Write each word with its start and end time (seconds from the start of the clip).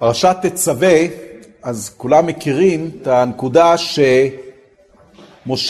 פרשת 0.00 0.36
תצווה, 0.42 0.98
אז 1.62 1.90
כולם 1.96 2.26
מכירים 2.26 2.90
את 3.02 3.06
הנקודה 3.06 3.74
שמשה 3.78 4.16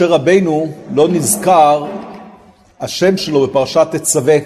רבנו 0.07 0.67
לא 0.95 1.08
נזכר 1.08 1.87
השם 2.80 3.17
שלו 3.17 3.46
בפרשת 3.46 3.87
תצווה. 3.91 4.37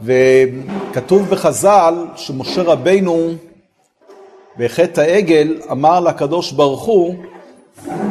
וכתוב 0.00 1.28
בחז"ל 1.28 2.06
שמשה 2.16 2.62
רבנו 2.62 3.30
בחטא 4.58 5.00
העגל 5.00 5.60
אמר 5.70 6.00
לקדוש 6.00 6.52
ברוך 6.52 6.84
הוא, 6.84 7.14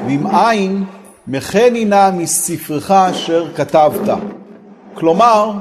ואם 0.05 0.27
אין 0.27 0.83
מחני 1.27 1.85
נא 1.85 2.11
מספרך 2.11 2.91
אשר 2.91 3.53
כתבת. 3.55 4.17
כלומר, 4.93 5.51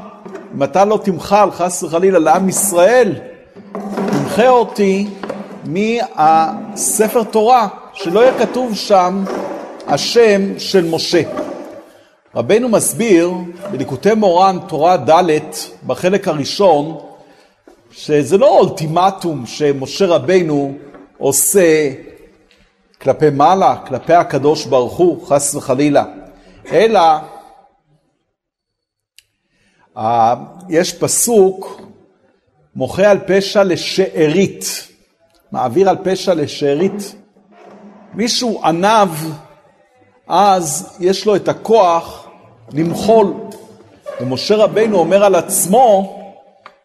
אם 0.54 0.62
אתה 0.62 0.84
לא 0.84 1.00
תמחל 1.04 1.50
חס 1.50 1.82
וחלילה 1.82 2.18
לעם 2.18 2.48
ישראל, 2.48 3.27
תמחה 4.39 4.50
אותי 4.50 5.07
מהספר 5.64 7.22
תורה, 7.22 7.68
שלא 7.93 8.21
יהיה 8.21 8.39
כתוב 8.39 8.75
שם 8.75 9.25
השם 9.86 10.58
של 10.58 10.85
משה. 10.90 11.22
רבנו 12.35 12.68
מסביר 12.68 13.31
בליקוטי 13.71 14.14
מורן 14.14 14.59
תורה 14.68 14.96
ד' 14.96 15.40
בחלק 15.86 16.29
הראשון 16.29 16.98
שזה 17.90 18.39
לא 18.39 18.59
אולטימטום 18.59 19.46
שמשה 19.46 20.07
רבנו 20.07 20.75
עושה 21.18 21.90
כלפי 23.03 23.31
מעלה, 23.31 23.76
כלפי 23.86 24.14
הקדוש 24.14 24.67
ברוך 24.67 24.96
הוא, 24.96 25.26
חס 25.26 25.54
וחלילה, 25.54 26.04
אלא 26.73 27.00
יש 30.68 30.93
פסוק 30.93 31.87
מוחה 32.77 33.11
על 33.11 33.19
פשע 33.27 33.64
לשארית, 33.64 34.89
מעביר 35.53 35.89
על 35.89 35.97
פשע 36.05 36.34
לשארית. 36.34 37.14
מישהו 38.14 38.61
ענב, 38.65 39.09
אז 40.29 40.97
יש 41.01 41.27
לו 41.27 41.37
את 41.37 41.48
הכוח 41.48 42.27
למחול. 42.73 43.34
ומשה 44.20 44.57
רבינו 44.57 44.98
אומר 44.98 45.25
על 45.25 45.34
עצמו 45.34 46.19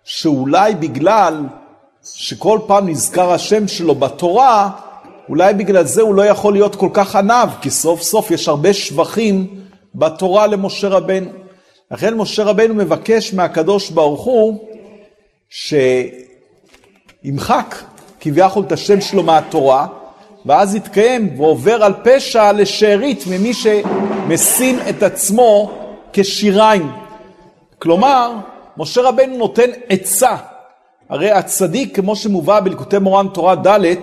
שאולי 0.03 0.75
בגלל 0.75 1.45
שכל 2.03 2.59
פעם 2.67 2.89
נזכר 2.89 3.31
השם 3.31 3.67
שלו 3.67 3.95
בתורה, 3.95 4.69
אולי 5.29 5.53
בגלל 5.53 5.85
זה 5.85 6.01
הוא 6.01 6.15
לא 6.15 6.25
יכול 6.25 6.53
להיות 6.53 6.75
כל 6.75 6.89
כך 6.93 7.15
ענב, 7.15 7.49
כי 7.61 7.69
סוף 7.69 8.01
סוף 8.01 8.31
יש 8.31 8.47
הרבה 8.47 8.73
שבחים 8.73 9.59
בתורה 9.95 10.47
למשה 10.47 10.87
רבנו. 10.87 11.29
לכן 11.91 12.13
משה 12.13 12.43
רבנו 12.43 12.73
מבקש 12.73 13.33
מהקדוש 13.33 13.89
ברוך 13.89 14.23
הוא 14.23 14.59
שימחק 17.23 17.75
כביכול 18.19 18.63
את 18.63 18.71
השם 18.71 19.01
שלו 19.01 19.23
מהתורה, 19.23 19.87
ואז 20.45 20.75
יתקיים 20.75 21.39
ועובר 21.39 21.83
על 21.83 21.93
פשע 22.03 22.51
לשארית 22.51 23.23
ממי 23.27 23.53
שמשים 23.53 24.79
את 24.89 25.03
עצמו 25.03 25.71
כשיריים. 26.13 26.91
כלומר, 27.79 28.31
משה 28.77 29.01
רבנו 29.01 29.37
נותן 29.37 29.69
עצה. 29.89 30.35
הרי 31.09 31.31
הצדיק, 31.31 31.95
כמו 31.95 32.15
שמובא 32.15 32.59
בליקוטי 32.59 32.97
מורן 32.97 33.27
תורה 33.27 33.55
ד', 33.55 33.95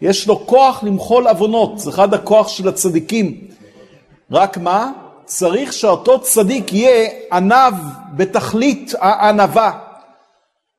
יש 0.00 0.28
לו 0.28 0.46
כוח 0.46 0.84
למחול 0.84 1.28
עוונות, 1.28 1.78
זה 1.78 1.90
אחד 1.90 2.14
הכוח 2.14 2.48
של 2.48 2.68
הצדיקים. 2.68 3.40
רק 4.30 4.58
מה? 4.58 4.90
צריך 5.24 5.72
שאותו 5.72 6.20
צדיק 6.20 6.72
יהיה 6.72 7.08
ענב 7.32 7.74
בתכלית 8.16 8.94
הענבה. 9.00 9.85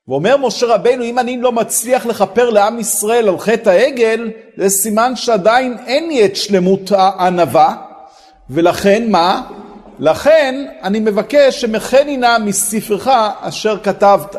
ואומר 0.08 0.38
משה 0.38 0.66
רבנו, 0.66 1.04
אם 1.04 1.20
אני 1.20 1.42
לא 1.42 1.52
מצליח 1.52 2.06
לכפר 2.06 2.50
לעם 2.50 2.80
ישראל 2.80 3.30
על 3.30 3.40
חטא 3.40 3.70
העגל, 3.70 4.32
זה 4.58 4.70
סימן 4.70 5.16
שעדיין 5.16 5.78
אין 5.88 6.08
לי 6.08 6.26
את 6.26 6.36
שלמות 6.36 6.92
הענווה, 6.92 7.76
ולכן 8.50 9.12
מה? 9.12 9.42
לכן 10.00 10.66
אני 10.84 11.00
מבקש 11.00 11.62
שמכני 11.62 12.18
נא 12.18 12.38
מספרך 12.38 13.08
אשר 13.42 13.78
כתבת. 13.84 14.36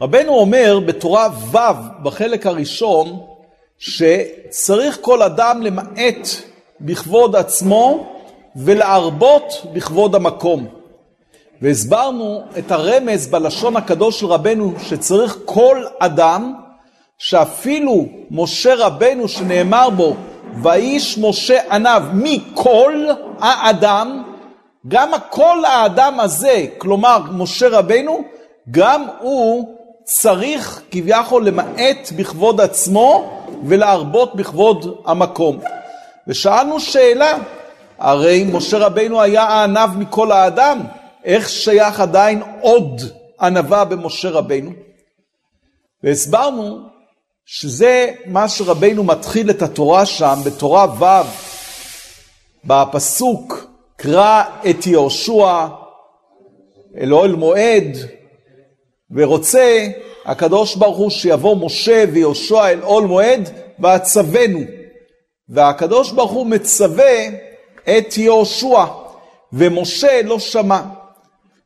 רבנו 0.00 0.34
אומר 0.34 0.80
בתורה 0.86 1.28
ו' 1.52 1.58
בחלק 2.02 2.46
הראשון, 2.46 3.20
שצריך 3.78 4.98
כל 5.00 5.22
אדם 5.22 5.62
למעט 5.62 6.28
בכבוד 6.80 7.36
עצמו 7.36 8.12
ולהרבות 8.56 9.66
בכבוד 9.72 10.14
המקום. 10.14 10.79
והסברנו 11.62 12.42
את 12.58 12.72
הרמז 12.72 13.26
בלשון 13.26 13.76
הקדוש 13.76 14.20
של 14.20 14.26
רבנו 14.26 14.72
שצריך 14.82 15.38
כל 15.44 15.84
אדם, 15.98 16.54
שאפילו 17.18 18.06
משה 18.30 18.74
רבנו 18.74 19.28
שנאמר 19.28 19.90
בו, 19.90 20.16
ואיש 20.62 21.18
משה 21.18 21.58
עניו 21.70 22.02
מכל 22.14 23.06
האדם, 23.40 24.22
גם 24.88 25.10
כל 25.30 25.64
האדם 25.64 26.20
הזה, 26.20 26.66
כלומר 26.78 27.18
משה 27.32 27.68
רבנו, 27.68 28.22
גם 28.70 29.06
הוא 29.20 29.76
צריך 30.04 30.82
כביכול 30.90 31.46
למעט 31.46 32.12
בכבוד 32.16 32.60
עצמו 32.60 33.30
ולהרבות 33.64 34.34
בכבוד 34.34 34.96
המקום. 35.06 35.58
ושאלנו 36.28 36.80
שאלה, 36.80 37.38
הרי 37.98 38.44
משה 38.52 38.78
רבנו 38.78 39.22
היה 39.22 39.42
הענב 39.42 39.98
מכל 39.98 40.32
האדם, 40.32 40.80
איך 41.24 41.48
שייך 41.48 42.00
עדיין 42.00 42.42
עוד 42.60 43.00
ענווה 43.40 43.84
במשה 43.84 44.30
רבנו? 44.30 44.70
והסברנו 46.02 46.78
שזה 47.44 48.10
מה 48.26 48.48
שרבנו 48.48 49.04
מתחיל 49.04 49.50
את 49.50 49.62
התורה 49.62 50.06
שם, 50.06 50.38
בתורה 50.44 50.86
ו', 50.98 51.26
בפסוק 52.64 53.66
קרא 53.96 54.42
את 54.70 54.86
יהושע 54.86 55.66
אל 57.00 57.14
אוהל 57.14 57.32
מועד, 57.34 57.96
ורוצה 59.10 59.88
הקדוש 60.24 60.76
ברוך 60.76 60.96
הוא 60.96 61.10
שיבוא 61.10 61.56
משה 61.56 62.04
ויהושע 62.12 62.68
אל 62.68 62.82
אוהל 62.82 63.04
מועד 63.04 63.50
ועצבנו. 63.78 64.60
והקדוש 65.48 66.12
ברוך 66.12 66.32
הוא 66.32 66.46
מצווה 66.46 67.26
את 67.84 68.16
יהושע, 68.16 68.84
ומשה 69.52 70.22
לא 70.22 70.38
שמע. 70.38 70.80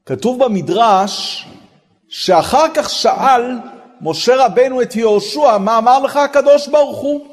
כתוב 0.07 0.45
במדרש 0.45 1.47
שאחר 2.09 2.67
כך 2.75 2.91
שאל 2.91 3.59
משה 4.01 4.47
רבנו 4.47 4.83
את 4.83 4.97
יהושע, 4.97 5.59
מה 5.59 5.79
אמר 5.79 5.99
לך 6.01 6.17
הקדוש 6.17 6.69
ברוך 6.69 6.99
הוא? 6.99 7.27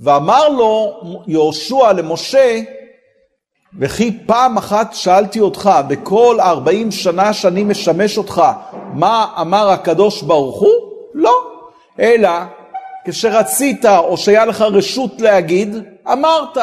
ואמר 0.00 0.48
לו 0.48 1.00
יהושע 1.26 1.92
למשה, 1.92 2.60
וכי 3.78 4.18
פעם 4.26 4.56
אחת 4.56 4.94
שאלתי 4.94 5.40
אותך, 5.40 5.70
בכל 5.88 6.36
ארבעים 6.40 6.90
שנה 6.90 7.32
שאני 7.32 7.64
משמש 7.64 8.18
אותך, 8.18 8.42
מה 8.94 9.26
אמר 9.40 9.70
הקדוש 9.70 10.22
ברוך 10.22 10.60
הוא? 10.60 10.74
לא. 11.14 11.34
אלא 12.00 12.30
כשרצית 13.04 13.84
או 13.84 14.16
שהיה 14.16 14.44
לך 14.44 14.60
רשות 14.60 15.20
להגיד, 15.20 15.76
אמרת. 16.12 16.58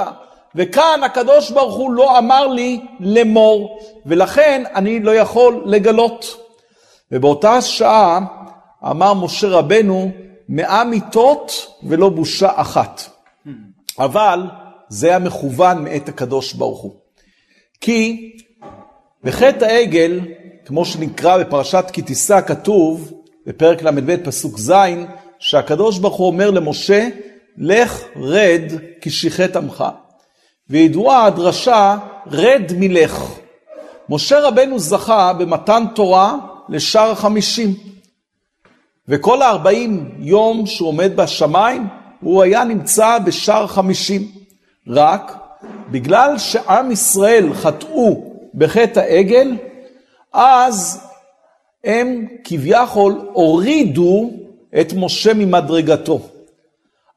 וכאן 0.55 1.03
הקדוש 1.03 1.51
ברוך 1.51 1.75
הוא 1.75 1.91
לא 1.91 2.17
אמר 2.17 2.47
לי 2.47 2.81
לאמור, 2.99 3.79
ולכן 4.05 4.63
אני 4.75 4.99
לא 4.99 5.15
יכול 5.15 5.63
לגלות. 5.65 6.37
ובאותה 7.11 7.61
שעה 7.61 8.19
אמר 8.83 9.13
משה 9.13 9.47
רבנו, 9.47 10.11
מאה 10.49 10.83
מיתות 10.83 11.67
ולא 11.83 12.09
בושה 12.09 12.49
אחת. 12.55 13.01
אבל 13.99 14.47
זה 14.89 15.07
היה 15.07 15.19
מכוון 15.19 15.83
מאת 15.83 16.09
הקדוש 16.09 16.53
ברוך 16.53 16.81
הוא. 16.81 16.95
כי 17.81 18.31
בחטא 19.23 19.65
העגל, 19.65 20.19
כמו 20.65 20.85
שנקרא 20.85 21.37
בפרשת 21.37 21.85
כי 21.93 22.01
תישא, 22.01 22.41
כתוב 22.41 23.11
בפרק 23.47 23.83
ל"ב 23.83 24.17
פסוק 24.23 24.57
ז', 24.59 24.73
שהקדוש 25.39 25.99
ברוך 25.99 26.17
הוא 26.17 26.27
אומר 26.27 26.51
למשה, 26.51 27.09
לך 27.57 28.03
רד 28.15 28.71
כי 29.01 29.09
שיחת 29.09 29.55
עמך. 29.55 29.83
וידועה 30.71 31.25
הדרשה, 31.25 31.97
רד 32.31 32.71
מלך. 32.77 33.23
משה 34.09 34.39
רבנו 34.39 34.79
זכה 34.79 35.33
במתן 35.33 35.83
תורה 35.95 36.35
לשאר 36.69 37.11
החמישים. 37.11 37.73
וכל 39.07 39.41
הארבעים 39.41 40.11
יום 40.19 40.65
שהוא 40.65 40.89
עומד 40.89 41.15
בשמיים, 41.15 41.87
הוא 42.21 42.43
היה 42.43 42.63
נמצא 42.63 43.17
בשאר 43.19 43.67
חמישים. 43.67 44.27
רק 44.87 45.37
בגלל 45.91 46.37
שעם 46.37 46.91
ישראל 46.91 47.53
חטאו 47.53 48.23
בחטא 48.53 48.99
העגל, 48.99 49.57
אז 50.33 51.07
הם 51.83 52.27
כביכול 52.43 53.29
הורידו 53.33 54.31
את 54.81 54.93
משה 54.93 55.33
ממדרגתו. 55.33 56.19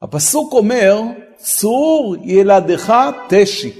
הפסוק 0.01 0.53
אומר, 0.53 1.01
צור 1.37 2.15
ילדך 2.23 2.93
תשי. 3.29 3.71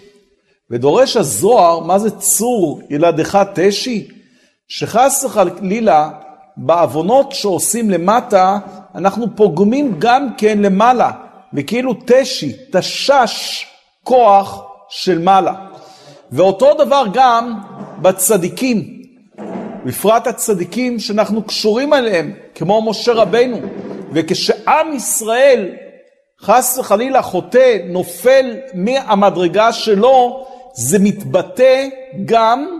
ודורש 0.72 1.18
הזוהר, 1.18 1.80
מה 1.80 2.00
זה 2.00 2.12
צור 2.12 2.81
ילדך 2.90 3.44
תשי? 3.54 4.07
שחס 4.68 5.25
וחלילה 5.25 6.10
בעוונות 6.57 7.31
שעושים 7.31 7.90
למטה, 7.90 8.57
אנחנו 8.96 9.36
פוגמים 9.36 9.96
גם 10.00 10.28
כן 10.38 10.57
למעלה, 10.62 11.12
וכאילו 11.54 11.96
תשי, 12.06 12.54
תשש 12.72 13.66
כוח 14.04 14.63
של 14.90 15.19
מעלה. 15.19 15.54
ואותו 16.31 16.74
דבר 16.74 17.04
גם 17.13 17.54
בצדיקים, 18.01 19.01
בפרט 19.86 20.28
הצדיקים 20.28 21.00
שאנחנו 21.00 21.44
קשורים 21.44 21.94
אליהם, 21.94 22.34
כמו 22.56 22.90
משה 22.90 23.13
רבנו. 23.13 23.58
וכשעם 24.12 24.94
ישראל 24.96 25.69
חס 26.45 26.77
וחלילה 26.80 27.21
חוטא, 27.21 27.77
נופל 27.86 28.57
מהמדרגה 28.74 29.74
שלו, 29.74 30.47
זה 30.74 31.00
מתבטא 31.00 31.88
גם 32.25 32.80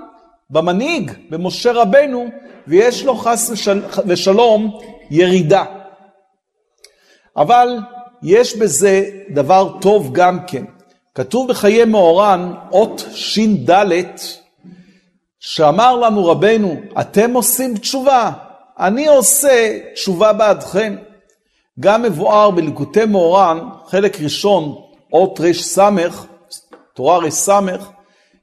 במנהיג, 0.50 1.12
במשה 1.29 1.71
רבנו, 1.71 2.25
ויש 2.67 3.03
לו 3.03 3.15
חס 3.15 3.50
ושל... 3.50 3.81
ושלום 4.07 4.79
ירידה. 5.12 5.63
אבל 7.38 7.79
יש 8.23 8.56
בזה 8.56 9.03
דבר 9.29 9.73
טוב 9.81 10.13
גם 10.13 10.39
כן. 10.47 10.63
כתוב 11.15 11.47
בחיי 11.47 11.85
מאורן, 11.85 12.53
אות 12.71 13.06
ש"ד, 13.11 13.71
שאמר 15.39 15.95
לנו 15.95 16.25
רבנו, 16.25 16.75
אתם 17.00 17.33
עושים 17.33 17.77
תשובה, 17.77 18.31
אני 18.79 19.07
עושה 19.07 19.79
תשובה 19.94 20.33
בעדכם. 20.33 20.95
גם 21.80 22.01
מבואר 22.01 22.51
בליקוטי 22.51 23.06
מאורן, 23.06 23.60
חלק 23.86 24.22
ראשון, 24.22 24.75
אות 25.13 25.39
רס, 25.39 25.80
תורה 26.94 27.18
רס, 27.18 27.50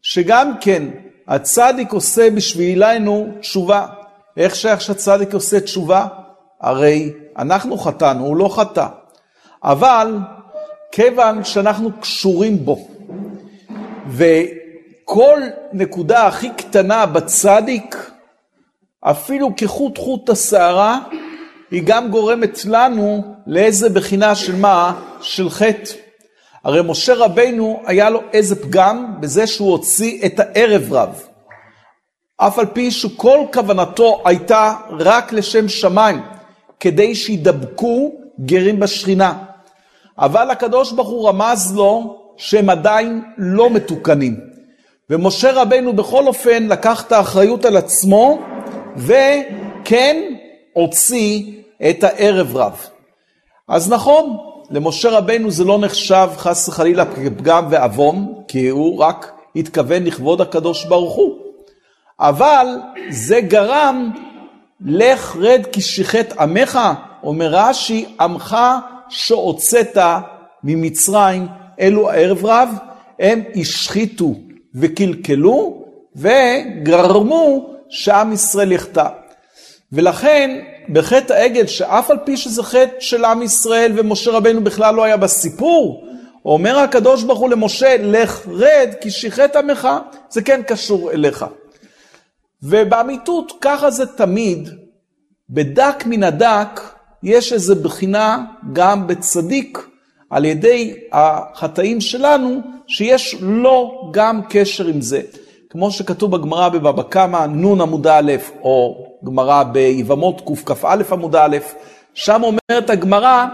שגם 0.02 0.52
כן 0.60 0.82
הצדיק 1.28 1.92
עושה 1.92 2.30
בשבילנו 2.30 3.28
תשובה. 3.40 3.86
איך 4.36 4.54
שייך 4.54 4.80
שהצדיק 4.80 5.34
עושה 5.34 5.60
תשובה? 5.60 6.06
הרי 6.60 7.12
אנחנו 7.38 7.78
חטאנו, 7.78 8.26
הוא 8.26 8.36
לא 8.36 8.48
חטא. 8.48 8.86
אבל 9.64 10.18
כיוון 10.92 11.44
שאנחנו 11.44 11.90
קשורים 12.00 12.64
בו, 12.64 12.88
וכל 14.08 15.40
נקודה 15.72 16.26
הכי 16.26 16.50
קטנה 16.50 17.06
בצדיק, 17.06 18.10
אפילו 19.00 19.50
כחוט 19.56 19.98
חוט 19.98 20.30
השערה, 20.30 20.98
היא 21.72 21.82
גם 21.84 22.10
גורמת 22.10 22.64
לנו 22.64 23.22
לאיזה 23.46 23.88
בחינה 23.88 24.34
של 24.34 24.56
מה? 24.56 25.00
של 25.20 25.50
חטא. 25.50 25.92
הרי 26.64 26.80
משה 26.84 27.14
רבינו 27.14 27.82
היה 27.86 28.10
לו 28.10 28.20
איזה 28.32 28.62
פגם 28.62 29.14
בזה 29.20 29.46
שהוא 29.46 29.70
הוציא 29.70 30.26
את 30.26 30.40
הערב 30.40 30.92
רב. 30.92 31.22
אף 32.36 32.58
על 32.58 32.66
פי 32.66 32.90
שכל 32.90 33.38
כוונתו 33.52 34.22
הייתה 34.24 34.74
רק 34.90 35.32
לשם 35.32 35.68
שמיים, 35.68 36.20
כדי 36.80 37.14
שידבקו 37.14 38.12
גרים 38.40 38.80
בשכינה. 38.80 39.34
אבל 40.18 40.50
הקדוש 40.50 40.92
ברוך 40.92 41.08
הוא 41.08 41.28
רמז 41.28 41.76
לו 41.76 42.18
שהם 42.36 42.70
עדיין 42.70 43.22
לא 43.38 43.70
מתוקנים. 43.70 44.40
ומשה 45.10 45.52
רבנו 45.52 45.92
בכל 45.92 46.26
אופן 46.26 46.66
לקח 46.66 47.06
את 47.06 47.12
האחריות 47.12 47.64
על 47.64 47.76
עצמו, 47.76 48.38
וכן 48.96 50.22
הוציא 50.72 51.61
את 51.90 52.04
הערב 52.04 52.56
רב. 52.56 52.86
אז 53.68 53.90
נכון, 53.90 54.36
למשה 54.70 55.10
רבנו 55.10 55.50
זה 55.50 55.64
לא 55.64 55.78
נחשב 55.78 56.28
חס 56.36 56.68
וחלילה 56.68 57.04
כפגם 57.04 57.66
ועוון, 57.70 58.34
כי 58.48 58.68
הוא 58.68 58.98
רק 58.98 59.32
התכוון 59.56 60.04
לכבוד 60.04 60.40
הקדוש 60.40 60.84
ברוך 60.84 61.14
הוא. 61.14 61.38
אבל 62.20 62.66
זה 63.10 63.40
גרם, 63.40 64.10
לך 64.80 65.36
רד 65.40 65.66
כי 65.72 65.80
שיחת 65.80 66.32
עמך, 66.38 66.78
אומר 67.22 67.48
רש"י, 67.52 68.06
עמך 68.20 68.56
שהוצאת 69.08 69.96
ממצרים, 70.64 71.46
אלו 71.80 72.10
הערב 72.10 72.44
רב, 72.44 72.68
הם 73.18 73.42
השחיתו 73.56 74.34
וקלקלו 74.74 75.84
וגרמו 76.16 77.70
שעם 77.88 78.32
ישראל 78.32 78.72
יחטא. 78.72 79.08
ולכן 79.92 80.60
בחטא 80.88 81.32
העגל, 81.32 81.66
שאף 81.66 82.10
על 82.10 82.18
פי 82.24 82.36
שזה 82.36 82.62
חטא 82.62 83.00
של 83.00 83.24
עם 83.24 83.42
ישראל 83.42 83.92
ומשה 83.96 84.30
רבנו 84.30 84.64
בכלל 84.64 84.94
לא 84.94 85.04
היה 85.04 85.16
בסיפור, 85.16 86.06
אומר 86.44 86.78
הקדוש 86.78 87.22
ברוך 87.22 87.38
הוא 87.38 87.50
למשה, 87.50 87.96
לך 88.00 88.46
רד 88.48 88.90
כי 89.00 89.10
שיחת 89.10 89.56
עמך, 89.56 89.88
זה 90.30 90.42
כן 90.42 90.60
קשור 90.66 91.10
אליך. 91.10 91.46
ובאמיתות 92.62 93.52
ככה 93.60 93.90
זה 93.90 94.06
תמיד, 94.06 94.68
בדק 95.50 96.06
מן 96.06 96.22
הדק 96.22 96.80
יש 97.22 97.52
איזו 97.52 97.76
בחינה 97.76 98.44
גם 98.72 99.06
בצדיק 99.06 99.78
על 100.30 100.44
ידי 100.44 100.94
החטאים 101.12 102.00
שלנו, 102.00 102.60
שיש 102.86 103.36
לו 103.40 104.10
גם 104.12 104.40
קשר 104.48 104.86
עם 104.86 105.00
זה. 105.00 105.20
כמו 105.72 105.90
שכתוב 105.90 106.36
בגמרא 106.36 106.68
בבבא 106.68 107.02
קמא, 107.02 107.46
נ' 107.46 107.80
עמוד 107.80 108.06
א', 108.06 108.32
או 108.62 109.06
גמרא 109.24 109.62
ביבמות 109.62 110.42
קכ"א 110.64 111.02
עמוד 111.12 111.36
א', 111.36 111.56
שם 112.14 112.42
אומרת 112.42 112.90
הגמרא, 112.90 113.46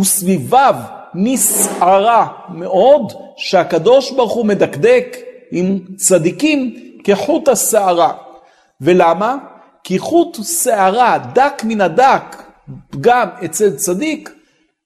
וסביביו 0.00 0.74
נסערה 1.14 2.26
מאוד, 2.48 3.12
שהקדוש 3.36 4.10
ברוך 4.10 4.32
הוא 4.32 4.46
מדקדק 4.46 5.16
עם 5.50 5.78
צדיקים 5.96 6.76
כחוט 7.04 7.48
השערה. 7.48 8.12
ולמה? 8.80 9.36
כי 9.84 9.98
חוט 9.98 10.38
שערה 10.62 11.18
דק 11.32 11.62
מן 11.64 11.80
הדק, 11.80 12.42
גם 13.00 13.28
אצל 13.44 13.70
צדיק, 13.70 14.30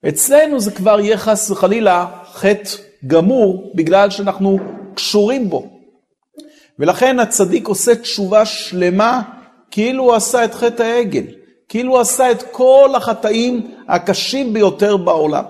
אצלנו 0.09 0.61
זה 0.61 0.71
כבר 0.71 1.01
יהיה 1.01 1.19
חס 1.19 1.51
וחלילה 1.51 2.07
חטא 2.33 2.71
גמור, 3.07 3.73
בגלל 3.75 4.11
שאנחנו 4.11 4.59
קשורים 4.95 5.51
בו. 5.51 5.72
ולכן 6.83 7.19
הצדיק 7.19 7.69
עושה 7.69 7.95
תשובה 7.95 8.47
שלמה, 8.47 9.23
כאילו 9.71 10.05
הוא 10.05 10.15
עשה 10.15 10.45
את 10.45 10.55
חטא 10.55 10.83
העגל, 10.83 11.25
כאילו 11.69 11.93
הוא 11.93 12.01
עשה 12.01 12.31
את 12.31 12.43
כל 12.51 12.91
החטאים 12.97 13.75
הקשים 13.89 14.53
ביותר 14.53 14.97
בעולם. 14.97 15.45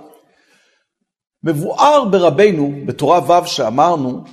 מבואר 1.45 2.05
ברבנו, 2.05 2.73
בתורה 2.87 3.41
ו' 3.43 3.47
שאמרנו, 3.47 4.25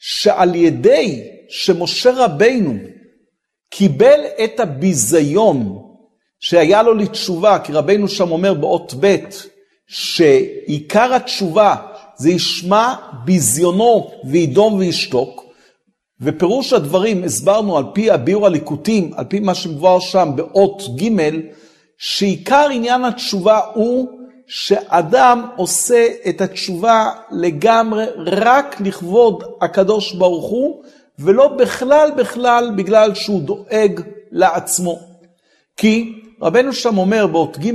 שעל 0.00 0.54
ידי 0.54 1.22
שמשה 1.48 2.10
רבינו 2.16 2.74
קיבל 3.70 4.20
את 4.44 4.60
הביזיון 4.60 5.78
שהיה 6.40 6.82
לו 6.82 6.94
לתשובה, 6.94 7.58
כי 7.58 7.72
רבינו 7.72 8.08
שם 8.08 8.30
אומר 8.30 8.54
באות 8.54 8.94
ב', 9.00 9.16
שעיקר 9.88 11.14
התשובה 11.14 11.76
זה 12.16 12.30
ישמע 12.30 12.94
ביזיונו 13.24 14.10
וידום 14.24 14.74
וישתוק, 14.74 15.51
ופירוש 16.22 16.72
הדברים 16.72 17.24
הסברנו 17.24 17.78
על 17.78 17.84
פי 17.92 18.10
הביאור 18.10 18.46
הליקוטים, 18.46 19.10
על 19.16 19.24
פי 19.24 19.40
מה 19.40 19.54
שמבואר 19.54 20.00
שם 20.00 20.30
באות 20.34 20.82
ג', 21.02 21.18
שעיקר 21.98 22.68
עניין 22.72 23.04
התשובה 23.04 23.60
הוא 23.74 24.08
שאדם 24.46 25.46
עושה 25.56 26.06
את 26.28 26.40
התשובה 26.40 27.10
לגמרי 27.30 28.04
רק 28.26 28.80
לכבוד 28.80 29.44
הקדוש 29.60 30.12
ברוך 30.12 30.50
הוא, 30.50 30.82
ולא 31.18 31.48
בכלל 31.48 32.10
בכלל 32.16 32.70
בגלל 32.76 33.14
שהוא 33.14 33.42
דואג 33.42 34.00
לעצמו. 34.30 34.98
כי 35.76 36.12
רבנו 36.42 36.72
שם 36.72 36.98
אומר 36.98 37.26
באות 37.26 37.58
ג' 37.58 37.70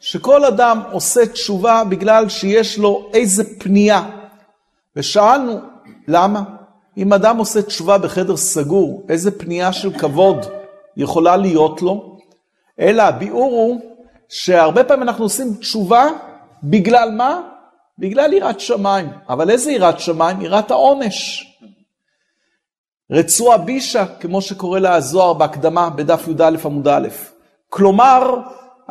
שכל 0.00 0.44
אדם 0.44 0.80
עושה 0.92 1.26
תשובה 1.26 1.82
בגלל 1.84 2.28
שיש 2.28 2.78
לו 2.78 3.10
איזה 3.14 3.44
פנייה. 3.58 4.02
ושאלנו, 4.96 5.58
למה? 6.08 6.59
אם 6.96 7.12
אדם 7.12 7.36
עושה 7.36 7.62
תשובה 7.62 7.98
בחדר 7.98 8.36
סגור, 8.36 9.06
איזה 9.08 9.38
פנייה 9.38 9.72
של 9.72 9.98
כבוד 9.98 10.46
יכולה 10.96 11.36
להיות 11.36 11.82
לו? 11.82 12.18
אלא 12.80 13.02
הביאור 13.02 13.52
הוא 13.52 13.80
שהרבה 14.28 14.84
פעמים 14.84 15.02
אנחנו 15.02 15.24
עושים 15.24 15.54
תשובה 15.54 16.08
בגלל 16.62 17.10
מה? 17.10 17.40
בגלל 17.98 18.32
יראת 18.32 18.60
שמיים. 18.60 19.08
אבל 19.28 19.50
איזה 19.50 19.72
יראת 19.72 20.00
שמיים? 20.00 20.40
יראת 20.40 20.70
העונש. 20.70 21.46
רצועה 23.10 23.58
בישה, 23.58 24.06
כמו 24.20 24.42
שקורא 24.42 24.78
לה 24.78 24.94
הזוהר 24.94 25.32
בהקדמה 25.32 25.90
בדף 25.90 26.28
י"א 26.28 26.56
עמוד 26.64 26.88
א'. 26.88 27.08
כלומר, 27.68 28.40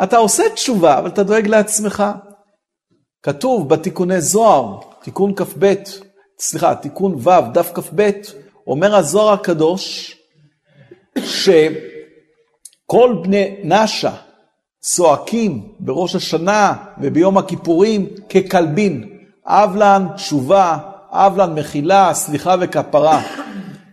אתה 0.03 0.17
עושה 0.17 0.43
תשובה, 0.53 0.99
אבל 0.99 1.09
אתה 1.09 1.23
דואג 1.23 1.47
לעצמך. 1.47 2.03
כתוב 3.23 3.69
בתיקוני 3.69 4.21
זוהר, 4.21 4.79
תיקון 5.01 5.35
כ"ב, 5.35 5.73
סליחה, 6.39 6.75
תיקון 6.75 7.15
ו', 7.15 7.51
דף 7.53 7.71
כ"ב, 7.73 8.09
אומר 8.67 8.95
הזוהר 8.95 9.33
הקדוש, 9.33 10.15
שכל 11.17 13.15
בני 13.23 13.55
נשה 13.63 14.11
צועקים 14.81 15.67
בראש 15.79 16.15
השנה 16.15 16.73
וביום 17.01 17.37
הכיפורים 17.37 18.07
ככלבים, 18.29 19.09
אבלן 19.45 20.07
תשובה, 20.15 20.77
אבלן 21.11 21.53
מחילה, 21.55 22.13
סליחה 22.13 22.55
וכפרה. 22.59 23.21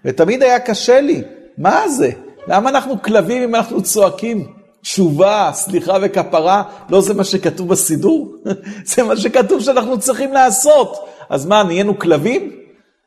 ותמיד 0.05 0.43
היה 0.43 0.59
קשה 0.59 1.01
לי, 1.01 1.23
מה 1.59 1.89
זה? 1.89 2.11
למה 2.49 2.71
אנחנו 2.71 3.03
כלבים 3.03 3.43
אם 3.43 3.55
אנחנו 3.55 3.83
צועקים 3.83 4.53
תשובה, 4.83 5.51
סליחה 5.53 5.97
וכפרה? 6.03 6.63
לא 6.91 7.01
זה 7.01 7.15
מה 7.15 7.25
שכתוב 7.25 7.69
בסידור? 7.69 8.35
זה 8.95 9.03
מה 9.03 9.17
שכתוב 9.17 9.63
שאנחנו 9.63 10.01
צריכים 10.01 10.33
לעשות. 10.33 11.09
אז 11.29 11.47
מה, 11.47 11.63
נהיינו 11.63 11.99
כלבים? 11.99 12.61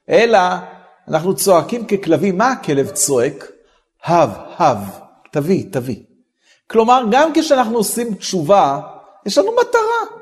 אלא 0.09 0.39
אנחנו 1.07 1.35
צועקים 1.35 1.85
ככלבים. 1.85 2.37
מה 2.37 2.51
הכלב 2.51 2.89
צועק? 2.89 3.51
הב, 4.05 4.29
הב, 4.57 4.77
תביא, 5.31 5.65
תביא. 5.71 6.03
כלומר, 6.67 7.03
גם 7.11 7.31
כשאנחנו 7.33 7.77
עושים 7.77 8.13
תשובה, 8.13 8.79
יש 9.25 9.37
לנו 9.37 9.51
מטרה. 9.51 10.19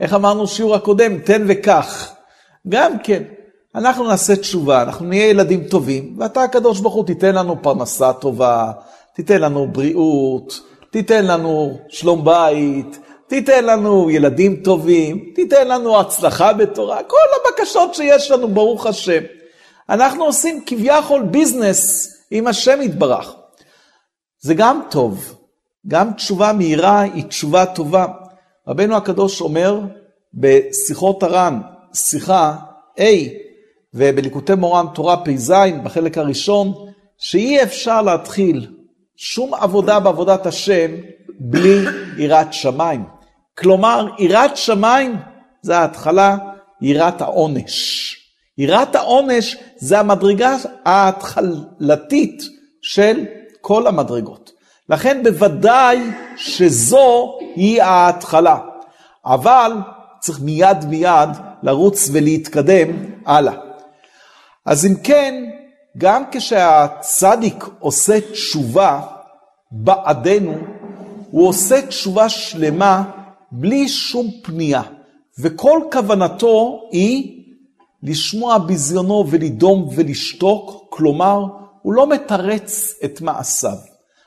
איך 0.00 0.14
אמרנו 0.14 0.46
שיעור 0.46 0.74
הקודם? 0.74 1.18
תן 1.18 1.44
וקח. 1.48 2.12
גם 2.68 2.98
כן, 2.98 3.22
אנחנו 3.74 4.08
נעשה 4.08 4.36
תשובה, 4.36 4.82
אנחנו 4.82 5.06
נהיה 5.06 5.30
ילדים 5.30 5.64
טובים, 5.64 6.16
ואתה 6.18 6.42
הקדוש 6.42 6.80
ברוך 6.80 6.94
הוא 6.94 7.06
תיתן 7.06 7.34
לנו 7.34 7.62
פרנסה 7.62 8.12
טובה, 8.12 8.72
תיתן 9.14 9.40
לנו 9.40 9.68
בריאות, 9.72 10.60
תיתן 10.90 11.26
לנו 11.26 11.78
שלום 11.88 12.24
בית, 12.24 12.98
תיתן 13.28 13.64
לנו 13.64 14.10
ילדים 14.10 14.56
טובים, 14.56 15.32
תיתן 15.34 15.68
לנו 15.68 16.00
הצלחה 16.00 16.52
בתורה, 16.52 17.02
כל 17.02 17.16
הבקשות 17.36 17.94
שיש 17.94 18.30
לנו, 18.30 18.48
ברוך 18.48 18.86
השם. 18.86 19.22
אנחנו 19.88 20.24
עושים 20.24 20.62
כביכול 20.66 21.22
ביזנס 21.22 22.14
עם 22.30 22.46
השם 22.46 22.82
יתברך. 22.82 23.34
זה 24.40 24.54
גם 24.54 24.80
טוב, 24.90 25.34
גם 25.88 26.12
תשובה 26.12 26.52
מהירה 26.52 27.00
היא 27.00 27.24
תשובה 27.24 27.66
טובה. 27.66 28.06
רבנו 28.68 28.96
הקדוש 28.96 29.40
אומר 29.40 29.80
בשיחות 30.34 31.22
הר"ן, 31.22 31.60
שיחה 31.94 32.56
A, 32.98 33.02
ובליקוטי 33.94 34.54
מורן 34.54 34.86
תורה 34.94 35.16
פ"ז, 35.16 35.52
בחלק 35.82 36.18
הראשון, 36.18 36.72
שאי 37.18 37.62
אפשר 37.62 38.02
להתחיל 38.02 38.68
שום 39.16 39.54
עבודה 39.54 40.00
בעבודת 40.00 40.46
השם 40.46 40.90
בלי 41.38 41.84
יראת 42.18 42.52
שמיים. 42.52 43.13
כלומר, 43.58 44.08
יראת 44.18 44.56
שמיים 44.56 45.16
זה 45.62 45.78
ההתחלה, 45.78 46.36
יראת 46.80 47.20
העונש. 47.20 48.16
יראת 48.58 48.94
העונש 48.94 49.56
זה 49.76 50.00
המדרגה 50.00 50.56
ההתחלתית 50.84 52.42
של 52.82 53.24
כל 53.60 53.86
המדרגות. 53.86 54.52
לכן 54.88 55.22
בוודאי 55.22 56.10
שזו 56.36 57.38
היא 57.56 57.82
ההתחלה. 57.82 58.58
אבל 59.26 59.72
צריך 60.20 60.40
מיד 60.40 60.84
מיד 60.88 61.28
לרוץ 61.62 62.08
ולהתקדם 62.12 62.88
הלאה. 63.26 63.54
אז 64.66 64.86
אם 64.86 64.94
כן, 65.02 65.44
גם 65.98 66.22
כשהצדיק 66.30 67.64
עושה 67.78 68.20
תשובה 68.32 69.00
בעדנו, 69.70 70.54
הוא 71.30 71.48
עושה 71.48 71.86
תשובה 71.86 72.28
שלמה 72.28 73.02
בלי 73.56 73.88
שום 73.88 74.30
פנייה, 74.42 74.82
וכל 75.38 75.80
כוונתו 75.92 76.88
היא 76.90 77.42
לשמוע 78.02 78.58
ביזיונו 78.58 79.24
ולדום 79.30 79.88
ולשתוק, 79.94 80.86
כלומר, 80.90 81.44
הוא 81.82 81.92
לא 81.92 82.06
מתרץ 82.06 82.94
את 83.04 83.20
מעשיו. 83.20 83.76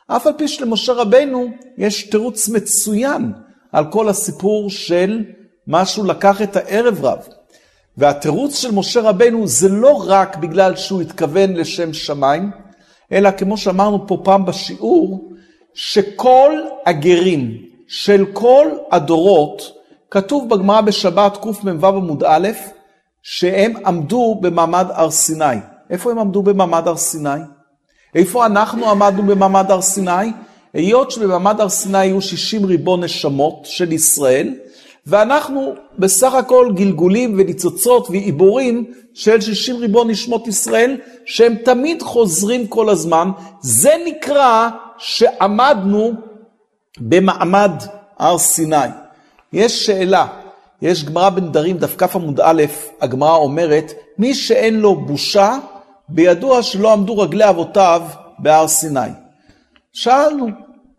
אף 0.07 0.27
על 0.27 0.33
פי 0.37 0.47
שלמשה 0.47 0.93
רבנו 0.93 1.47
יש 1.77 2.03
תירוץ 2.03 2.49
מצוין 2.49 3.31
על 3.71 3.91
כל 3.91 4.09
הסיפור 4.09 4.69
של 4.69 5.23
מה 5.67 5.85
שהוא 5.85 6.05
לקח 6.05 6.41
את 6.41 6.55
הערב 6.55 7.05
רב. 7.05 7.27
והתירוץ 7.97 8.55
של 8.55 8.71
משה 8.71 9.01
רבנו 9.01 9.47
זה 9.47 9.69
לא 9.69 10.03
רק 10.07 10.37
בגלל 10.37 10.75
שהוא 10.75 11.01
התכוון 11.01 11.53
לשם 11.53 11.93
שמיים, 11.93 12.51
אלא 13.11 13.31
כמו 13.31 13.57
שאמרנו 13.57 14.07
פה 14.07 14.21
פעם 14.23 14.45
בשיעור, 14.45 15.31
שכל 15.73 16.51
הגרים 16.85 17.66
של 17.87 18.25
כל 18.33 18.67
הדורות, 18.91 19.71
כתוב 20.11 20.49
בגמרא 20.49 20.81
בשבת 20.81 21.37
קמ"ו 21.37 21.87
עמוד 21.87 22.23
א', 22.23 22.47
שהם 23.23 23.73
עמדו 23.85 24.37
במעמד 24.41 24.85
הר 24.89 25.09
סיני. 25.09 25.55
איפה 25.89 26.11
הם 26.11 26.19
עמדו 26.19 26.43
במעמד 26.43 26.87
הר 26.87 26.97
סיני? 26.97 27.39
איפה 28.15 28.45
אנחנו 28.45 28.89
עמדנו 28.89 29.23
במעמד 29.23 29.71
הר 29.71 29.81
סיני? 29.81 30.31
היות 30.73 31.11
שבמעמד 31.11 31.61
הר 31.61 31.69
סיני 31.69 31.97
היו 31.97 32.21
60 32.21 32.65
ריבון 32.65 33.03
נשמות 33.03 33.61
של 33.63 33.91
ישראל, 33.91 34.53
ואנחנו 35.07 35.73
בסך 35.99 36.33
הכל 36.33 36.71
גלגולים 36.75 37.35
וניצוצות 37.37 38.09
ועיבורים 38.09 38.85
של 39.13 39.41
60 39.41 39.75
ריבון 39.75 40.09
נשמות 40.09 40.47
ישראל, 40.47 40.97
שהם 41.25 41.55
תמיד 41.55 42.01
חוזרים 42.01 42.67
כל 42.67 42.89
הזמן. 42.89 43.31
זה 43.61 43.93
נקרא 44.05 44.69
שעמדנו 44.97 46.11
במעמד 46.99 47.71
הר 48.19 48.37
סיני. 48.37 48.87
יש 49.53 49.85
שאלה, 49.85 50.27
יש 50.81 51.03
גמרא 51.03 51.29
בנדרים, 51.29 51.77
דף 51.77 51.95
כ 51.97 52.15
עמוד 52.15 52.39
א', 52.43 52.63
הגמרא 53.01 53.35
אומרת, 53.35 53.93
מי 54.17 54.33
שאין 54.33 54.79
לו 54.79 54.95
בושה, 54.95 55.57
בידוע 56.09 56.61
שלא 56.61 56.93
עמדו 56.93 57.17
רגלי 57.17 57.49
אבותיו 57.49 58.01
בהר 58.39 58.67
סיני. 58.67 59.09
שאלנו, 59.93 60.47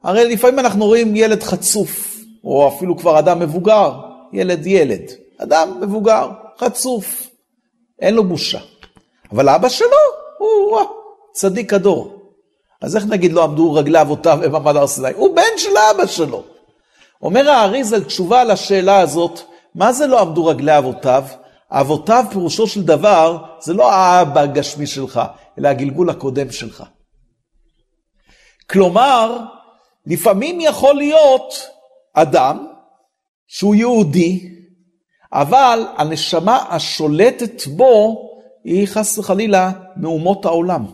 הרי 0.05 0.35
לפעמים 0.35 0.59
אנחנו 0.59 0.87
רואים 0.87 1.17
ילד 1.17 1.43
חצוף, 1.43 2.17
או 2.45 2.69
אפילו 2.69 2.97
כבר 2.97 3.19
אדם 3.19 3.39
מבוגר, 3.39 3.93
ילד 4.33 4.67
ילד, 4.67 5.03
אדם 5.39 5.81
מבוגר, 5.81 6.31
חצוף, 6.59 7.29
אין 8.01 8.15
לו 8.15 8.25
בושה. 8.25 8.59
אבל 9.33 9.49
אבא 9.49 9.69
שלו 9.69 9.89
הוא 10.39 10.81
צדיק 11.33 11.73
הדור. 11.73 12.18
אז 12.81 12.97
איך 12.97 13.05
נגיד 13.05 13.33
לא 13.33 13.45
עמדו 13.45 13.75
רגלי 13.75 14.01
אבותיו 14.01 14.39
במעמד 14.43 14.77
הר 14.77 14.87
סיני? 14.87 15.09
הוא 15.17 15.37
בן 15.37 15.57
של 15.57 15.77
אבא 15.91 16.07
שלו. 16.07 16.45
אומר 17.23 17.51
האריזל 17.51 18.05
תשובה 18.05 18.45
לשאלה 18.45 19.01
הזאת, 19.01 19.41
מה 19.75 19.93
זה 19.93 20.07
לא 20.07 20.21
עמדו 20.21 20.47
רגלי 20.47 20.79
אבותיו? 20.79 21.25
אבותיו 21.71 22.25
פירושו 22.31 22.67
של 22.67 22.83
דבר, 22.83 23.39
זה 23.61 23.75
לא 23.75 23.93
האבא 23.93 24.41
הגשמי 24.41 24.87
שלך, 24.87 25.21
אלא 25.59 25.69
הגלגול 25.69 26.11
הקודם 26.11 26.51
שלך. 26.51 26.85
כלומר, 28.71 29.39
לפעמים 30.07 30.61
יכול 30.61 30.95
להיות 30.95 31.69
אדם 32.15 32.67
שהוא 33.47 33.75
יהודי, 33.75 34.49
אבל 35.33 35.87
הנשמה 35.97 36.65
השולטת 36.69 37.67
בו 37.67 38.23
היא 38.65 38.87
חס 38.87 39.19
וחלילה 39.19 39.71
מאומות 39.97 40.45
העולם. 40.45 40.85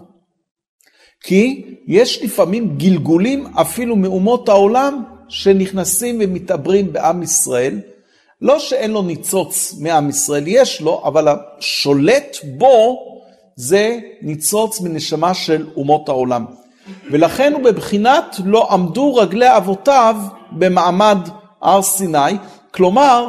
כי 1.26 1.64
יש 1.86 2.22
לפעמים 2.22 2.76
גלגולים 2.76 3.46
אפילו 3.60 3.96
מאומות 3.96 4.48
העולם 4.48 5.02
שנכנסים 5.28 6.18
ומתעברים 6.20 6.92
בעם 6.92 7.22
ישראל. 7.22 7.80
לא 8.42 8.58
שאין 8.58 8.90
לו 8.90 9.02
ניצוץ 9.02 9.74
מעם 9.80 10.08
ישראל, 10.08 10.44
יש 10.46 10.80
לו, 10.80 11.02
אבל 11.04 11.28
השולט 11.28 12.36
בו 12.58 12.98
זה 13.56 13.98
ניצוץ 14.22 14.80
מנשמה 14.80 15.34
של 15.34 15.66
אומות 15.76 16.08
העולם. 16.08 16.44
ולכן 17.10 17.52
הוא 17.52 17.62
בבחינת 17.62 18.36
לא 18.44 18.72
עמדו 18.72 19.14
רגלי 19.14 19.56
אבותיו 19.56 20.16
במעמד 20.52 21.18
הר 21.62 21.82
סיני, 21.82 22.36
כלומר 22.70 23.28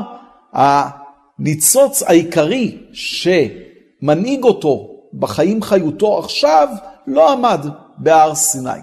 הניצוץ 0.53 2.03
העיקרי 2.03 2.77
שמנהיג 2.93 4.43
אותו 4.43 4.87
בחיים 5.13 5.61
חיותו 5.61 6.19
עכשיו 6.19 6.67
לא 7.07 7.31
עמד 7.31 7.67
בהר 7.97 8.35
סיני. 8.35 8.79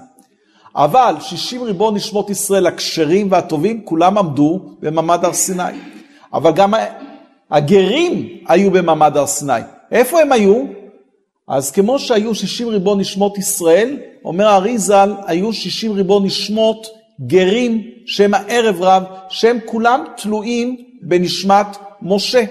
אבל 0.76 1.14
60 1.20 1.62
ריבון 1.62 1.94
נשמות 1.94 2.30
ישראל 2.30 2.66
הכשרים 2.66 3.28
והטובים 3.30 3.84
כולם 3.84 4.18
עמדו 4.18 4.60
במעמד 4.80 5.24
הר 5.24 5.32
סיני. 5.32 5.62
אבל 6.34 6.52
גם 6.52 6.74
הגרים 7.50 8.28
היו 8.48 8.70
במעמד 8.70 9.16
הר 9.16 9.26
סיני. 9.26 9.60
איפה 9.90 10.20
הם 10.20 10.32
היו? 10.32 10.64
אז 11.48 11.70
כמו 11.70 11.98
שהיו 11.98 12.34
60 12.34 12.68
ריבון 12.68 13.00
נשמות 13.00 13.38
ישראל, 13.38 13.98
אומר 14.24 14.48
הארי 14.48 14.78
ז"ל, 14.78 15.14
היו 15.26 15.52
60 15.52 15.92
ריבון 15.92 16.24
נשמות 16.24 16.86
גרים 17.20 17.82
שהם 18.06 18.34
הערב 18.34 18.82
רב, 18.82 19.02
שהם 19.28 19.58
כולם 19.64 20.04
תלויים 20.16 20.76
בנשמת 21.02 21.66
משה. 22.02 22.44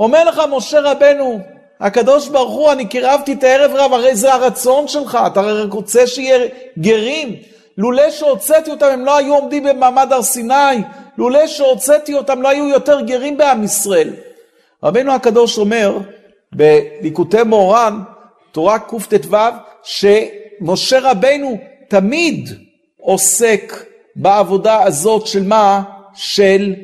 אומר 0.00 0.24
לך 0.24 0.40
משה 0.56 0.80
רבנו, 0.80 1.40
הקדוש 1.80 2.28
ברוך 2.28 2.54
הוא, 2.54 2.72
אני 2.72 2.86
קירבתי 2.86 3.32
את 3.32 3.44
הערב 3.44 3.70
רב, 3.74 3.92
הרי 3.92 4.16
זה 4.16 4.34
הרצון 4.34 4.88
שלך, 4.88 5.18
אתה 5.26 5.40
הרי 5.40 5.64
רוצה 5.64 6.06
שיהיה 6.06 6.48
גרים. 6.78 7.36
לולא 7.78 8.10
שהוצאתי 8.10 8.70
אותם, 8.70 8.86
הם 8.86 9.04
לא 9.04 9.16
היו 9.16 9.34
עומדים 9.34 9.64
במעמד 9.64 10.12
הר 10.12 10.22
סיני, 10.22 10.82
לולא 11.18 11.46
שהוצאתי 11.46 12.14
אותם, 12.14 12.42
לא 12.42 12.48
היו 12.48 12.68
יותר 12.68 13.00
גרים 13.00 13.36
בעם 13.36 13.64
ישראל. 13.64 14.10
רבנו 14.84 15.12
הקדוש 15.12 15.58
אומר, 15.58 15.98
בליקוטי 16.52 17.42
מורן, 17.42 18.00
תורה 18.52 18.78
קט"ו, 18.78 19.36
שמשה 19.82 20.98
רבנו 21.02 21.58
תמיד 21.88 22.48
עוסק 23.00 23.84
בעבודה 24.16 24.82
הזאת 24.82 25.26
של 25.26 25.42
מה? 25.42 25.82
של 26.14 26.74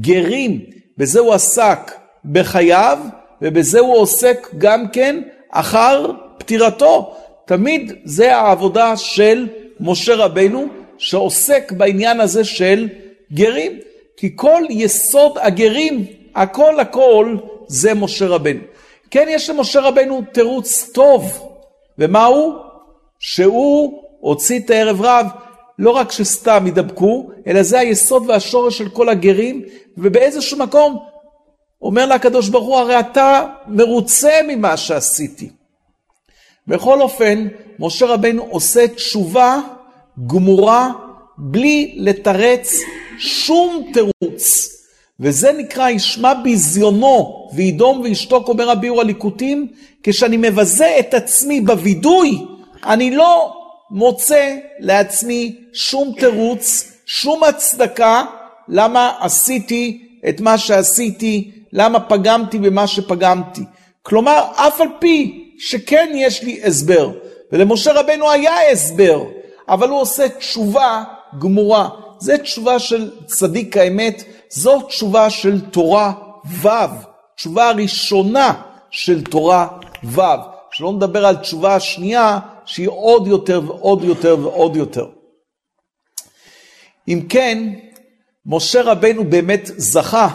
גרים. 0.00 0.60
בזה 0.98 1.20
הוא 1.20 1.34
עסק 1.34 1.92
בחייו, 2.24 2.98
ובזה 3.44 3.80
הוא 3.80 3.96
עוסק 3.96 4.48
גם 4.58 4.88
כן 4.88 5.22
אחר 5.50 6.10
פטירתו. 6.38 7.14
תמיד 7.44 7.92
זה 8.04 8.36
העבודה 8.36 8.96
של 8.96 9.48
משה 9.80 10.14
רבנו, 10.14 10.66
שעוסק 10.98 11.72
בעניין 11.72 12.20
הזה 12.20 12.44
של 12.44 12.88
גרים. 13.32 13.78
כי 14.16 14.32
כל 14.36 14.62
יסוד 14.70 15.38
הגרים, 15.40 16.04
הכל 16.34 16.80
הכל, 16.80 17.36
זה 17.66 17.94
משה 17.94 18.26
רבנו. 18.26 18.60
כן, 19.10 19.26
יש 19.30 19.50
למשה 19.50 19.80
רבנו 19.80 20.22
תירוץ 20.32 20.90
טוב, 20.94 21.48
ומהו? 21.98 22.52
שהוא 23.18 24.02
הוציא 24.20 24.58
את 24.58 24.70
הערב 24.70 25.00
רב, 25.02 25.26
לא 25.78 25.90
רק 25.90 26.12
שסתם 26.12 26.64
ידבקו, 26.66 27.30
אלא 27.46 27.62
זה 27.62 27.78
היסוד 27.78 28.24
והשורש 28.28 28.78
של 28.78 28.88
כל 28.88 29.08
הגרים, 29.08 29.62
ובאיזשהו 29.98 30.58
מקום 30.58 30.98
אומר 31.84 32.06
לה 32.06 32.14
הקדוש 32.14 32.48
ברוך 32.48 32.66
הוא, 32.66 32.76
הרי 32.76 33.00
אתה 33.00 33.46
מרוצה 33.66 34.40
ממה 34.48 34.76
שעשיתי. 34.76 35.48
בכל 36.66 37.00
אופן, 37.00 37.48
משה 37.78 38.06
רבנו 38.06 38.42
עושה 38.50 38.88
תשובה 38.88 39.60
גמורה, 40.26 40.90
בלי 41.38 41.94
לתרץ 41.98 42.74
שום 43.18 43.90
תירוץ. 43.92 44.70
וזה 45.20 45.52
נקרא 45.52 45.88
ישמע 45.88 46.34
ביזיונו 46.34 47.48
וידום 47.54 48.00
וישתוק 48.00 48.48
אומר 48.48 48.70
הביאור 48.70 49.00
הליקוטים 49.00 49.68
כשאני 50.02 50.36
מבזה 50.36 50.96
את 50.98 51.14
עצמי 51.14 51.60
בווידוי 51.60 52.38
אני 52.86 53.10
לא 53.10 53.52
מוצא 53.90 54.56
לעצמי 54.78 55.56
שום 55.72 56.12
תירוץ, 56.18 56.92
שום 57.06 57.44
הצדקה 57.44 58.24
למה 58.68 59.12
עשיתי 59.20 60.06
את 60.28 60.40
מה 60.40 60.58
שעשיתי, 60.58 61.50
למה 61.74 62.00
פגמתי 62.00 62.58
במה 62.58 62.86
שפגמתי. 62.86 63.64
כלומר, 64.02 64.44
אף 64.54 64.80
על 64.80 64.88
פי 64.98 65.44
שכן 65.58 66.12
יש 66.14 66.42
לי 66.42 66.60
הסבר, 66.64 67.10
ולמשה 67.52 67.92
רבנו 67.92 68.30
היה 68.30 68.70
הסבר, 68.70 69.24
אבל 69.68 69.88
הוא 69.88 70.00
עושה 70.00 70.28
תשובה 70.28 71.04
גמורה. 71.38 71.88
זה 72.18 72.38
תשובה 72.38 72.78
של 72.78 73.10
צדיק 73.26 73.76
האמת, 73.76 74.24
זו 74.50 74.80
תשובה 74.80 75.30
של 75.30 75.60
תורה 75.60 76.12
ו', 76.62 76.68
תשובה 77.36 77.70
ראשונה 77.70 78.62
של 78.90 79.24
תורה 79.24 79.68
ו', 80.04 80.20
שלא 80.70 80.92
נדבר 80.92 81.26
על 81.26 81.36
תשובה 81.36 81.74
השנייה 81.74 82.38
שהיא 82.64 82.88
עוד 82.88 83.26
יותר 83.26 83.60
ועוד 83.66 84.04
יותר 84.04 84.36
ועוד 84.42 84.76
יותר. 84.76 85.06
אם 87.08 87.20
כן, 87.28 87.72
משה 88.46 88.82
רבנו 88.82 89.24
באמת 89.24 89.70
זכה 89.76 90.28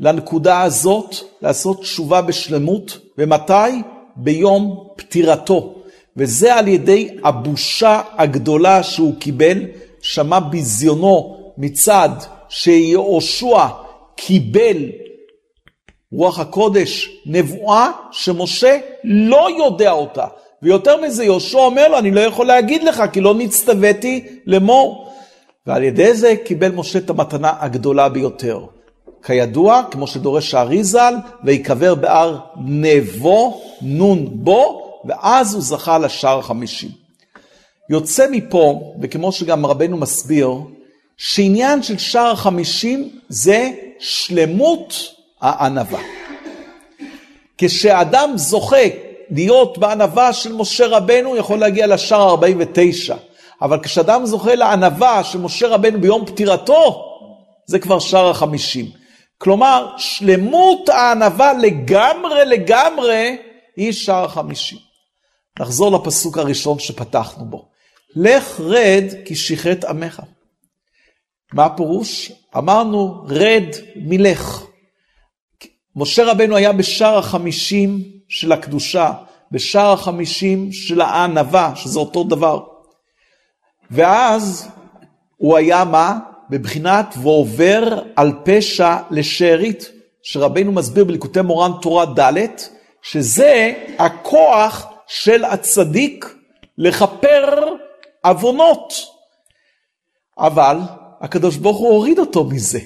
לנקודה 0.00 0.62
הזאת 0.62 1.14
לעשות 1.42 1.80
תשובה 1.80 2.22
בשלמות, 2.22 2.98
ומתי? 3.18 3.82
ביום 4.16 4.86
פטירתו. 4.96 5.74
וזה 6.16 6.54
על 6.54 6.68
ידי 6.68 7.08
הבושה 7.24 8.02
הגדולה 8.18 8.82
שהוא 8.82 9.14
קיבל, 9.18 9.58
שמע 10.02 10.40
ביזיונו 10.40 11.36
מצד 11.58 12.10
שיהושע 12.48 13.66
קיבל 14.16 14.76
רוח 16.12 16.40
הקודש, 16.40 17.10
נבואה 17.26 17.90
שמשה 18.12 18.78
לא 19.04 19.48
יודע 19.58 19.92
אותה. 19.92 20.26
ויותר 20.62 21.00
מזה, 21.00 21.24
יהושע 21.24 21.58
אומר 21.58 21.88
לו, 21.88 21.98
אני 21.98 22.10
לא 22.10 22.20
יכול 22.20 22.46
להגיד 22.46 22.82
לך, 22.82 23.02
כי 23.12 23.20
לא 23.20 23.34
נצטוויתי 23.34 24.26
לאמור. 24.46 25.12
ועל 25.66 25.82
ידי 25.82 26.14
זה 26.14 26.34
קיבל 26.44 26.72
משה 26.72 26.98
את 26.98 27.10
המתנה 27.10 27.52
הגדולה 27.60 28.08
ביותר. 28.08 28.60
כידוע, 29.26 29.82
כמו 29.90 30.06
שדורש 30.06 30.54
הארי 30.54 30.84
ז"ל, 30.84 31.14
ויקבר 31.44 31.94
בהר 31.94 32.38
נבו, 32.56 33.62
נון 33.82 34.28
בו, 34.30 34.92
ואז 35.04 35.54
הוא 35.54 35.62
זכה 35.62 35.98
לשער 35.98 36.38
החמישים. 36.38 36.90
יוצא 37.90 38.26
מפה, 38.30 38.94
וכמו 39.00 39.32
שגם 39.32 39.66
רבנו 39.66 39.96
מסביר, 39.96 40.50
שעניין 41.16 41.82
של 41.82 41.98
שער 41.98 42.30
החמישים 42.30 43.10
זה 43.28 43.70
שלמות 43.98 44.94
הענווה. 45.40 46.00
כשאדם 47.58 48.30
זוכה 48.34 48.86
להיות 49.30 49.78
בענווה 49.78 50.32
של 50.32 50.52
משה 50.52 50.86
רבנו, 50.86 51.36
יכול 51.36 51.58
להגיע 51.58 51.86
לשער 51.86 52.28
49. 52.28 53.16
אבל 53.62 53.78
כשאדם 53.82 54.26
זוכה 54.26 54.54
לענווה 54.54 55.24
של 55.24 55.38
משה 55.38 55.68
רבנו 55.68 56.00
ביום 56.00 56.26
פטירתו, 56.26 57.04
זה 57.66 57.78
כבר 57.78 57.98
שער 57.98 58.30
החמישים. 58.30 59.05
כלומר, 59.38 59.94
שלמות 59.96 60.88
הענווה 60.88 61.52
לגמרי 61.52 62.44
לגמרי 62.44 63.36
היא 63.76 63.92
שער 63.92 64.24
החמישים. 64.24 64.78
נחזור 65.60 65.98
לפסוק 65.98 66.38
הראשון 66.38 66.78
שפתחנו 66.78 67.44
בו. 67.44 67.68
לך 68.16 68.60
רד 68.60 69.04
כי 69.24 69.34
שיחת 69.34 69.84
עמך. 69.84 70.22
מה 71.52 71.64
הפירוש? 71.64 72.32
אמרנו 72.56 73.24
רד 73.28 73.68
מלך. 73.96 74.62
משה 75.96 76.24
רבנו 76.24 76.56
היה 76.56 76.72
בשער 76.72 77.18
החמישים 77.18 78.02
של 78.28 78.52
הקדושה, 78.52 79.12
בשער 79.52 79.92
החמישים 79.92 80.72
של 80.72 81.00
הענווה, 81.00 81.72
שזה 81.76 81.98
אותו 81.98 82.24
דבר. 82.24 82.64
ואז 83.90 84.68
הוא 85.36 85.56
היה 85.56 85.84
מה? 85.84 86.18
בבחינת 86.50 87.14
ועובר 87.22 88.02
על 88.16 88.32
פשע 88.44 88.96
לשארית, 89.10 89.90
שרבנו 90.22 90.72
מסביר 90.72 91.04
בליקוטי 91.04 91.40
מורן 91.40 91.70
תורה 91.82 92.06
ד', 92.06 92.46
שזה 93.02 93.72
הכוח 93.98 94.86
של 95.06 95.44
הצדיק 95.44 96.34
לכפר 96.78 97.64
עוונות. 98.24 98.92
אבל 100.38 100.78
הקדוש 101.20 101.56
ברוך 101.56 101.78
הוא 101.78 101.88
הוריד 101.88 102.18
אותו 102.18 102.44
מזה. 102.44 102.80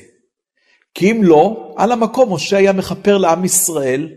כי 0.94 1.11
אם 1.11 1.25
לא, 1.25 1.75
על 1.77 1.92
המקום 1.92 2.33
משה 2.33 2.57
היה 2.57 2.73
מכפר 2.73 3.18
לעם 3.18 3.44
ישראל, 3.44 4.09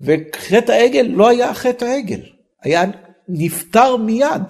וחטא 0.00 0.72
העגל 0.72 1.06
לא 1.10 1.28
היה 1.28 1.54
חטא 1.54 1.84
העגל, 1.84 2.20
היה 2.62 2.84
נפטר 3.28 3.96
מיד, 3.96 4.42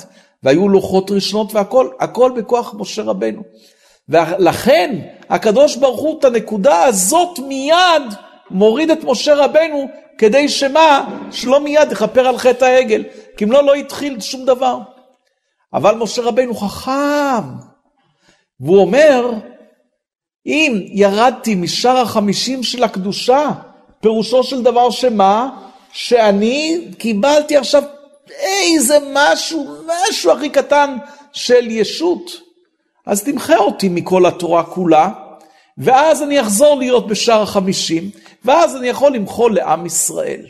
והיו 0.43 0.69
לוחות 0.69 1.11
ראשונות 1.11 1.55
והכל, 1.55 1.89
הכל 2.01 2.33
בכוח 2.37 2.75
משה 2.79 3.03
רבנו. 3.03 3.43
ולכן 4.09 4.99
הקדוש 5.29 5.77
ברוך 5.77 6.01
הוא 6.01 6.19
את 6.19 6.25
הנקודה 6.25 6.85
הזאת 6.85 7.39
מיד 7.39 8.03
מוריד 8.51 8.91
את 8.91 9.05
משה 9.05 9.35
רבנו 9.35 9.89
כדי 10.19 10.49
שמה? 10.49 11.19
שלא 11.31 11.61
מיד 11.61 11.93
יכפר 11.93 12.29
על 12.29 12.39
חטא 12.39 12.65
העגל, 12.65 13.05
כי 13.37 13.45
אם 13.45 13.53
לא, 13.53 13.65
לא 13.65 13.75
התחיל 13.75 14.21
שום 14.21 14.45
דבר. 14.45 14.79
אבל 15.75 15.95
משה 15.95 16.23
רבנו 16.23 16.55
חכם, 16.55 17.49
והוא 18.61 18.81
אומר, 18.81 19.33
אם 20.47 20.81
ירדתי 20.87 21.55
משאר 21.55 21.97
החמישים 21.99 22.63
של 22.63 22.85
הקדושה, 22.85 23.51
פירושו 24.01 24.43
של 24.43 24.63
דבר 24.63 24.91
שמה? 24.91 25.59
שאני 25.93 26.89
קיבלתי 26.99 27.57
עכשיו 27.57 27.83
איזה 28.31 28.99
משהו, 29.13 29.77
משהו 29.87 30.31
הכי 30.31 30.51
קטן 30.51 30.97
של 31.33 31.71
ישות. 31.71 32.52
אז 33.07 33.23
תמחה 33.23 33.57
אותי 33.57 33.89
מכל 33.89 34.27
התורה 34.27 34.65
כולה, 34.65 35.11
ואז 35.79 36.23
אני 36.23 36.41
אחזור 36.41 36.79
להיות 36.79 37.07
בשער 37.07 37.43
החמישים, 37.43 38.11
ואז 38.45 38.77
אני 38.77 38.89
יכול 38.89 39.15
למחול 39.15 39.55
לעם 39.55 39.87
ישראל. 39.87 40.47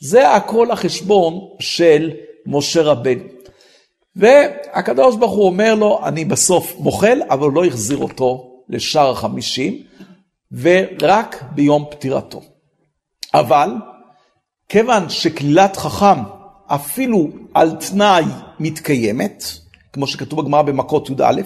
זה 0.00 0.30
הכל 0.30 0.70
החשבון 0.70 1.34
של 1.60 2.10
משה 2.46 2.82
רבנו. 2.82 3.24
והקדוש 4.16 5.16
ברוך 5.16 5.32
הוא 5.32 5.46
אומר 5.46 5.74
לו, 5.74 6.00
אני 6.04 6.24
בסוף 6.24 6.74
מוחל, 6.78 7.20
אבל 7.30 7.50
לא 7.52 7.64
החזיר 7.64 7.98
אותו 7.98 8.50
לשער 8.68 9.10
החמישים, 9.10 9.82
ורק 10.52 11.44
ביום 11.54 11.84
פטירתו. 11.90 12.42
אבל, 13.34 13.70
כיוון 14.68 15.08
שכלילת 15.08 15.76
חכם 15.76 16.22
אפילו 16.66 17.28
על 17.54 17.76
תנאי 17.76 18.24
מתקיימת, 18.60 19.44
כמו 19.92 20.06
שכתוב 20.06 20.40
בגמרא 20.40 20.62
במכות 20.62 21.10
י"א, 21.10 21.40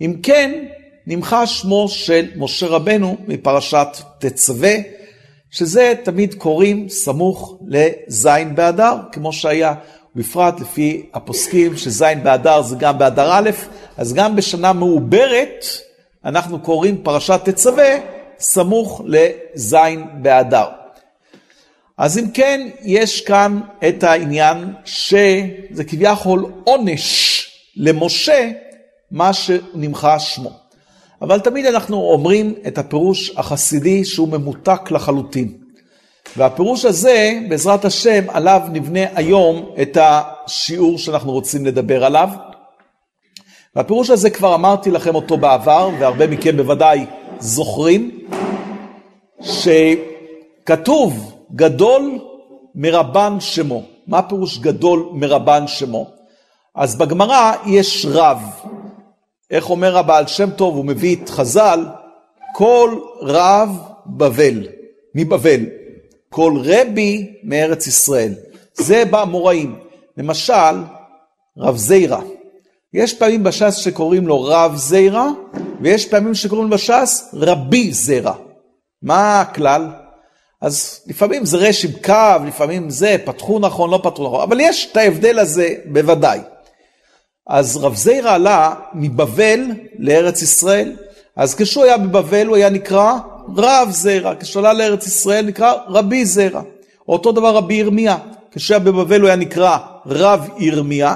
אם 0.00 0.14
כן, 0.22 0.64
נמחה 1.06 1.46
שמו 1.46 1.88
של 1.88 2.26
משה 2.36 2.66
רבנו 2.66 3.16
מפרשת 3.28 3.88
תצווה, 4.18 4.72
שזה 5.50 5.94
תמיד 6.04 6.34
קוראים 6.34 6.88
סמוך 6.88 7.58
לזין 7.66 8.54
באדר, 8.54 8.96
כמו 9.12 9.32
שהיה 9.32 9.74
בפרט 10.16 10.60
לפי 10.60 11.06
הפוסקים 11.14 11.76
שזין 11.76 12.22
באדר 12.22 12.62
זה 12.62 12.76
גם 12.78 12.98
באדר 12.98 13.32
א', 13.32 13.50
אז 13.96 14.14
גם 14.14 14.36
בשנה 14.36 14.72
מעוברת 14.72 15.64
אנחנו 16.24 16.60
קוראים 16.60 17.02
פרשת 17.02 17.40
תצווה 17.44 17.94
סמוך 18.38 19.02
לזין 19.04 20.04
באדר. 20.14 20.66
אז 21.98 22.18
אם 22.18 22.30
כן, 22.30 22.68
יש 22.82 23.20
כאן 23.20 23.60
את 23.88 24.02
העניין 24.02 24.72
שזה 24.84 25.84
כביכול 25.86 26.52
עונש 26.64 27.44
למשה, 27.76 28.50
מה 29.10 29.32
שנמחה 29.32 30.18
שמו. 30.18 30.50
אבל 31.22 31.40
תמיד 31.40 31.66
אנחנו 31.66 31.96
אומרים 31.96 32.54
את 32.66 32.78
הפירוש 32.78 33.32
החסידי 33.36 34.04
שהוא 34.04 34.28
ממותק 34.28 34.90
לחלוטין. 34.90 35.52
והפירוש 36.36 36.84
הזה, 36.84 37.40
בעזרת 37.48 37.84
השם, 37.84 38.24
עליו 38.28 38.60
נבנה 38.72 39.00
היום 39.14 39.70
את 39.82 39.98
השיעור 40.00 40.98
שאנחנו 40.98 41.32
רוצים 41.32 41.66
לדבר 41.66 42.04
עליו. 42.04 42.28
והפירוש 43.76 44.10
הזה 44.10 44.30
כבר 44.30 44.54
אמרתי 44.54 44.90
לכם 44.90 45.14
אותו 45.14 45.36
בעבר, 45.36 45.90
והרבה 45.98 46.26
מכם 46.26 46.56
בוודאי 46.56 47.06
זוכרים, 47.38 48.20
שכתוב 49.40 51.34
גדול 51.54 52.18
מרבן 52.74 53.36
שמו. 53.40 53.82
מה 54.06 54.22
פירוש 54.22 54.58
גדול 54.58 55.08
מרבן 55.12 55.66
שמו? 55.66 56.06
אז 56.74 56.98
בגמרא 56.98 57.52
יש 57.66 58.06
רב. 58.10 58.42
איך 59.50 59.70
אומר 59.70 59.98
הבעל 59.98 60.26
שם 60.26 60.50
טוב, 60.50 60.76
הוא 60.76 60.84
מביא 60.84 61.16
את 61.16 61.28
חז"ל, 61.28 61.86
כל 62.54 62.98
רב 63.20 63.78
בבל, 64.06 64.66
מבבל, 65.14 65.60
כל 66.28 66.54
רבי 66.64 67.32
מארץ 67.44 67.86
ישראל. 67.86 68.34
זה 68.74 69.02
במוראים. 69.10 69.78
למשל, 70.16 70.82
רב 71.58 71.76
זיירה. 71.76 72.20
יש 72.94 73.14
פעמים 73.14 73.44
בש"ס 73.44 73.76
שקוראים 73.76 74.26
לו 74.26 74.42
רב 74.42 74.76
זיירה, 74.76 75.28
ויש 75.80 76.06
פעמים 76.06 76.34
שקוראים 76.34 76.68
לו 76.68 76.76
בש"ס 76.76 77.30
רבי 77.34 77.92
זיירה. 77.92 78.34
מה 79.02 79.40
הכלל? 79.40 79.86
אז 80.60 81.00
לפעמים 81.06 81.44
זה 81.44 81.56
רש 81.56 81.84
עם 81.84 81.90
קו, 82.04 82.44
לפעמים 82.46 82.90
זה, 82.90 83.16
פתחו 83.24 83.58
נכון, 83.58 83.90
לא 83.90 84.00
פתחו 84.02 84.24
נכון, 84.24 84.40
אבל 84.40 84.60
יש 84.60 84.88
את 84.92 84.96
ההבדל 84.96 85.38
הזה 85.38 85.74
בוודאי. 85.84 86.40
אז 87.48 87.76
רב 87.76 87.94
זיירה 87.94 88.34
עלה 88.34 88.74
מבבל 88.94 89.60
לארץ 89.98 90.42
ישראל, 90.42 90.96
אז 91.36 91.54
כשהוא 91.54 91.84
היה 91.84 91.98
בבבל 91.98 92.46
הוא 92.46 92.56
היה 92.56 92.70
נקרא 92.70 93.18
רב 93.56 93.88
זיירה, 93.90 94.34
כשהוא 94.34 94.60
עלה 94.60 94.72
לארץ 94.72 95.06
ישראל 95.06 95.46
נקרא 95.46 95.72
רבי 95.88 96.24
זיירה. 96.24 96.62
אותו 97.08 97.32
דבר 97.32 97.54
רבי 97.54 97.74
ירמיה, 97.74 98.16
כשהוא 98.50 98.74
היה 98.74 98.84
בבבל 98.84 99.20
הוא 99.20 99.26
היה 99.26 99.36
נקרא 99.36 99.78
רב 100.06 100.48
ירמיה, 100.58 101.14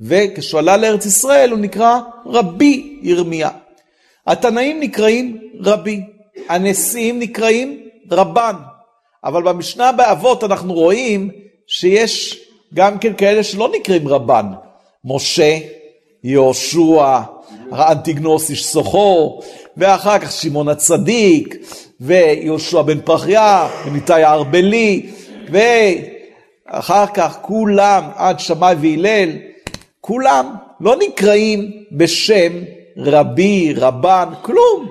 וכשהוא 0.00 0.58
עלה 0.58 0.76
לארץ 0.76 1.06
ישראל 1.06 1.50
הוא 1.50 1.58
נקרא 1.58 2.00
רבי 2.26 2.98
ירמיה. 3.02 3.50
התנאים 4.26 4.80
נקראים 4.80 5.38
רבי, 5.60 6.00
הנשיאים 6.48 7.18
נקראים 7.18 7.80
רבן, 8.10 8.54
אבל 9.24 9.42
במשנה 9.42 9.92
באבות 9.92 10.44
אנחנו 10.44 10.74
רואים 10.74 11.30
שיש 11.66 12.40
גם 12.74 12.98
כן 12.98 13.12
כאלה 13.14 13.42
שלא 13.42 13.70
נקראים 13.76 14.08
רבן, 14.08 14.46
משה, 15.04 15.58
יהושע, 16.24 17.20
אנטיגנוס 17.72 18.50
איש 18.50 18.66
סוחו, 18.66 19.40
ואחר 19.76 20.18
כך 20.18 20.32
שמעון 20.32 20.68
הצדיק, 20.68 21.56
ויהושע 22.00 22.82
בן 22.82 23.00
פחיה, 23.04 23.68
וניתאי 23.86 24.22
הארבלי, 24.22 25.10
ואחר 25.50 27.06
כך 27.06 27.38
כולם, 27.42 28.04
עד 28.14 28.40
שמאי 28.40 28.74
והלל, 28.80 29.30
כולם 30.00 30.54
לא 30.80 30.96
נקראים 30.96 31.70
בשם 31.92 32.52
רבי, 32.96 33.74
רבן, 33.76 34.28
כלום. 34.42 34.88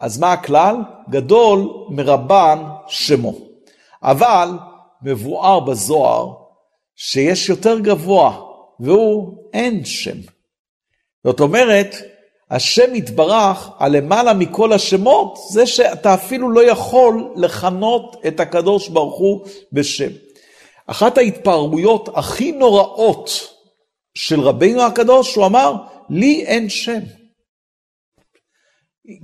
אז 0.00 0.18
מה 0.18 0.32
הכלל? 0.32 0.76
גדול 1.10 1.68
מרבן 1.88 2.58
שמו. 2.88 3.34
אבל 4.02 4.48
מבואר 5.02 5.60
בזוהר 5.60 6.32
שיש 6.96 7.48
יותר 7.48 7.78
גבוה, 7.78 8.51
והוא 8.82 9.36
אין 9.52 9.84
שם. 9.84 10.16
זאת 11.24 11.40
אומרת, 11.40 11.96
השם 12.50 12.94
יתברך 12.94 13.70
על 13.78 13.96
למעלה 13.96 14.34
מכל 14.34 14.72
השמות, 14.72 15.38
זה 15.50 15.66
שאתה 15.66 16.14
אפילו 16.14 16.50
לא 16.50 16.70
יכול 16.70 17.32
לכנות 17.36 18.16
את 18.26 18.40
הקדוש 18.40 18.88
ברוך 18.88 19.18
הוא 19.18 19.46
בשם. 19.72 20.10
אחת 20.86 21.18
ההתפארויות 21.18 22.08
הכי 22.14 22.52
נוראות 22.52 23.30
של 24.14 24.40
רבינו 24.40 24.82
הקדוש, 24.82 25.34
הוא 25.34 25.46
אמר, 25.46 25.74
לי 26.10 26.44
אין 26.46 26.68
שם. 26.68 27.00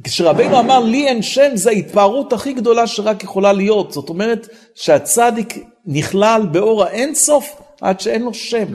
כשרבינו 0.05 0.61
אמר 0.61 0.81
לי 0.81 1.07
אין 1.07 1.23
שם, 1.23 1.51
זה 1.55 1.71
ההתפארות 1.71 2.33
הכי 2.33 2.53
גדולה 2.53 2.87
שרק 2.87 3.25
יכולה 3.25 3.53
להיות. 3.53 3.93
זאת 3.93 4.09
אומרת 4.09 4.49
שהצדיק 4.75 5.55
נכלל 5.87 6.43
באור 6.53 6.85
האינסוף 6.85 7.61
עד 7.81 8.01
שאין 8.01 8.23
לו 8.23 8.35
שם. 8.35 8.75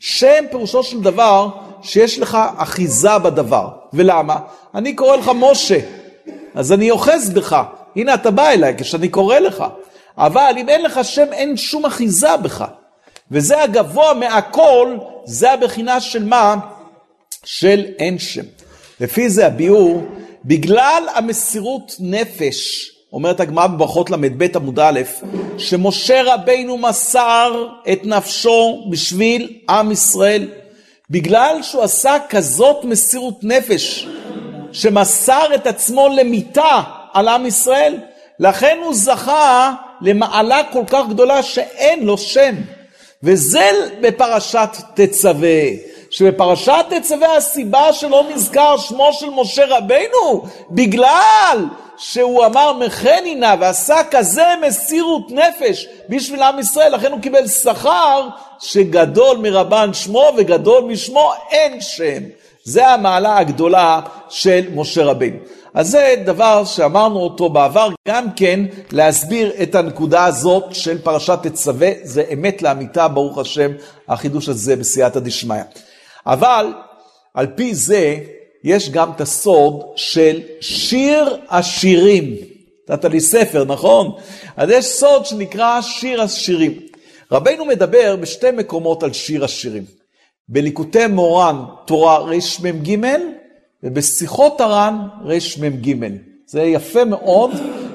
שם 0.00 0.44
פירושו 0.50 0.82
של 0.82 1.00
דבר 1.00 1.48
שיש 1.82 2.18
לך 2.18 2.38
אחיזה 2.56 3.18
בדבר. 3.18 3.68
ולמה? 3.92 4.36
אני 4.74 4.94
קורא 4.94 5.16
לך 5.16 5.30
משה, 5.34 5.78
אז 6.54 6.72
אני 6.72 6.90
אוחז 6.90 7.30
בך. 7.30 7.62
הנה 7.96 8.14
אתה 8.14 8.30
בא 8.30 8.48
אליי 8.48 8.74
כשאני 8.78 9.08
קורא 9.08 9.38
לך. 9.38 9.64
אבל 10.18 10.54
אם 10.58 10.68
אין 10.68 10.82
לך 10.82 11.00
שם, 11.02 11.32
אין 11.32 11.56
שום 11.56 11.86
אחיזה 11.86 12.36
בך. 12.36 12.64
וזה 13.30 13.62
הגבוה 13.62 14.14
מהכל, 14.14 14.96
זה 15.24 15.52
הבחינה 15.52 16.00
של 16.00 16.24
מה? 16.24 16.56
של 17.44 17.86
אין 17.98 18.18
שם. 18.18 18.44
לפי 19.00 19.30
זה 19.30 19.46
הביאור 19.46 20.02
בגלל 20.44 21.08
המסירות 21.14 21.96
נפש, 22.00 22.90
אומרת 23.12 23.40
הגמרא 23.40 23.66
בברכות 23.66 24.10
ל"ב 24.10 24.56
עמוד 24.56 24.80
א', 24.80 25.00
שמשה 25.58 26.22
רבינו 26.24 26.78
מסר 26.78 27.66
את 27.92 28.00
נפשו 28.04 28.86
בשביל 28.90 29.58
עם 29.68 29.92
ישראל, 29.92 30.48
בגלל 31.10 31.58
שהוא 31.62 31.82
עשה 31.82 32.16
כזאת 32.28 32.84
מסירות 32.84 33.44
נפש, 33.44 34.08
שמסר 34.72 35.54
את 35.54 35.66
עצמו 35.66 36.08
למיתה 36.08 36.82
על 37.12 37.28
עם 37.28 37.46
ישראל, 37.46 37.96
לכן 38.40 38.78
הוא 38.84 38.94
זכה 38.94 39.74
למעלה 40.00 40.60
כל 40.72 40.84
כך 40.86 41.08
גדולה 41.08 41.42
שאין 41.42 42.04
לו 42.04 42.18
שם. 42.18 42.54
וזה 43.22 43.70
בפרשת 44.00 44.68
תצווה. 44.94 45.60
שבפרשת 46.18 46.84
תצווה 46.90 47.36
הסיבה 47.36 47.92
שלא 47.92 48.24
נזכר 48.34 48.76
שמו 48.76 49.12
של 49.12 49.30
משה 49.30 49.64
רבינו, 49.68 50.44
בגלל 50.70 51.66
שהוא 51.96 52.46
אמר 52.46 52.72
מחני 52.72 53.34
נא 53.34 53.54
ועשה 53.60 53.96
כזה 54.10 54.44
מסירות 54.66 55.30
נפש 55.30 55.86
בשביל 56.08 56.42
עם 56.42 56.58
ישראל, 56.58 56.94
לכן 56.94 57.12
הוא 57.12 57.20
קיבל 57.20 57.48
שכר 57.48 58.28
שגדול 58.60 59.36
מרבן 59.36 59.90
שמו 59.92 60.30
וגדול 60.36 60.84
משמו 60.84 61.32
אין 61.50 61.80
שם. 61.80 62.22
זה 62.64 62.88
המעלה 62.88 63.38
הגדולה 63.38 64.00
של 64.28 64.64
משה 64.74 65.04
רבינו. 65.04 65.36
אז 65.74 65.90
זה 65.90 66.14
דבר 66.24 66.64
שאמרנו 66.64 67.20
אותו 67.20 67.48
בעבר, 67.48 67.88
גם 68.08 68.26
כן 68.36 68.60
להסביר 68.92 69.52
את 69.62 69.74
הנקודה 69.74 70.24
הזאת 70.24 70.64
של 70.72 70.98
פרשת 70.98 71.38
תצווה, 71.42 71.90
זה 72.02 72.24
אמת 72.32 72.62
לאמיתה, 72.62 73.08
ברוך 73.08 73.38
השם, 73.38 73.70
החידוש 74.08 74.48
הזה 74.48 74.76
בסייעתא 74.76 75.20
דשמיא. 75.20 75.62
אבל 76.28 76.72
על 77.34 77.46
פי 77.46 77.74
זה 77.74 78.16
יש 78.64 78.90
גם 78.90 79.10
את 79.10 79.20
הסוד 79.20 79.82
של 79.96 80.40
שיר 80.60 81.36
השירים. 81.48 82.34
נתת 82.88 83.04
לי 83.04 83.20
ספר, 83.20 83.64
נכון? 83.64 84.12
אז 84.56 84.70
יש 84.70 84.86
סוד 84.86 85.26
שנקרא 85.26 85.80
שיר 85.80 86.22
השירים. 86.22 86.72
רבנו 87.32 87.64
מדבר 87.64 88.16
בשתי 88.16 88.50
מקומות 88.50 89.02
על 89.02 89.12
שיר 89.12 89.44
השירים. 89.44 89.84
בליקוטי 90.48 91.06
מורן 91.06 91.56
תורה 91.86 92.18
רמ"ג 92.18 92.96
ובשיחות 93.82 94.60
הר"ן 94.60 94.98
רמ"ג. 95.24 95.96
זה 96.46 96.62
יפה 96.62 97.04
מאוד, 97.04 97.50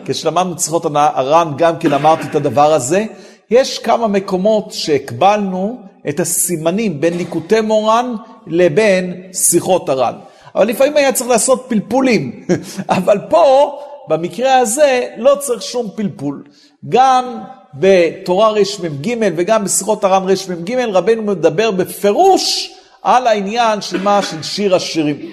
כשלמדנו 0.06 0.60
שיחות 0.60 0.86
הר"ן 0.86 1.52
גם 1.58 1.80
כן 1.80 1.94
אמרתי 1.94 2.28
את 2.28 2.36
הדבר 2.36 2.74
הזה. 2.74 3.06
יש 3.52 3.80
כמה 3.80 4.08
מקומות 4.08 4.72
שהקבלנו 4.72 5.80
את 6.10 6.20
הסימנים 6.20 7.02
בין 7.02 7.18
ליקוטי 7.18 7.62
מורן 7.62 8.16
לבין 8.48 9.24
שיחות 9.34 9.90
הר"ן. 9.90 10.14
אבל 10.56 10.68
לפעמים 10.68 10.98
היה 10.98 11.14
צריך 11.14 11.30
לעשות 11.30 11.66
פלפולים, 11.68 12.46
אבל 12.90 13.18
פה, 13.30 13.80
במקרה 14.08 14.58
הזה, 14.58 15.08
לא 15.18 15.36
צריך 15.40 15.62
שום 15.62 15.90
פלפול. 15.96 16.44
גם 16.90 17.38
בתורה 17.74 18.50
רמ"ג 18.50 19.16
וגם 19.36 19.64
בשיחות 19.64 20.04
הר"ן 20.04 20.24
רמ"ג, 20.50 20.76
רבנו 20.94 21.22
מדבר 21.22 21.72
בפירוש 21.72 22.74
על 23.02 23.28
העניין 23.28 23.82
של 23.82 24.02
מה? 24.02 24.22
של 24.22 24.44
שיר 24.44 24.76
השירים. 24.76 25.32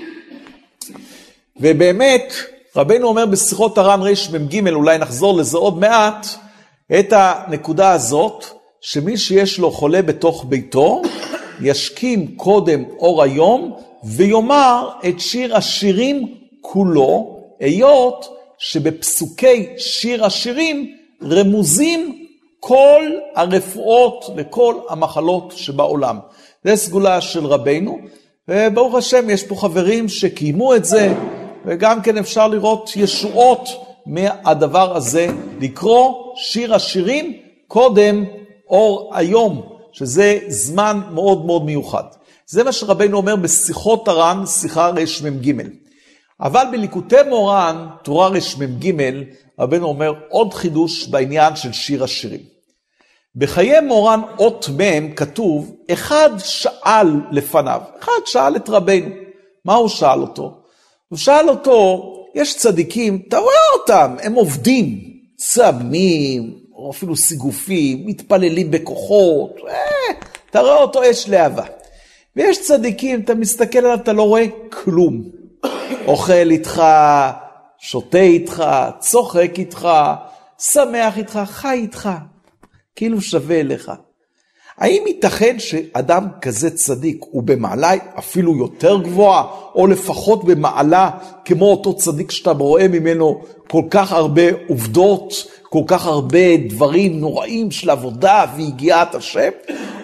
ובאמת, 1.56 2.32
רבנו 2.76 3.08
אומר 3.08 3.26
בשיחות 3.26 3.78
הר"ן 3.78 4.00
רמ"ג, 4.02 4.68
אולי 4.68 4.98
נחזור 4.98 5.38
לזה 5.38 5.58
עוד 5.58 5.78
מעט, 5.78 6.26
את 6.98 7.12
הנקודה 7.16 7.92
הזאת, 7.92 8.59
שמי 8.80 9.16
שיש 9.16 9.58
לו 9.58 9.70
חולה 9.70 10.02
בתוך 10.02 10.44
ביתו, 10.48 11.02
ישכים 11.60 12.36
קודם 12.36 12.84
אור 12.98 13.22
היום 13.22 13.76
ויאמר 14.04 14.90
את 15.08 15.20
שיר 15.20 15.56
השירים 15.56 16.34
כולו, 16.60 17.40
היות 17.60 18.36
שבפסוקי 18.58 19.66
שיר 19.78 20.24
השירים 20.24 20.94
רמוזים 21.22 22.26
כל 22.60 23.02
הרפואות 23.34 24.24
וכל 24.36 24.74
המחלות 24.88 25.52
שבעולם. 25.56 26.18
זה 26.64 26.76
סגולה 26.76 27.20
של 27.20 27.46
רבנו, 27.46 27.98
וברוך 28.48 28.94
השם 28.94 29.30
יש 29.30 29.42
פה 29.42 29.54
חברים 29.54 30.08
שקיימו 30.08 30.74
את 30.74 30.84
זה, 30.84 31.14
וגם 31.66 32.02
כן 32.02 32.18
אפשר 32.18 32.48
לראות 32.48 32.90
ישועות 32.96 33.68
מהדבר 34.06 34.96
הזה, 34.96 35.26
לקרוא 35.60 36.32
שיר 36.36 36.74
השירים 36.74 37.36
קודם 37.68 38.24
אור 38.70 39.10
היום, 39.14 39.62
שזה 39.92 40.38
זמן 40.48 41.00
מאוד 41.10 41.46
מאוד 41.46 41.64
מיוחד. 41.64 42.04
זה 42.46 42.64
מה 42.64 42.72
שרבנו 42.72 43.16
אומר 43.16 43.36
בשיחות 43.36 44.08
הר"ן, 44.08 44.46
שיחה 44.46 44.88
רמ"ג. 44.88 45.62
אבל 46.40 46.64
בליקוטי 46.72 47.16
מורן, 47.28 47.86
תורה 48.02 48.28
רמ"ג, 48.28 48.92
רבנו 49.58 49.86
אומר 49.86 50.12
עוד 50.28 50.54
חידוש 50.54 51.08
בעניין 51.08 51.56
של 51.56 51.72
שיר 51.72 52.04
השירים. 52.04 52.40
בחיי 53.36 53.80
מורן 53.80 54.20
אות 54.38 54.68
מ' 54.78 55.14
כתוב, 55.14 55.76
אחד 55.92 56.30
שאל 56.38 57.06
לפניו, 57.30 57.80
אחד 58.00 58.26
שאל 58.26 58.56
את 58.56 58.68
רבנו. 58.68 59.10
מה 59.64 59.74
הוא 59.74 59.88
שאל 59.88 60.20
אותו? 60.20 60.56
הוא 61.08 61.18
שאל 61.18 61.48
אותו, 61.48 62.02
יש 62.34 62.56
צדיקים, 62.56 63.22
אתה 63.28 63.38
רואה 63.38 63.80
אותם, 63.80 64.16
הם 64.22 64.34
עובדים, 64.34 65.00
צמים, 65.36 66.59
אפילו 66.90 67.16
סיגופים, 67.16 68.06
מתפללים 68.06 68.70
בכוחות, 68.70 69.56
אה, 69.68 69.74
אתה 70.50 70.60
רואה 70.60 70.76
אותו 70.76 71.10
אש 71.10 71.28
להבה. 71.28 71.64
ויש 72.36 72.60
צדיקים, 72.60 73.20
אתה 73.20 73.34
מסתכל 73.34 73.78
עליו, 73.78 73.94
אתה 73.94 74.12
לא 74.12 74.22
רואה 74.22 74.46
כלום. 74.70 75.22
אוכל 76.06 76.50
איתך, 76.50 76.82
שותה 77.78 78.18
איתך, 78.18 78.64
צוחק 78.98 79.52
איתך, 79.58 79.88
שמח 80.58 81.18
איתך, 81.18 81.40
חי 81.44 81.78
איתך, 81.82 82.10
כאילו 82.96 83.20
שווה 83.20 83.60
אליך. 83.60 83.92
האם 84.80 85.02
ייתכן 85.06 85.58
שאדם 85.58 86.26
כזה 86.40 86.70
צדיק 86.70 87.24
הוא 87.30 87.42
במעלה 87.42 87.92
אפילו 88.18 88.56
יותר 88.56 88.98
גבוהה, 89.02 89.44
או 89.74 89.86
לפחות 89.86 90.44
במעלה 90.44 91.10
כמו 91.44 91.70
אותו 91.70 91.94
צדיק 91.94 92.30
שאתה 92.30 92.50
רואה 92.50 92.88
ממנו 92.88 93.40
כל 93.70 93.82
כך 93.90 94.12
הרבה 94.12 94.42
עובדות, 94.68 95.46
כל 95.62 95.82
כך 95.86 96.06
הרבה 96.06 96.56
דברים 96.68 97.20
נוראים 97.20 97.70
של 97.70 97.90
עבודה 97.90 98.44
ויגיעת 98.56 99.14
השם, 99.14 99.50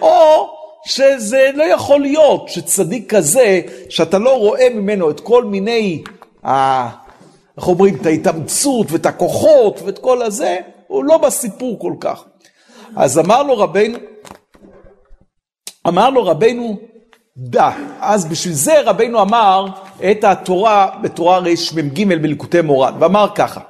או 0.01 0.47
שזה 0.85 1.49
לא 1.55 1.63
יכול 1.63 2.01
להיות 2.01 2.49
שצדיק 2.49 3.15
כזה, 3.15 3.61
שאתה 3.89 4.17
לא 4.17 4.37
רואה 4.37 4.69
ממנו 4.69 5.09
את 5.09 5.19
כל 5.19 5.43
מיני, 5.43 6.03
איך 7.57 7.67
אומרים, 7.67 7.95
את 7.95 8.05
ההתאמצות 8.05 8.91
ואת 8.91 9.05
הכוחות 9.05 9.81
ואת 9.85 9.99
כל 9.99 10.21
הזה, 10.21 10.57
הוא 10.87 11.03
לא 11.03 11.17
בסיפור 11.17 11.79
כל 11.79 11.93
כך. 11.99 12.23
אז 12.95 13.19
אמר 13.19 13.43
לו 13.43 13.57
רבינו, 13.57 13.97
אמר 15.87 16.09
לו 16.09 16.25
רבנו, 16.25 16.77
דע. 17.37 17.69
אז 18.01 18.25
בשביל 18.25 18.53
זה 18.53 18.81
רבנו 18.81 19.21
אמר 19.21 19.65
את 20.11 20.23
התורה 20.23 20.89
בתורה 21.01 21.37
רמ"ג 21.37 22.21
בליקוטי 22.21 22.61
מורן, 22.61 22.93
ואמר 22.99 23.27
ככה, 23.35 23.61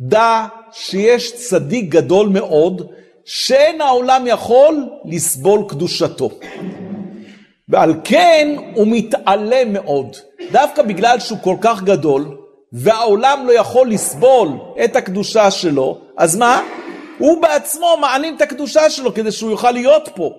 דע 0.00 0.44
שיש 0.72 1.32
צדיק 1.48 1.88
גדול 1.88 2.28
מאוד, 2.28 2.86
שאין 3.24 3.80
העולם 3.80 4.24
יכול 4.26 4.88
לסבול 5.04 5.64
קדושתו. 5.68 6.30
ועל 7.68 7.94
כן 8.04 8.56
הוא 8.74 8.86
מתעלם 8.90 9.72
מאוד, 9.72 10.16
דווקא 10.52 10.82
בגלל 10.82 11.20
שהוא 11.20 11.38
כל 11.42 11.56
כך 11.60 11.82
גדול, 11.82 12.36
והעולם 12.72 13.46
לא 13.46 13.52
יכול 13.52 13.90
לסבול 13.90 14.48
את 14.84 14.96
הקדושה 14.96 15.50
שלו, 15.50 15.98
אז 16.16 16.36
מה? 16.36 16.62
הוא 17.18 17.42
בעצמו 17.42 17.96
מעלים 18.00 18.36
את 18.36 18.42
הקדושה 18.42 18.90
שלו 18.90 19.14
כדי 19.14 19.32
שהוא 19.32 19.50
יוכל 19.50 19.70
להיות 19.70 20.08
פה. 20.14 20.30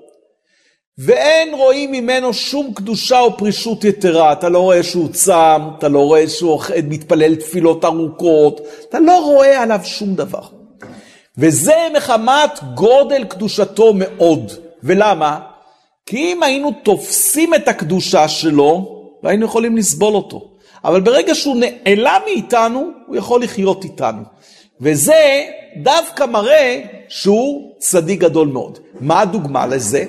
ואין 0.97 1.53
רואים 1.53 1.91
ממנו 1.91 2.33
שום 2.33 2.73
קדושה 2.73 3.19
או 3.19 3.37
פרישות 3.37 3.83
יתרה. 3.83 4.31
אתה 4.31 4.49
לא 4.49 4.59
רואה 4.59 4.83
שהוא 4.83 5.09
צם, 5.09 5.61
אתה 5.77 5.87
לא 5.87 5.99
רואה 5.99 6.29
שהוא 6.29 6.61
מתפלל 6.83 7.35
תפילות 7.35 7.85
ארוכות, 7.85 8.61
אתה 8.89 8.99
לא 8.99 9.19
רואה 9.25 9.61
עליו 9.61 9.79
שום 9.83 10.15
דבר. 10.15 10.41
וזה 11.37 11.75
מחמת 11.97 12.59
גודל 12.73 13.23
קדושתו 13.23 13.93
מאוד. 13.93 14.51
ולמה? 14.83 15.39
כי 16.05 16.17
אם 16.17 16.43
היינו 16.43 16.71
תופסים 16.83 17.53
את 17.53 17.67
הקדושה 17.67 18.27
שלו, 18.27 19.01
לא 19.23 19.29
היינו 19.29 19.45
יכולים 19.45 19.77
לסבול 19.77 20.15
אותו. 20.15 20.49
אבל 20.83 21.01
ברגע 21.01 21.35
שהוא 21.35 21.55
נעלם 21.55 22.21
מאיתנו, 22.25 22.89
הוא 23.07 23.15
יכול 23.15 23.43
לחיות 23.43 23.83
איתנו. 23.83 24.21
וזה 24.81 25.43
דווקא 25.77 26.25
מראה 26.25 26.81
שהוא 27.09 27.71
צדיק 27.79 28.19
גדול 28.19 28.47
מאוד. 28.47 28.79
מה 28.99 29.21
הדוגמה 29.21 29.65
לזה? 29.65 30.05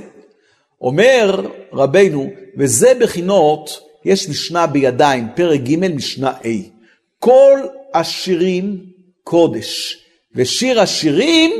אומר 0.81 1.41
רבנו, 1.73 2.31
וזה 2.57 2.93
בחינות, 3.01 3.81
יש 4.05 4.29
משנה 4.29 4.67
בידיים, 4.67 5.29
פרק 5.35 5.61
ג' 5.61 5.95
משנה 5.95 6.33
A. 6.43 6.47
כל 7.19 7.61
השירים 7.95 8.79
קודש, 9.25 9.99
ושיר 10.35 10.81
השירים 10.81 11.51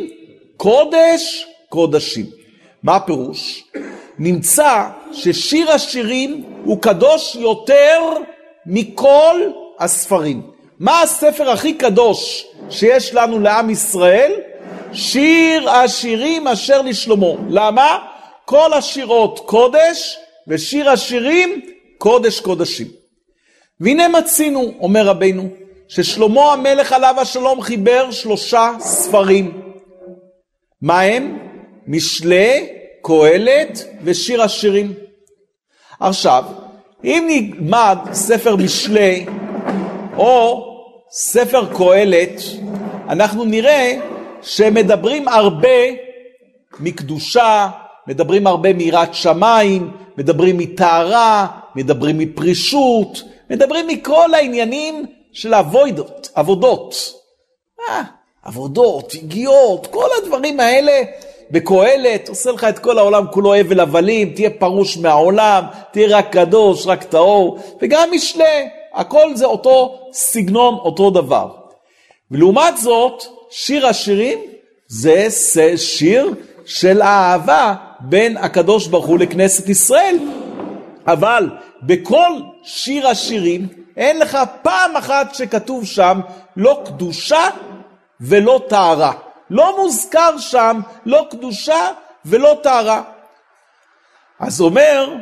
קודש 0.57 1.47
קודשים. 1.69 2.27
מה 2.83 2.97
הפירוש? 2.97 3.65
נמצא 4.19 4.89
ששיר 5.13 5.71
השירים 5.71 6.45
הוא 6.65 6.83
קדוש 6.83 7.37
יותר 7.41 8.01
מכל 8.67 9.41
הספרים. 9.79 10.43
מה 10.79 11.03
הספר 11.03 11.51
הכי 11.51 11.75
קדוש 11.75 12.47
שיש 12.71 13.15
לנו 13.15 13.39
לעם 13.39 13.71
ישראל? 13.71 14.33
שיר 14.93 15.71
השירים 15.71 16.49
אשר 16.49 16.83
לשלמה. 16.83 17.27
למה? 17.51 17.99
כל 18.49 18.73
השירות 18.73 19.41
קודש, 19.47 20.19
ושיר 20.49 20.91
השירים 20.91 21.61
קודש 21.99 22.41
קודשים. 22.41 22.87
והנה 23.81 24.09
מצינו, 24.09 24.73
אומר 24.81 25.07
רבינו, 25.07 25.49
ששלמה 25.89 26.53
המלך 26.53 26.93
עליו 26.93 27.15
השלום 27.19 27.61
חיבר 27.61 28.11
שלושה 28.11 28.71
ספרים. 28.79 29.61
מה 30.83 31.01
הם? 31.01 31.39
משלי, 31.87 32.69
קהלת 33.03 33.85
ושיר 34.05 34.43
השירים. 34.43 34.95
עכשיו, 36.01 36.45
אם 37.05 37.25
נלמד 37.29 37.99
ספר 38.13 38.57
משלי 38.57 39.27
או 40.17 40.67
ספר 41.11 41.75
קהלת, 41.77 42.43
אנחנו 43.09 43.45
נראה 43.45 43.93
שמדברים 44.43 45.29
הרבה 45.29 45.79
מקדושה, 46.81 47.69
מדברים 48.09 48.47
הרבה 48.47 48.73
מיראת 48.73 49.15
שמיים, 49.15 49.91
מדברים 50.19 50.59
מטהרה, 50.59 51.47
מדברים 51.75 52.19
מפרישות, 52.19 53.23
מדברים 53.51 53.87
מכל 53.87 54.35
העניינים 54.35 55.07
של 55.33 55.55
אבוידות, 55.55 56.29
עבודות. 56.35 57.13
אה, 57.89 58.03
עבודות, 58.43 59.13
הגיעות, 59.15 59.87
כל 59.87 60.09
הדברים 60.23 60.61
האלה 60.61 61.03
בקהלת, 61.51 62.29
עושה 62.29 62.51
לך 62.51 62.65
את 62.65 62.79
כל 62.79 62.99
העולם 62.99 63.27
כולו 63.33 63.55
הבל 63.55 63.81
הבלים, 63.81 64.33
תהיה 64.35 64.51
פרוש 64.51 64.97
מהעולם, 64.97 65.65
תהיה 65.93 66.19
רק 66.19 66.33
קדוש, 66.33 66.87
רק 66.87 67.05
טהור, 67.05 67.59
וגם 67.83 68.09
משלי, 68.13 68.69
הכל 68.95 69.37
זה 69.37 69.45
אותו 69.45 69.99
סגנון, 70.13 70.75
אותו 70.75 71.11
דבר. 71.11 71.49
ולעומת 72.31 72.77
זאת, 72.77 73.25
שיר 73.51 73.87
השירים 73.87 74.39
זה 74.89 75.29
שיר 75.77 76.35
של 76.65 77.03
אהבה 77.03 77.75
בין 78.09 78.37
הקדוש 78.37 78.87
ברוך 78.87 79.07
הוא 79.07 79.19
לכנסת 79.19 79.69
ישראל. 79.69 80.17
אבל 81.07 81.51
בכל 81.83 82.31
שיר 82.63 83.09
השירים 83.09 83.69
אין 83.97 84.19
לך 84.19 84.39
פעם 84.63 84.97
אחת 84.97 85.35
שכתוב 85.35 85.85
שם 85.85 86.21
לא 86.57 86.83
קדושה 86.85 87.49
ולא 88.21 88.61
טהרה. 88.69 89.13
לא 89.51 89.77
מוזכר 89.79 90.39
שם 90.39 90.81
לא 91.07 91.27
קדושה 91.31 91.89
ולא 92.25 92.57
טהרה. 92.63 93.03
אז 94.41 94.61
אומר, 94.61 95.15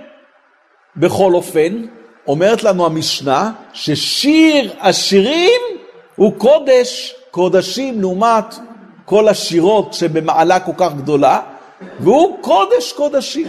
בכל 0.96 1.34
אופן, 1.34 1.86
אומרת 2.26 2.62
לנו 2.62 2.86
המשנה, 2.86 3.52
ששיר 3.72 4.74
השירים 4.80 5.60
הוא 6.16 6.32
קודש 6.38 7.14
קודשים 7.30 8.00
לעומת 8.00 8.54
כל 9.04 9.28
השירות 9.28 9.94
שבמעלה 9.94 10.60
כל 10.60 10.72
כך 10.76 10.94
גדולה, 10.94 11.40
והוא 12.00 12.38
קודש 12.42 12.92
קודשים. 12.92 13.48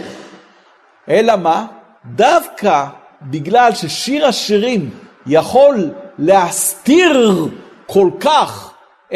אלא 1.08 1.36
מה? 1.36 1.66
דווקא 2.04 2.84
בגלל 3.22 3.74
ששיר 3.74 4.26
השירים 4.26 4.90
יכול 5.26 5.90
להסתיר 6.18 7.46
כל 7.86 8.10
כך 8.20 8.70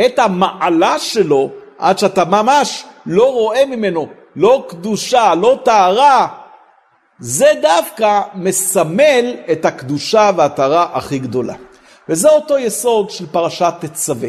את 0.07 0.19
המעלה 0.19 0.99
שלו, 0.99 1.51
עד 1.79 1.99
שאתה 1.99 2.25
ממש 2.25 2.85
לא 3.07 3.33
רואה 3.33 3.67
ממנו 3.67 4.09
לא 4.37 4.65
קדושה, 4.69 5.35
לא 5.35 5.59
טהרה, 5.65 6.29
זה 7.19 7.53
דווקא 7.63 8.21
מסמל 8.35 9.35
את 9.53 9.65
הקדושה 9.65 10.31
והטהרה 10.37 10.89
הכי 10.93 11.19
גדולה. 11.19 11.55
וזה 12.09 12.29
אותו 12.29 12.59
יסוד 12.59 13.11
של 13.11 13.27
פרשת 13.27 13.75
תצווה. 13.81 14.29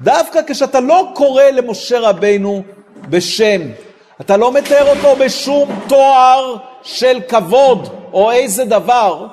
דווקא 0.00 0.40
כשאתה 0.46 0.80
לא 0.80 1.10
קורא 1.14 1.42
למשה 1.42 2.00
רבינו 2.00 2.62
בשם, 3.08 3.60
אתה 4.20 4.36
לא 4.36 4.52
מתאר 4.52 4.90
אותו 4.90 5.16
בשום 5.16 5.80
תואר 5.88 6.56
של 6.82 7.20
כבוד 7.28 7.88
או 8.12 8.30
איזה 8.30 8.64
דבר, 8.64 9.26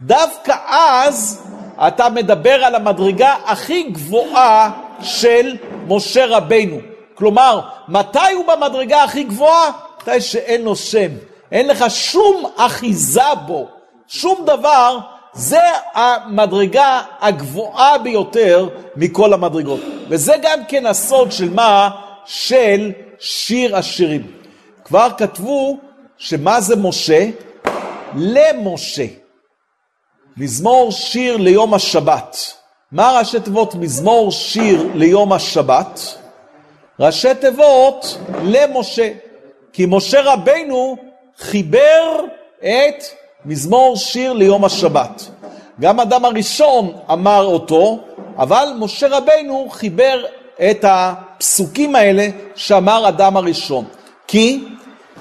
דווקא 0.00 0.56
אז 0.68 1.42
אתה 1.86 2.08
מדבר 2.08 2.64
על 2.64 2.74
המדרגה 2.74 3.34
הכי 3.46 3.82
גבוהה 3.82 4.70
של 5.02 5.56
משה 5.88 6.26
רבינו. 6.26 6.76
כלומר, 7.14 7.60
מתי 7.88 8.32
הוא 8.34 8.44
במדרגה 8.46 9.02
הכי 9.02 9.24
גבוהה? 9.24 9.70
מתי 10.02 10.20
שאין 10.20 10.62
לו 10.62 10.76
שם. 10.76 11.10
אין 11.52 11.66
לך 11.68 11.84
שום 11.88 12.44
אחיזה 12.56 13.34
בו, 13.46 13.66
שום 14.08 14.44
דבר, 14.46 14.98
זה 15.32 15.60
המדרגה 15.94 17.00
הגבוהה 17.20 17.98
ביותר 17.98 18.68
מכל 18.96 19.32
המדרגות. 19.32 19.80
וזה 20.08 20.34
גם 20.42 20.58
כן 20.68 20.86
הסוד 20.86 21.32
של 21.32 21.50
מה? 21.54 21.90
של 22.24 22.92
שיר 23.18 23.76
השירים. 23.76 24.32
כבר 24.84 25.08
כתבו 25.18 25.78
שמה 26.18 26.60
זה 26.60 26.76
משה? 26.76 27.30
למשה. 28.16 29.06
מזמור 30.36 30.92
שיר 30.92 31.36
ליום 31.36 31.74
השבת. 31.74 32.36
מה 32.92 33.18
ראשי 33.18 33.40
תיבות 33.40 33.74
מזמור 33.74 34.32
שיר 34.32 34.88
ליום 34.94 35.32
השבת? 35.32 36.00
ראשי 37.00 37.34
תיבות 37.40 38.18
למשה. 38.44 39.12
כי 39.72 39.86
משה 39.88 40.20
רבנו 40.22 40.96
חיבר 41.38 42.20
את 42.58 43.04
מזמור 43.44 43.96
שיר 43.96 44.32
ליום 44.32 44.64
השבת. 44.64 45.30
גם 45.80 46.00
אדם 46.00 46.24
הראשון 46.24 46.92
אמר 47.12 47.44
אותו, 47.44 47.98
אבל 48.36 48.68
משה 48.78 49.08
רבנו 49.08 49.68
חיבר 49.70 50.24
את 50.70 50.84
הפסוקים 50.88 51.94
האלה 51.94 52.28
שאמר 52.54 53.08
אדם 53.08 53.36
הראשון. 53.36 53.84
כי 54.26 54.64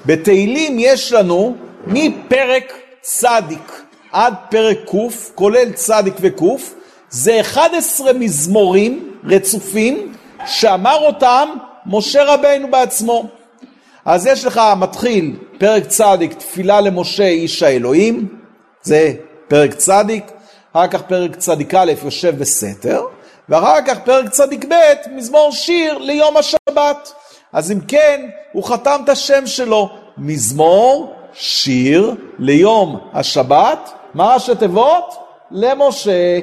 בתהילים 0.05 0.79
יש 0.79 1.13
לנו 1.13 1.55
מפרק 1.87 2.73
צדיק 3.01 3.83
עד 4.11 4.33
פרק 4.49 4.77
ק', 4.77 4.95
כולל 5.35 5.71
צדיק 5.71 6.13
וק', 6.21 6.41
זה 7.09 7.41
11 7.41 8.13
מזמורים 8.13 9.13
רצופים 9.25 10.13
שאמר 10.45 10.97
אותם 11.05 11.49
משה 11.85 12.23
רבנו 12.23 12.71
בעצמו. 12.71 13.29
אז 14.05 14.25
יש 14.25 14.45
לך, 14.45 14.61
מתחיל 14.77 15.35
פרק 15.57 15.87
צדיק, 15.87 16.33
תפילה 16.33 16.81
למשה 16.81 17.27
איש 17.27 17.63
האלוהים, 17.63 18.27
זה 18.81 19.13
פרק 19.47 19.73
צדיק, 19.73 20.31
אחר 20.73 20.87
כך 20.87 21.01
פרק 21.01 21.35
צדיק 21.35 21.73
א' 21.73 21.91
יושב 22.05 22.39
בסתר, 22.39 23.01
ואחר 23.49 23.81
כך 23.87 23.99
פרק 23.99 24.29
צדיק 24.29 24.65
ב' 24.65 24.73
מזמור 25.11 25.51
שיר 25.51 25.97
ליום 25.97 26.37
השבת. 26.37 27.13
אז 27.53 27.71
אם 27.71 27.79
כן, 27.87 28.29
הוא 28.51 28.63
חתם 28.63 29.01
את 29.03 29.09
השם 29.09 29.47
שלו, 29.47 29.89
מזמור 30.17 31.13
שיר 31.33 32.15
ליום 32.39 32.99
השבת, 33.13 33.91
מה 34.13 34.33
ראשי 34.33 34.55
תיבות? 34.55 35.15
למשה. 35.51 36.39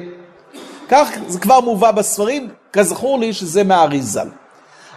כך 0.89 1.09
זה 1.27 1.39
כבר 1.39 1.59
מובא 1.59 1.91
בספרים, 1.91 2.49
כזכור 2.73 3.19
לי 3.19 3.33
שזה 3.33 3.63
מהאריזל. 3.63 4.27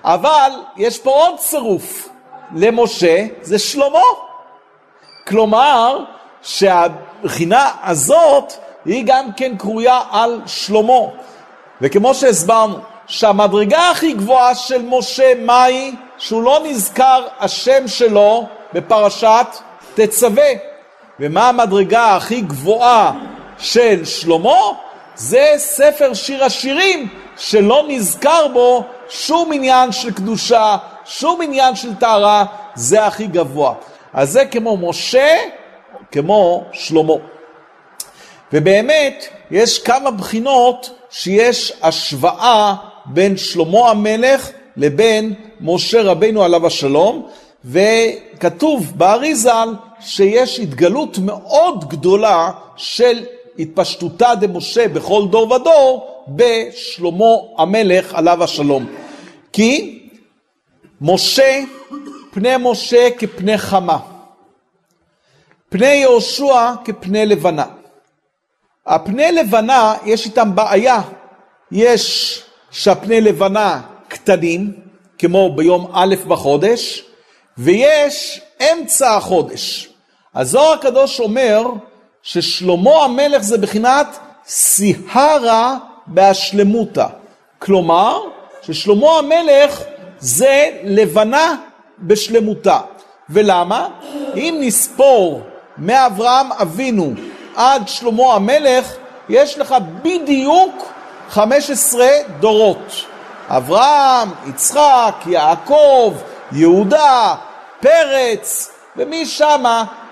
אבל 0.04 0.50
יש 0.76 0.98
פה 0.98 1.10
עוד 1.10 1.38
צירוף 1.38 2.08
למשה, 2.54 3.26
זה 3.42 3.58
שלמה. 3.58 4.02
כלומר, 5.26 6.04
שהבחינה 6.42 7.70
הזאת 7.82 8.52
היא 8.84 9.04
גם 9.06 9.32
כן 9.32 9.56
קרויה 9.56 10.00
על 10.10 10.40
שלמה. 10.46 11.02
וכמו 11.82 12.14
שהסברנו, 12.14 12.76
שהמדרגה 13.06 13.90
הכי 13.90 14.12
גבוהה 14.12 14.54
של 14.54 14.82
משה, 14.82 15.32
מהי? 15.34 15.94
שהוא 16.18 16.42
לא 16.42 16.60
נזכר 16.64 17.26
השם 17.40 17.88
שלו 17.88 18.46
בפרשת 18.72 19.46
תצווה. 19.94 20.50
ומה 21.20 21.48
המדרגה 21.48 22.16
הכי 22.16 22.40
גבוהה 22.40 23.12
של 23.58 24.04
שלמה? 24.04 24.60
זה 25.16 25.52
ספר 25.56 26.14
שיר 26.14 26.44
השירים, 26.44 27.08
שלא 27.36 27.84
נזכר 27.88 28.48
בו 28.48 28.84
שום 29.08 29.52
עניין 29.52 29.92
של 29.92 30.12
קדושה, 30.12 30.76
שום 31.04 31.42
עניין 31.42 31.76
של 31.76 31.94
טהרה, 31.94 32.44
זה 32.74 33.06
הכי 33.06 33.26
גבוה. 33.26 33.74
אז 34.12 34.30
זה 34.30 34.44
כמו 34.44 34.76
משה, 34.76 35.36
כמו 36.12 36.64
שלמה. 36.72 37.14
ובאמת, 38.52 39.24
יש 39.50 39.78
כמה 39.78 40.10
בחינות 40.10 40.99
שיש 41.10 41.72
השוואה 41.82 42.74
בין 43.06 43.36
שלמה 43.36 43.90
המלך 43.90 44.50
לבין 44.76 45.34
משה 45.60 46.02
רבינו 46.02 46.42
עליו 46.42 46.66
השלום, 46.66 47.28
וכתוב 47.64 48.92
באריזל 48.96 49.68
שיש 50.00 50.60
התגלות 50.60 51.18
מאוד 51.18 51.88
גדולה 51.88 52.50
של 52.76 53.24
התפשטותה 53.58 54.34
דמשה 54.34 54.88
בכל 54.88 55.22
דור 55.30 55.52
ודור 55.52 56.24
בשלמה 56.28 57.34
המלך 57.58 58.14
עליו 58.14 58.44
השלום. 58.44 58.86
כי 59.52 60.00
משה, 61.00 61.60
פני 62.30 62.54
משה 62.60 63.08
כפני 63.18 63.58
חמה, 63.58 63.98
פני 65.68 65.94
יהושע 65.94 66.72
כפני 66.84 67.26
לבנה. 67.26 67.79
הפני 68.86 69.32
לבנה, 69.32 69.94
יש 70.04 70.26
איתם 70.26 70.54
בעיה. 70.54 71.00
יש 71.72 72.42
שהפני 72.70 73.20
לבנה 73.20 73.80
קטנים, 74.08 74.72
כמו 75.18 75.56
ביום 75.56 75.90
א' 75.92 76.14
בחודש, 76.28 77.04
ויש 77.58 78.40
אמצע 78.72 79.16
החודש. 79.16 79.88
הזוהר 80.34 80.72
הקדוש 80.72 81.20
אומר 81.20 81.66
ששלמה 82.22 83.04
המלך 83.04 83.42
זה 83.42 83.58
בחינת 83.58 84.18
סיהרה 84.46 85.76
בהשלמותה. 86.06 87.06
כלומר, 87.58 88.20
ששלמה 88.62 89.18
המלך 89.18 89.82
זה 90.18 90.70
לבנה 90.84 91.54
בשלמותה. 91.98 92.80
ולמה? 93.30 93.88
אם 94.36 94.56
נספור 94.60 95.40
מאברהם 95.78 96.52
אבינו 96.52 97.14
עד 97.56 97.88
שלמה 97.88 98.34
המלך, 98.34 98.92
יש 99.28 99.58
לך 99.58 99.74
בדיוק 100.02 100.92
15 101.30 102.06
דורות. 102.40 103.04
אברהם, 103.48 104.30
יצחק, 104.48 105.14
יעקב, 105.26 106.14
יהודה, 106.52 107.34
פרץ, 107.80 108.70
ומשם 108.96 109.64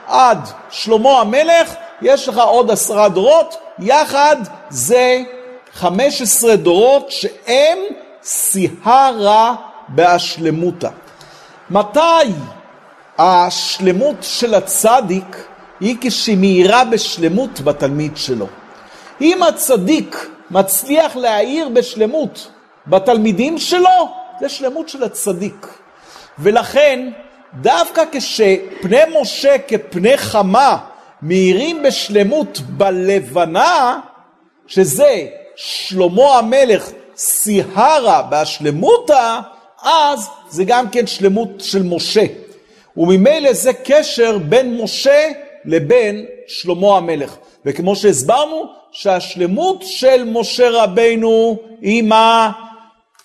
עד 0.07 0.49
שלמה 0.71 1.21
המלך 1.21 1.75
יש 2.03 2.29
לך 2.29 2.39
עוד 2.39 2.71
עשרה 2.71 3.09
דורות, 3.09 3.59
יחד 3.79 4.37
זה 4.69 5.23
15 5.75 6.57
דורות 6.57 7.11
שהם 7.11 7.79
סיהרה 8.23 9.55
בהשלמותה. 9.89 10.89
מתי 11.71 12.33
השלמות 13.19 14.17
של 14.21 14.55
הצדיק 14.55 15.47
היא 15.81 15.97
כשהיא 16.01 16.37
מאירה 16.37 16.85
בשלמות 16.85 17.61
בתלמיד 17.61 18.17
שלו? 18.17 18.47
אם 19.21 19.43
הצדיק 19.43 20.31
מצליח 20.51 21.17
להאיר 21.17 21.69
בשלמות 21.69 22.51
בתלמידים 22.87 23.59
שלו, 23.59 24.09
זה 24.41 24.49
שלמות 24.49 24.89
של 24.89 25.05
הצדיק. 25.05 25.67
ולכן, 26.39 27.11
דווקא 27.61 28.03
כשפני 28.13 29.01
משה 29.21 29.57
כפני 29.69 30.17
חמה 30.17 30.77
מאירים 31.23 31.83
בשלמות 31.83 32.61
בלבנה, 32.61 34.01
שזה 34.67 35.27
שלמה 35.57 36.39
המלך 36.39 36.91
סיהרה 37.17 38.23
בהשלמותה, 38.23 39.41
אז 39.83 40.29
זה 40.51 40.65
גם 40.65 40.89
כן 40.89 41.07
שלמות 41.07 41.49
של 41.59 41.83
משה. 41.83 42.25
וממילא 42.97 43.53
זה 43.53 43.73
קשר 43.85 44.39
בין 44.39 44.83
משה 44.83 45.29
לבין 45.69 46.27
שלמה 46.47 46.97
המלך. 46.97 47.37
וכמו 47.67 47.97
שהסברנו, 47.97 48.65
שהשלמות 48.93 49.83
של 49.83 50.25
משה 50.25 50.71
רבינו 50.71 51.59
היא 51.81 52.03
מה? 52.03 52.53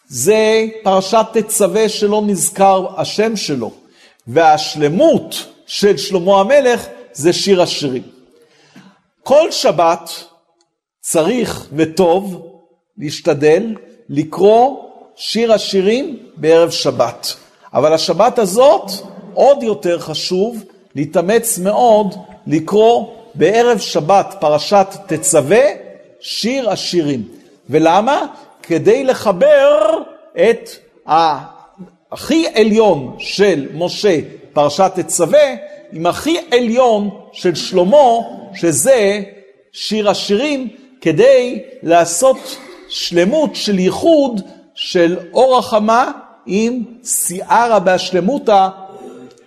זה 0.08 0.66
פרשת 0.84 1.26
תצווה 1.34 1.90
שלא 1.90 2.22
נזכר 2.26 2.88
השם 2.98 3.36
שלו. 3.36 3.72
והשלמות 4.28 5.46
של 5.68 5.98
שלמה 5.98 6.40
המלך 6.40 6.88
זה 7.14 7.34
שיר 7.34 7.62
השירים. 7.62 8.04
כל 9.24 9.52
שבת 9.52 10.10
צריך 11.02 11.68
וטוב 11.76 12.48
להשתדל 12.98 13.76
לקרוא 14.10 14.84
שיר 15.16 15.54
השירים 15.54 16.20
בערב 16.36 16.70
שבת. 16.70 17.36
אבל 17.74 17.94
השבת 17.94 18.40
הזאת 18.40 18.92
עוד 19.34 19.64
יותר 19.64 20.00
חשוב 20.00 20.64
להתאמץ 20.96 21.58
מאוד 21.58 22.16
לקרוא 22.48 23.08
בערב 23.36 23.80
שבת 23.80 24.36
פרשת 24.40 24.88
תצווה 25.08 25.64
שיר 26.20 26.70
השירים. 26.70 27.24
ולמה? 27.70 28.26
כדי 28.64 29.04
לחבר 29.04 29.98
את 30.36 30.70
הכי 32.12 32.46
עליון 32.54 33.16
של 33.20 33.68
משה, 33.74 34.20
פרשת 34.54 34.92
תצווה, 34.96 35.50
עם 35.92 36.06
הכי 36.06 36.38
עליון 36.52 37.10
של 37.32 37.56
שלמה, 37.56 38.08
שזה 38.56 39.22
שיר 39.72 40.10
השירים, 40.10 40.70
כדי 41.02 41.64
לעשות 41.84 42.58
שלמות 42.90 43.56
של 43.56 43.80
ייחוד 43.80 44.42
של 44.76 45.18
אור 45.34 45.58
החמה 45.58 46.12
עם 46.46 46.84
סיערא 47.04 47.80
בהשלמותא, 47.80 48.68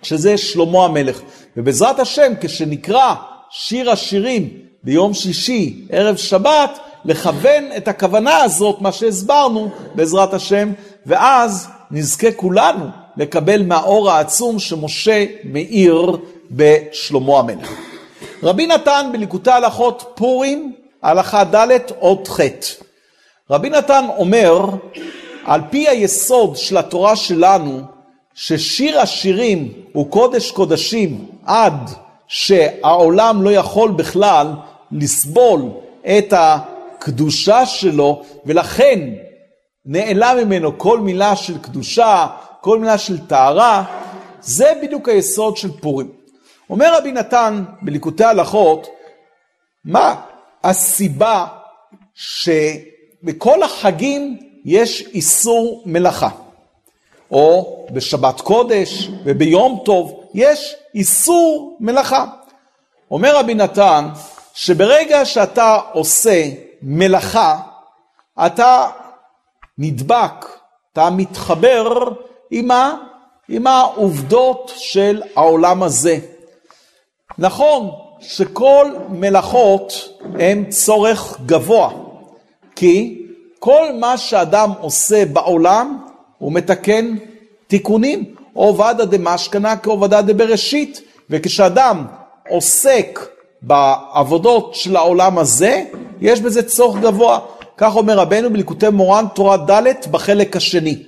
שזה 0.03 0.37
שלמה 0.37 0.85
המלך. 0.85 1.21
ובעזרת 1.57 1.99
השם, 1.99 2.33
כשנקרא 2.41 3.13
שיר 3.49 3.91
השירים 3.91 4.49
ביום 4.83 5.13
שישי, 5.13 5.85
ערב 5.89 6.15
שבת, 6.15 6.79
לכוון 7.05 7.63
את 7.77 7.87
הכוונה 7.87 8.37
הזאת, 8.37 8.81
מה 8.81 8.91
שהסברנו, 8.91 9.69
בעזרת 9.95 10.33
השם, 10.33 10.71
ואז 11.05 11.67
נזכה 11.91 12.31
כולנו 12.31 12.85
לקבל 13.17 13.63
מהאור 13.63 14.11
העצום 14.11 14.59
שמשה 14.59 15.25
מאיר 15.43 16.17
בשלמה 16.51 17.39
המלך. 17.39 17.71
רבי 18.43 18.67
נתן 18.67 19.09
בליקוטי 19.11 19.51
הלכות 19.51 20.11
פורים, 20.15 20.73
הלכה 21.03 21.43
ד' 21.43 21.79
עוד 21.99 22.27
ח'. 22.27 22.39
רבי 23.51 23.69
נתן 23.69 24.05
אומר, 24.17 24.65
על 25.45 25.61
פי 25.69 25.87
היסוד 25.87 26.55
של 26.55 26.77
התורה 26.77 27.15
שלנו, 27.15 27.96
ששיר 28.39 28.99
השירים 28.99 29.73
הוא 29.93 30.11
קודש 30.11 30.51
קודשים 30.51 31.25
עד 31.45 31.89
שהעולם 32.27 33.41
לא 33.41 33.49
יכול 33.49 33.91
בכלל 33.91 34.53
לסבול 34.91 35.61
את 36.17 36.33
הקדושה 36.37 37.65
שלו, 37.65 38.23
ולכן 38.45 38.99
נעלם 39.85 40.37
ממנו 40.37 40.77
כל 40.77 40.99
מילה 40.99 41.35
של 41.35 41.57
קדושה, 41.57 42.27
כל 42.61 42.79
מילה 42.79 42.97
של 42.97 43.27
טהרה, 43.27 43.83
זה 44.41 44.73
בדיוק 44.83 45.09
היסוד 45.09 45.57
של 45.57 45.71
פורים. 45.81 46.11
אומר 46.69 46.97
רבי 46.97 47.11
נתן 47.11 47.63
בליקוטי 47.81 48.23
הלכות, 48.23 48.87
מה 49.85 50.15
הסיבה 50.63 51.45
שבכל 52.13 53.63
החגים 53.63 54.37
יש 54.65 55.01
איסור 55.13 55.83
מלאכה, 55.85 56.29
או 57.31 57.85
בשבת 57.91 58.41
קודש 58.41 59.09
וביום 59.23 59.81
טוב 59.85 60.23
יש 60.33 60.75
איסור 60.95 61.77
מלאכה. 61.79 62.25
אומר 63.11 63.37
רבי 63.37 63.53
נתן, 63.53 64.09
שברגע 64.53 65.25
שאתה 65.25 65.79
עושה 65.91 66.49
מלאכה, 66.81 67.59
אתה 68.45 68.87
נדבק, 69.77 70.45
אתה 70.93 71.09
מתחבר 71.09 72.03
עם, 72.51 72.71
ה, 72.71 72.95
עם 73.49 73.67
העובדות 73.67 74.71
של 74.75 75.21
העולם 75.35 75.83
הזה. 75.83 76.19
נכון 77.37 77.91
שכל 78.19 78.91
מלאכות 79.09 79.93
הן 80.39 80.69
צורך 80.69 81.37
גבוה, 81.45 81.89
כי 82.75 83.25
כל 83.59 83.87
מה 83.99 84.17
שאדם 84.17 84.71
עושה 84.81 85.25
בעולם 85.25 86.06
הוא 86.37 86.53
מתקן 86.53 87.15
תיקונים, 87.67 88.35
עובדא 88.53 89.05
דמשכנה 89.05 89.77
כעובדא 89.77 90.21
דבראשית, 90.21 91.01
וכשאדם 91.29 92.05
עוסק 92.49 93.19
בעבודות 93.61 94.75
של 94.75 94.95
העולם 94.95 95.37
הזה, 95.37 95.83
יש 96.21 96.41
בזה 96.41 96.63
צורך 96.63 97.01
גבוה. 97.01 97.39
כך 97.77 97.95
אומר 97.95 98.17
רבנו 98.17 98.49
בליקוטי 98.49 98.89
מורן 98.89 99.25
תורה 99.35 99.57
ד' 99.57 100.11
בחלק 100.11 100.55
השני. 100.55 101.03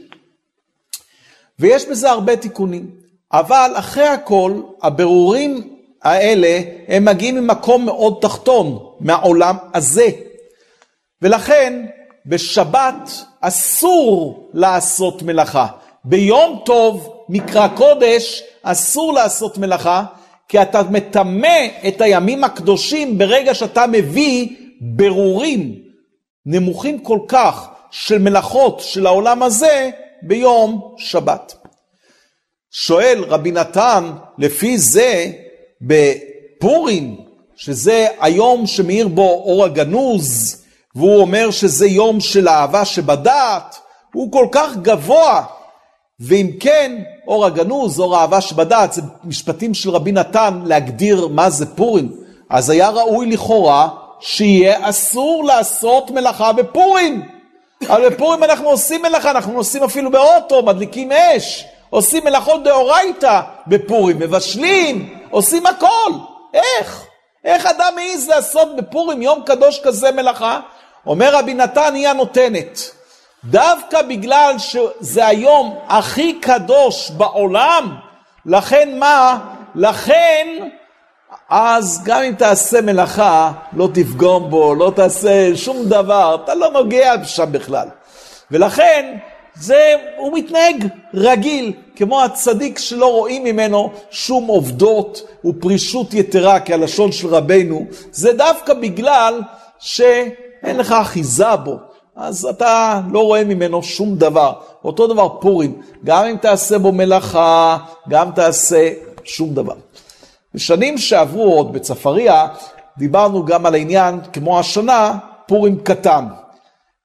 ויש 1.60 1.86
בזה 1.86 2.12
הרבה 2.12 2.36
תיקונים. 2.36 2.90
אבל 3.34 3.72
אחרי 3.76 4.08
הכל, 4.08 4.62
הבירורים 4.82 5.74
האלה, 6.04 6.62
הם 6.88 7.06
מגיעים 7.06 7.36
ממקום 7.36 7.86
מאוד 7.86 8.18
תחתון, 8.22 8.80
מהעולם 9.00 9.56
הזה. 9.74 10.10
ולכן, 11.22 11.86
בשבת 12.30 13.12
אסור 13.42 14.50
לעשות 14.54 15.22
מלאכה. 15.22 15.68
ביום 16.04 16.62
טוב, 16.66 17.14
מקרא 17.30 17.68
קודש, 17.68 18.44
אסור 18.64 19.14
לעשות 19.14 19.58
מלאכה, 19.58 20.06
כי 20.48 20.62
אתה 20.62 20.84
מטמא 20.84 21.68
את 21.88 22.02
הימים 22.02 22.44
הקדושים 22.44 23.18
ברגע 23.18 23.54
שאתה 23.54 23.88
מביא 23.88 24.48
ברורים 24.82 25.76
נמוכים 26.46 27.00
כל 27.00 27.20
כך 27.28 27.68
של 27.92 28.18
מלאכות 28.18 28.80
של 28.80 29.06
העולם 29.06 29.44
הזה 29.44 29.90
ביום 30.22 30.96
שבת. 30.98 31.56
שואל 32.72 33.26
רבי 33.28 33.52
נתן, 33.52 34.12
לפי 34.38 34.78
זה 34.78 35.32
בפורים, 35.82 37.16
שזה 37.56 38.08
היום 38.20 38.68
שמאיר 38.68 39.08
בו 39.08 39.30
אור 39.46 39.66
הגנוז, 39.66 40.59
והוא 41.00 41.22
אומר 41.22 41.52
שזה 41.52 41.88
יום 41.88 42.20
של 42.20 42.48
אהבה 42.50 42.86
שבדעת, 42.86 43.80
הוא 44.14 44.32
כל 44.32 44.48
כך 44.52 44.76
גבוה, 44.76 45.44
ואם 46.20 46.50
כן, 46.60 46.92
אור 47.28 47.46
הגנוז, 47.46 48.00
אור 48.00 48.18
האהבה 48.18 48.42
שבדעת, 48.42 48.94
זה 48.94 49.02
משפטים 49.24 49.74
של 49.74 49.90
רבי 49.90 50.12
נתן 50.12 50.62
להגדיר 50.66 51.28
מה 51.28 51.50
זה 51.50 51.76
פורים. 51.76 52.12
אז 52.50 52.70
היה 52.70 52.90
ראוי 52.90 53.26
לכאורה 53.26 53.90
שיהיה 54.20 54.90
אסור 54.90 55.44
לעשות 55.46 56.12
מלאכה 56.12 56.52
בפורים. 56.52 57.22
אבל 57.88 58.10
בפורים 58.10 58.44
אנחנו 58.44 58.70
עושים 58.70 59.02
מלאכה, 59.02 59.32
אנחנו 59.32 59.54
נוסעים 59.54 59.84
אפילו 59.84 60.12
באוטו, 60.12 60.64
מדליקים 60.64 61.12
אש, 61.12 61.66
עושים 61.90 62.24
מלאכות 62.26 62.64
דאורייתא 62.64 63.42
בפורים, 63.68 64.20
מבשלים, 64.20 65.20
עושים 65.30 65.66
הכל. 65.66 66.12
איך? 66.54 67.06
איך 67.46 67.66
אדם 67.66 67.94
מעז 67.96 68.28
לעשות 68.28 68.76
בפורים 68.76 69.22
יום 69.22 69.42
קדוש 69.46 69.80
כזה 69.84 70.12
מלאכה? 70.12 70.60
אומר 71.06 71.36
רבי 71.36 71.54
נתן 71.54 71.94
היא 71.96 72.08
הנותנת. 72.08 72.92
דווקא 73.44 74.02
בגלל 74.02 74.56
שזה 74.58 75.28
היום 75.28 75.76
הכי 75.88 76.34
קדוש 76.34 77.12
בעולם, 77.12 77.96
לכן 78.46 79.00
מה? 79.00 79.40
לכן, 79.76 80.48
אז 81.50 82.02
גם 82.04 82.24
אם 82.24 82.34
תעשה 82.38 82.82
מלאכה, 82.82 83.52
לא 83.74 83.90
תפגום 83.94 84.50
בו, 84.50 84.76
לא 84.76 84.92
תעשה 84.96 85.56
שום 85.56 85.86
דבר, 85.86 86.38
אתה 86.44 86.56
לא 86.56 86.72
נוגע 86.72 87.14
שם 87.24 87.52
בכלל. 87.52 87.88
ולכן, 88.52 89.18
זה, 89.56 89.96
הוא 90.18 90.38
מתנהג 90.38 90.88
רגיל, 91.14 91.74
כמו 91.96 92.24
הצדיק 92.24 92.80
שלא 92.80 93.12
רואים 93.12 93.44
ממנו 93.44 93.92
שום 94.12 94.48
עובדות 94.48 95.22
ופרישות 95.46 96.14
יתרה, 96.14 96.60
כהלשון 96.60 97.12
של 97.12 97.28
רבנו, 97.28 97.86
זה 98.12 98.34
דווקא 98.34 98.74
בגלל 98.74 99.42
שאין 100.62 100.78
לך 100.78 100.92
אחיזה 100.92 101.56
בו. 101.56 101.78
אז 102.16 102.46
אתה 102.46 103.02
לא 103.12 103.20
רואה 103.20 103.44
ממנו 103.44 103.84
שום 103.84 104.16
דבר. 104.16 104.54
אותו 104.84 105.08
דבר 105.08 105.30
פורים, 105.30 105.82
גם 106.04 106.26
אם 106.26 106.36
תעשה 106.38 106.78
בו 106.78 106.92
מלאכה, 106.92 107.78
גם 108.10 108.32
תעשה 108.32 108.90
שום 109.24 109.54
דבר. 109.54 109.74
בשנים 110.54 110.98
שעברו 110.98 111.54
עוד 111.54 111.74
בצפריה, 111.74 112.48
דיברנו 112.98 113.46
גם 113.46 113.66
על 113.66 113.74
העניין, 113.74 114.20
כמו 114.34 114.60
השנה, 114.60 115.18
פורים 115.48 115.80
קטן. 115.84 116.26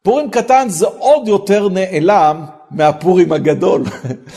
פורים 0.02 0.30
קטן 0.30 0.68
זה 0.68 0.86
עוד 0.98 1.28
יותר 1.28 1.68
נעלם 1.68 2.44
מהפורים 2.70 3.32
הגדול. 3.32 3.84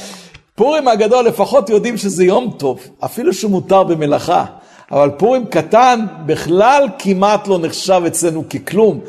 פורים 0.56 0.88
הגדול 0.88 1.26
לפחות 1.26 1.70
יודעים 1.70 1.98
שזה 1.98 2.24
יום 2.26 2.54
טוב, 2.58 2.80
אפילו 3.00 3.34
שמותר 3.34 3.84
במלאכה. 3.84 4.46
אבל 4.92 5.10
פורים 5.18 5.46
קטן 5.46 6.06
בכלל 6.26 6.88
כמעט 7.00 7.48
לא 7.48 7.60
נחשב 7.60 8.02
אצלנו 8.08 8.44
ככלום. 8.50 9.00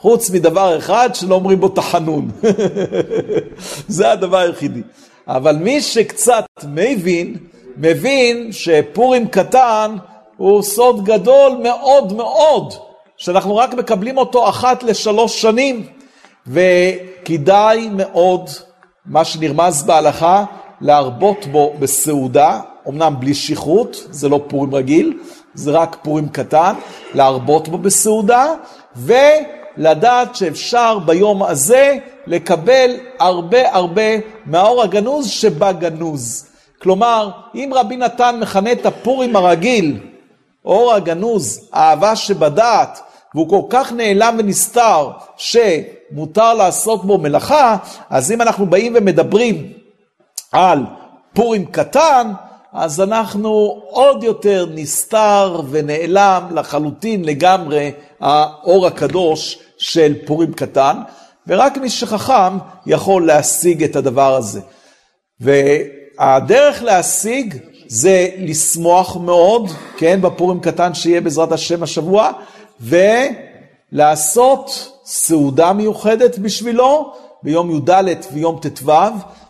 חוץ 0.00 0.30
מדבר 0.30 0.78
אחד 0.78 1.10
שלא 1.14 1.34
אומרים 1.34 1.60
בו 1.60 1.68
תחנון. 1.68 2.30
זה 3.88 4.12
הדבר 4.12 4.38
היחידי. 4.38 4.82
אבל 5.28 5.56
מי 5.56 5.80
שקצת 5.80 6.44
מבין, 6.68 7.36
מבין 7.76 8.52
שפורים 8.52 9.28
קטן 9.28 9.96
הוא 10.36 10.62
סוד 10.62 11.04
גדול 11.04 11.52
מאוד 11.62 12.12
מאוד, 12.12 12.74
שאנחנו 13.16 13.56
רק 13.56 13.74
מקבלים 13.74 14.18
אותו 14.18 14.48
אחת 14.48 14.82
לשלוש 14.82 15.42
שנים, 15.42 15.86
וכדאי 16.46 17.88
מאוד, 17.92 18.50
מה 19.06 19.24
שנרמז 19.24 19.82
בהלכה, 19.82 20.44
להרבות 20.80 21.46
בו 21.46 21.74
בסעודה, 21.78 22.60
אמנם 22.88 23.14
בלי 23.18 23.34
שכרות, 23.34 24.06
זה 24.10 24.28
לא 24.28 24.40
פורים 24.48 24.74
רגיל, 24.74 25.18
זה 25.54 25.70
רק 25.70 25.96
פורים 26.02 26.28
קטן, 26.28 26.74
להרבות 27.14 27.68
בו 27.68 27.78
בסעודה, 27.78 28.54
ו... 28.96 29.12
לדעת 29.78 30.36
שאפשר 30.36 30.98
ביום 30.98 31.42
הזה 31.42 31.96
לקבל 32.26 32.96
הרבה 33.18 33.74
הרבה 33.74 34.02
מהאור 34.46 34.82
הגנוז 34.82 35.30
שבא 35.30 35.72
גנוז. 35.72 36.46
כלומר, 36.82 37.30
אם 37.54 37.70
רבי 37.74 37.96
נתן 37.96 38.38
מכנה 38.40 38.72
את 38.72 38.86
הפורים 38.86 39.36
הרגיל, 39.36 40.00
אור 40.64 40.94
הגנוז, 40.94 41.68
אהבה 41.74 42.16
שבדעת, 42.16 43.00
והוא 43.34 43.48
כל 43.48 43.62
כך 43.70 43.92
נעלם 43.92 44.36
ונסתר, 44.38 45.10
שמותר 45.36 46.54
לעשות 46.54 47.04
בו 47.04 47.18
מלאכה, 47.18 47.76
אז 48.10 48.32
אם 48.32 48.42
אנחנו 48.42 48.66
באים 48.66 48.92
ומדברים 48.96 49.72
על 50.52 50.84
פורים 51.34 51.66
קטן, 51.66 52.32
אז 52.72 53.00
אנחנו 53.00 53.82
עוד 53.88 54.24
יותר 54.24 54.66
נסתר 54.74 55.60
ונעלם 55.70 56.48
לחלוטין 56.54 57.24
לגמרי 57.24 57.92
האור 58.20 58.86
הקדוש 58.86 59.58
של 59.78 60.14
פורים 60.26 60.52
קטן, 60.52 60.96
ורק 61.46 61.78
מי 61.78 61.90
שחכם 61.90 62.58
יכול 62.86 63.26
להשיג 63.26 63.84
את 63.84 63.96
הדבר 63.96 64.34
הזה. 64.34 64.60
והדרך 65.40 66.82
להשיג 66.82 67.56
זה 67.86 68.28
לשמוח 68.38 69.16
מאוד, 69.16 69.70
כן, 69.96 70.20
בפורים 70.20 70.60
קטן 70.60 70.94
שיהיה 70.94 71.20
בעזרת 71.20 71.52
השם 71.52 71.82
השבוע, 71.82 72.30
ולעשות 73.92 74.92
סעודה 75.04 75.72
מיוחדת 75.72 76.38
בשבילו 76.38 77.12
ביום 77.42 77.70
י"ד 77.70 77.90
ויום 78.32 78.60
ט"ו, 78.62 78.92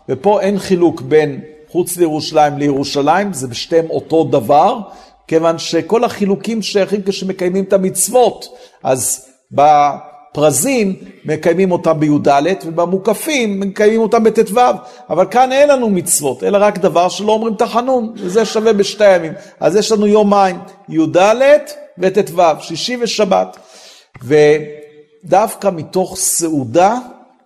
ופה 0.09 0.41
אין 0.41 0.59
חילוק 0.59 1.01
בין 1.01 1.41
חוץ 1.71 1.97
לירושלים 1.97 2.57
לירושלים, 2.57 3.33
זה 3.33 3.47
בשתיהם 3.47 3.89
אותו 3.89 4.23
דבר, 4.23 4.79
כיוון 5.27 5.57
שכל 5.57 6.03
החילוקים 6.03 6.61
שייכים 6.61 7.01
כשמקיימים 7.05 7.63
את 7.63 7.73
המצוות, 7.73 8.45
אז 8.83 9.25
בפרזים 9.51 10.95
מקיימים 11.25 11.71
אותם 11.71 11.99
בי"ד 11.99 12.27
ובמוקפים 12.65 13.59
מקיימים 13.59 14.01
אותם 14.01 14.23
בט"ו, 14.23 14.59
אבל 15.09 15.25
כאן 15.31 15.51
אין 15.51 15.69
לנו 15.69 15.89
מצוות, 15.89 16.43
אלא 16.43 16.57
רק 16.61 16.77
דבר 16.77 17.09
שלא 17.09 17.31
אומרים 17.31 17.55
תחנון, 17.55 18.13
וזה 18.15 18.45
שווה 18.45 18.73
בשתי 18.73 19.05
הימים. 19.05 19.33
אז 19.59 19.75
יש 19.75 19.91
לנו 19.91 20.07
יומיים, 20.07 20.57
י"ד 20.89 21.17
וט"ו, 21.97 22.41
שישי 22.59 22.97
ושבת. 23.01 23.57
ודווקא 24.23 25.69
מתוך 25.73 26.15
סעודה 26.17 26.97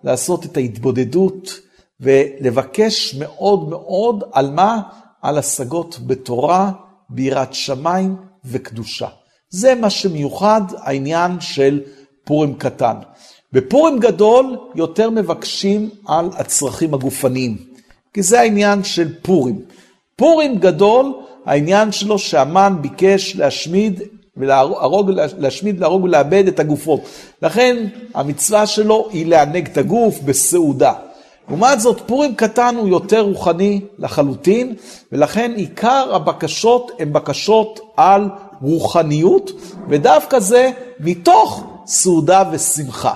לעשות 0.04 0.44
את 0.44 0.56
ההתבודדות 0.56 1.63
ולבקש 2.00 3.14
מאוד 3.14 3.68
מאוד 3.68 4.24
על 4.32 4.50
מה? 4.50 4.80
על 5.22 5.38
השגות 5.38 5.98
בתורה, 6.06 6.72
ביראת 7.10 7.54
שמיים 7.54 8.16
וקדושה. 8.44 9.08
זה 9.50 9.74
מה 9.74 9.90
שמיוחד 9.90 10.62
העניין 10.76 11.40
של 11.40 11.80
פורים 12.24 12.54
קטן. 12.54 12.96
בפורים 13.52 13.98
גדול 13.98 14.58
יותר 14.74 15.10
מבקשים 15.10 15.90
על 16.06 16.30
הצרכים 16.36 16.94
הגופניים, 16.94 17.56
כי 18.14 18.22
זה 18.22 18.40
העניין 18.40 18.84
של 18.84 19.14
פורים. 19.22 19.60
פורים 20.16 20.58
גדול, 20.58 21.12
העניין 21.46 21.92
שלו 21.92 22.18
שהמן 22.18 22.76
ביקש 22.80 23.36
להשמיד 23.36 24.02
ולהרוג, 24.36 25.10
להשמיד, 25.38 25.80
להרוג 25.80 26.04
ולאבד 26.04 26.48
את 26.48 26.60
הגופות. 26.60 27.00
לכן 27.42 27.86
המצווה 28.14 28.66
שלו 28.66 29.08
היא 29.12 29.26
לענג 29.26 29.66
את 29.66 29.78
הגוף 29.78 30.20
בסעודה. 30.20 30.92
לעומת 31.48 31.80
זאת, 31.80 32.00
פורים 32.06 32.34
קטן 32.34 32.76
הוא 32.76 32.88
יותר 32.88 33.20
רוחני 33.20 33.80
לחלוטין, 33.98 34.74
ולכן 35.12 35.52
עיקר 35.56 36.14
הבקשות 36.14 36.92
הן 36.98 37.12
בקשות 37.12 37.80
על 37.96 38.28
רוחניות, 38.62 39.50
ודווקא 39.88 40.38
זה 40.38 40.70
מתוך 41.00 41.64
סעודה 41.86 42.42
ושמחה. 42.52 43.14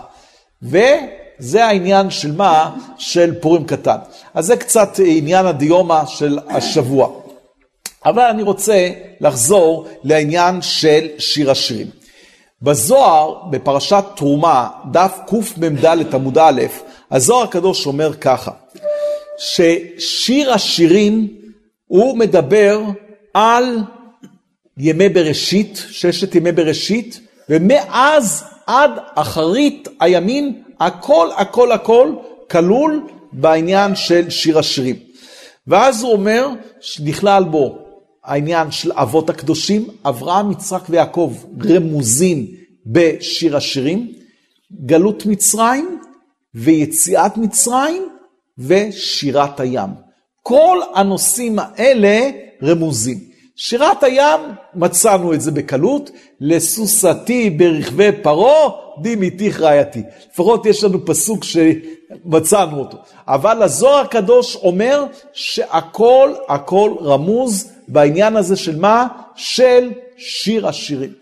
וזה 0.63 1.65
העניין 1.65 2.11
של 2.11 2.37
מה? 2.37 2.71
של 2.99 3.35
פורים 3.41 3.65
קטן. 3.65 3.97
אז 4.35 4.47
זה 4.47 4.57
קצת 4.57 5.01
עניין 5.05 5.47
הדיומה 5.47 6.07
של 6.07 6.39
השבוע. 6.49 7.09
אבל 8.05 8.23
אני 8.23 8.43
רוצה 8.43 8.91
לחזור 9.21 9.87
לעניין 10.05 10.63
של 10.63 11.07
שיר 11.19 11.51
השירים. 11.51 11.87
בזוהר, 12.63 13.35
בפרשת 13.51 14.05
תרומה, 14.17 14.69
דף 14.91 15.19
קמ"ד 15.27 16.15
עמוד 16.15 16.39
א', 16.39 16.63
הזוהר 17.11 17.45
הקדוש 17.45 17.87
אומר 17.87 18.15
ככה, 18.15 18.51
ששיר 19.39 20.53
השירים 20.53 21.29
הוא 21.87 22.19
מדבר 22.19 22.81
על 23.35 23.79
ימי 24.79 25.09
בראשית, 25.09 25.85
ששת 25.91 26.35
ימי 26.35 26.53
בראשית, 26.53 27.21
ומאז 27.49 28.45
עד 28.67 28.91
אחרית 29.15 29.89
הימים, 30.01 30.63
הכל 30.81 31.29
הכל 31.37 31.73
הכל 31.73 32.13
כלול 32.51 33.07
בעניין 33.33 33.97
של 33.97 34.31
שיר 34.31 34.59
השירים. 34.59 34.97
ואז 35.67 36.03
הוא 36.03 36.13
אומר 36.13 36.49
שנכלל 36.81 37.45
בו 37.45 37.79
העניין 38.25 38.71
של 38.71 38.93
אבות 38.93 39.31
הקדושים, 39.31 39.89
אברהם, 40.05 40.53
יצחק 40.53 40.83
ויעקב 40.89 41.35
רמוזים 41.65 42.47
בשיר 42.87 43.57
השירים, 43.57 44.13
גלות 44.87 45.27
מצרים 45.27 45.99
ויציאת 46.59 47.37
מצרים 47.37 48.09
ושירת 48.59 49.61
הים. 49.61 49.91
כל 50.43 50.81
הנושאים 50.95 51.59
האלה 51.59 52.31
רמוזים. 52.63 53.19
שירת 53.57 54.03
הים, 54.03 54.41
מצאנו 54.75 55.35
את 55.35 55.41
זה 55.41 55.51
בקלות, 55.51 56.11
לסוסתי 56.41 57.51
ברכבי 57.51 58.09
פרעה, 58.23 58.71
דימיתיך 59.03 59.61
רעייתי. 59.61 60.03
לפחות 60.33 60.67
יש 60.67 60.85
לנו 60.85 61.07
פסוק 61.07 61.45
שמצאנו 61.45 62.79
אותו. 62.79 62.99
אבל 63.29 63.63
הזוהר 63.63 64.01
הקדוש 64.01 64.57
אומר 64.57 65.05
שהכל 65.33 66.35
הכל 66.49 66.95
רמוז 67.01 67.73
בעניין 67.89 68.37
הזה 68.37 68.57
של 68.57 68.77
מה? 68.77 69.07
של 69.37 69.93
שיר 70.17 70.69
השירים. 70.69 71.13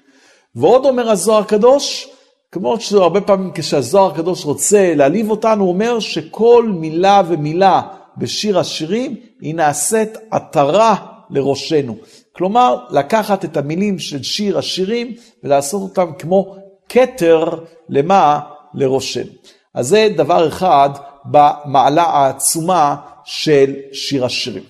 ועוד 0.55 0.85
אומר 0.85 1.11
הזוהר 1.11 1.41
הקדוש, 1.41 2.09
כמו 2.53 2.81
שהרבה 2.81 3.21
פעמים 3.21 3.51
כשהזוהר 3.55 4.11
הקדוש 4.11 4.45
רוצה 4.45 4.95
להעליב 4.95 5.31
אותנו, 5.31 5.65
הוא 5.65 5.73
אומר 5.73 6.01
שכל 6.01 6.69
מילה 6.75 7.23
ומילה 7.29 7.83
בשיר 8.17 8.59
השירים 8.59 9.17
היא 9.41 9.55
נעשית 9.55 10.19
עטרה 10.31 10.97
לראשנו. 11.31 11.97
כלומר, 12.33 12.77
לקחת 12.91 13.45
את 13.45 13.57
המילים 13.57 13.99
של 13.99 14.23
שיר 14.23 14.59
השירים 14.59 15.15
ולעשות 15.45 15.83
אותם 15.83 16.13
כמו 16.19 16.57
כתר 16.89 17.45
למה? 17.89 18.41
לראשנו. 18.75 19.33
אז 19.75 19.89
זה 19.89 20.09
דבר 20.17 20.49
אחד 20.49 20.91
במעלה 21.25 22.03
העצומה 22.03 22.97
של 23.25 23.75
שיר 23.93 24.25
השירים. 24.25 24.63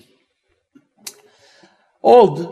עוד, 2.01 2.51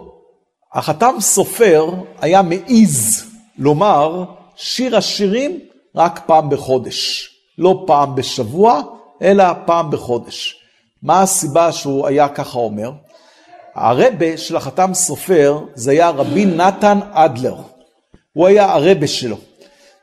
החתם 0.73 1.15
סופר 1.19 1.93
היה 2.19 2.41
מעז 2.41 3.25
לומר 3.57 4.25
שיר 4.55 4.97
השירים 4.97 5.59
רק 5.95 6.19
פעם 6.25 6.49
בחודש. 6.49 7.29
לא 7.57 7.83
פעם 7.87 8.15
בשבוע, 8.15 8.81
אלא 9.21 9.43
פעם 9.65 9.91
בחודש. 9.91 10.59
מה 11.03 11.21
הסיבה 11.21 11.71
שהוא 11.71 12.07
היה 12.07 12.29
ככה 12.29 12.59
אומר? 12.59 12.91
הרבה 13.75 14.37
של 14.37 14.55
החתם 14.55 14.93
סופר 14.93 15.59
זה 15.73 15.91
היה 15.91 16.09
רבי 16.09 16.45
נתן 16.45 16.99
אדלר. 17.11 17.55
הוא 18.33 18.47
היה 18.47 18.73
הרבה 18.73 19.07
שלו. 19.07 19.37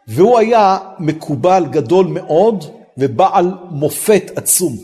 והוא 0.08 0.38
היה 0.38 0.78
מקובל 0.98 1.64
גדול 1.70 2.06
מאוד 2.06 2.64
ובעל 2.98 3.54
מופת 3.70 4.30
עצום. 4.36 4.76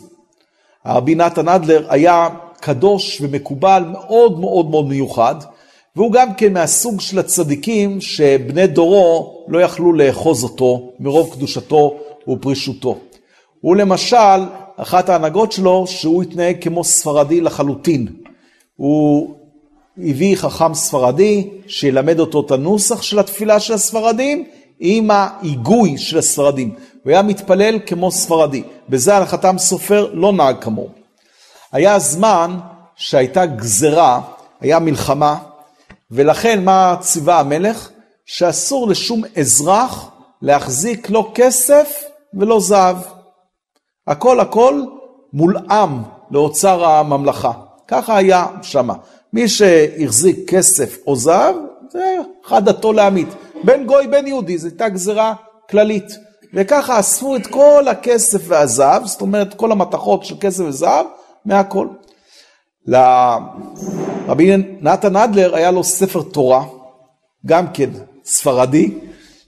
הרבי 0.84 1.14
נתן 1.14 1.48
אדלר 1.48 1.86
היה 1.88 2.28
קדוש 2.60 3.20
ומקובל 3.20 3.84
מאוד 3.92 4.40
מאוד 4.40 4.70
מאוד 4.70 4.86
מיוחד, 4.86 5.34
והוא 5.98 6.12
גם 6.12 6.34
כן 6.34 6.52
מהסוג 6.52 7.00
של 7.00 7.18
הצדיקים 7.18 8.00
שבני 8.00 8.66
דורו 8.66 9.44
לא 9.48 9.58
יכלו 9.58 9.92
לאחוז 9.92 10.44
אותו 10.44 10.92
מרוב 11.00 11.30
קדושתו 11.34 11.98
ופרישותו. 12.28 12.98
הוא 13.60 13.76
למשל, 13.76 14.46
אחת 14.76 15.08
ההנהגות 15.08 15.52
שלו, 15.52 15.86
שהוא 15.86 16.22
התנהג 16.22 16.56
כמו 16.60 16.84
ספרדי 16.84 17.40
לחלוטין. 17.40 18.06
הוא 18.76 19.34
הביא 19.98 20.36
חכם 20.36 20.74
ספרדי 20.74 21.50
שילמד 21.66 22.20
אותו 22.20 22.40
את 22.40 22.50
הנוסח 22.50 23.02
של 23.02 23.18
התפילה 23.18 23.60
של 23.60 23.74
הספרדים 23.74 24.44
עם 24.80 25.10
ההיגוי 25.10 25.98
של 25.98 26.18
הספרדים. 26.18 26.74
הוא 27.04 27.10
היה 27.10 27.22
מתפלל 27.22 27.78
כמו 27.86 28.10
ספרדי. 28.10 28.62
בזה 28.88 29.16
החתם 29.16 29.58
סופר 29.58 30.10
לא 30.12 30.32
נהג 30.32 30.56
כמוהו. 30.60 30.88
היה 31.72 31.98
זמן 31.98 32.58
שהייתה 32.96 33.46
גזרה, 33.46 34.20
היה 34.60 34.78
מלחמה, 34.78 35.36
ולכן 36.10 36.64
מה 36.64 36.96
ציווה 37.00 37.40
המלך? 37.40 37.90
שאסור 38.26 38.88
לשום 38.88 39.22
אזרח 39.36 40.10
להחזיק 40.42 41.10
לא 41.10 41.30
כסף 41.34 42.02
ולא 42.34 42.60
זהב. 42.60 42.96
הכל 44.06 44.40
הכל 44.40 44.82
מולאם 45.32 46.02
לאוצר 46.30 46.84
הממלכה. 46.84 47.52
ככה 47.88 48.16
היה 48.16 48.46
שמה. 48.62 48.94
מי 49.32 49.48
שהחזיק 49.48 50.50
כסף 50.50 50.96
או 51.06 51.16
זהב, 51.16 51.56
זה 51.90 52.16
חד 52.44 52.64
דתו 52.64 52.92
להמית. 52.92 53.28
בין 53.64 53.86
גוי 53.86 54.06
בין 54.06 54.26
יהודי, 54.26 54.58
זו 54.58 54.68
הייתה 54.68 54.88
גזרה 54.88 55.34
כללית. 55.70 56.18
וככה 56.54 57.00
אספו 57.00 57.36
את 57.36 57.46
כל 57.46 57.84
הכסף 57.90 58.40
והזהב, 58.44 59.06
זאת 59.06 59.20
אומרת 59.20 59.54
כל 59.54 59.72
המתכות 59.72 60.24
של 60.24 60.34
כסף 60.40 60.64
וזהב, 60.64 61.06
מהכל. 61.44 61.88
לרבי 62.88 64.56
נתן 64.80 65.16
אדלר 65.16 65.54
היה 65.54 65.70
לו 65.70 65.84
ספר 65.84 66.22
תורה, 66.22 66.64
גם 67.46 67.66
כן 67.74 67.90
ספרדי, 68.24 68.90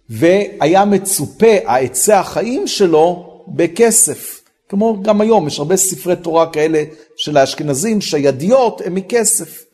והיה 0.09 0.85
מצופה, 0.85 1.57
העצי 1.67 2.13
החיים 2.13 2.67
שלו, 2.67 3.27
בכסף. 3.49 4.41
כמו 4.69 5.03
גם 5.03 5.21
היום, 5.21 5.47
יש 5.47 5.59
הרבה 5.59 5.77
ספרי 5.77 6.17
תורה 6.17 6.53
כאלה 6.53 6.83
של 7.17 7.37
האשכנזים, 7.37 8.01
שהידיות 8.01 8.81
הן 8.85 8.95
מכסף. 8.95 9.65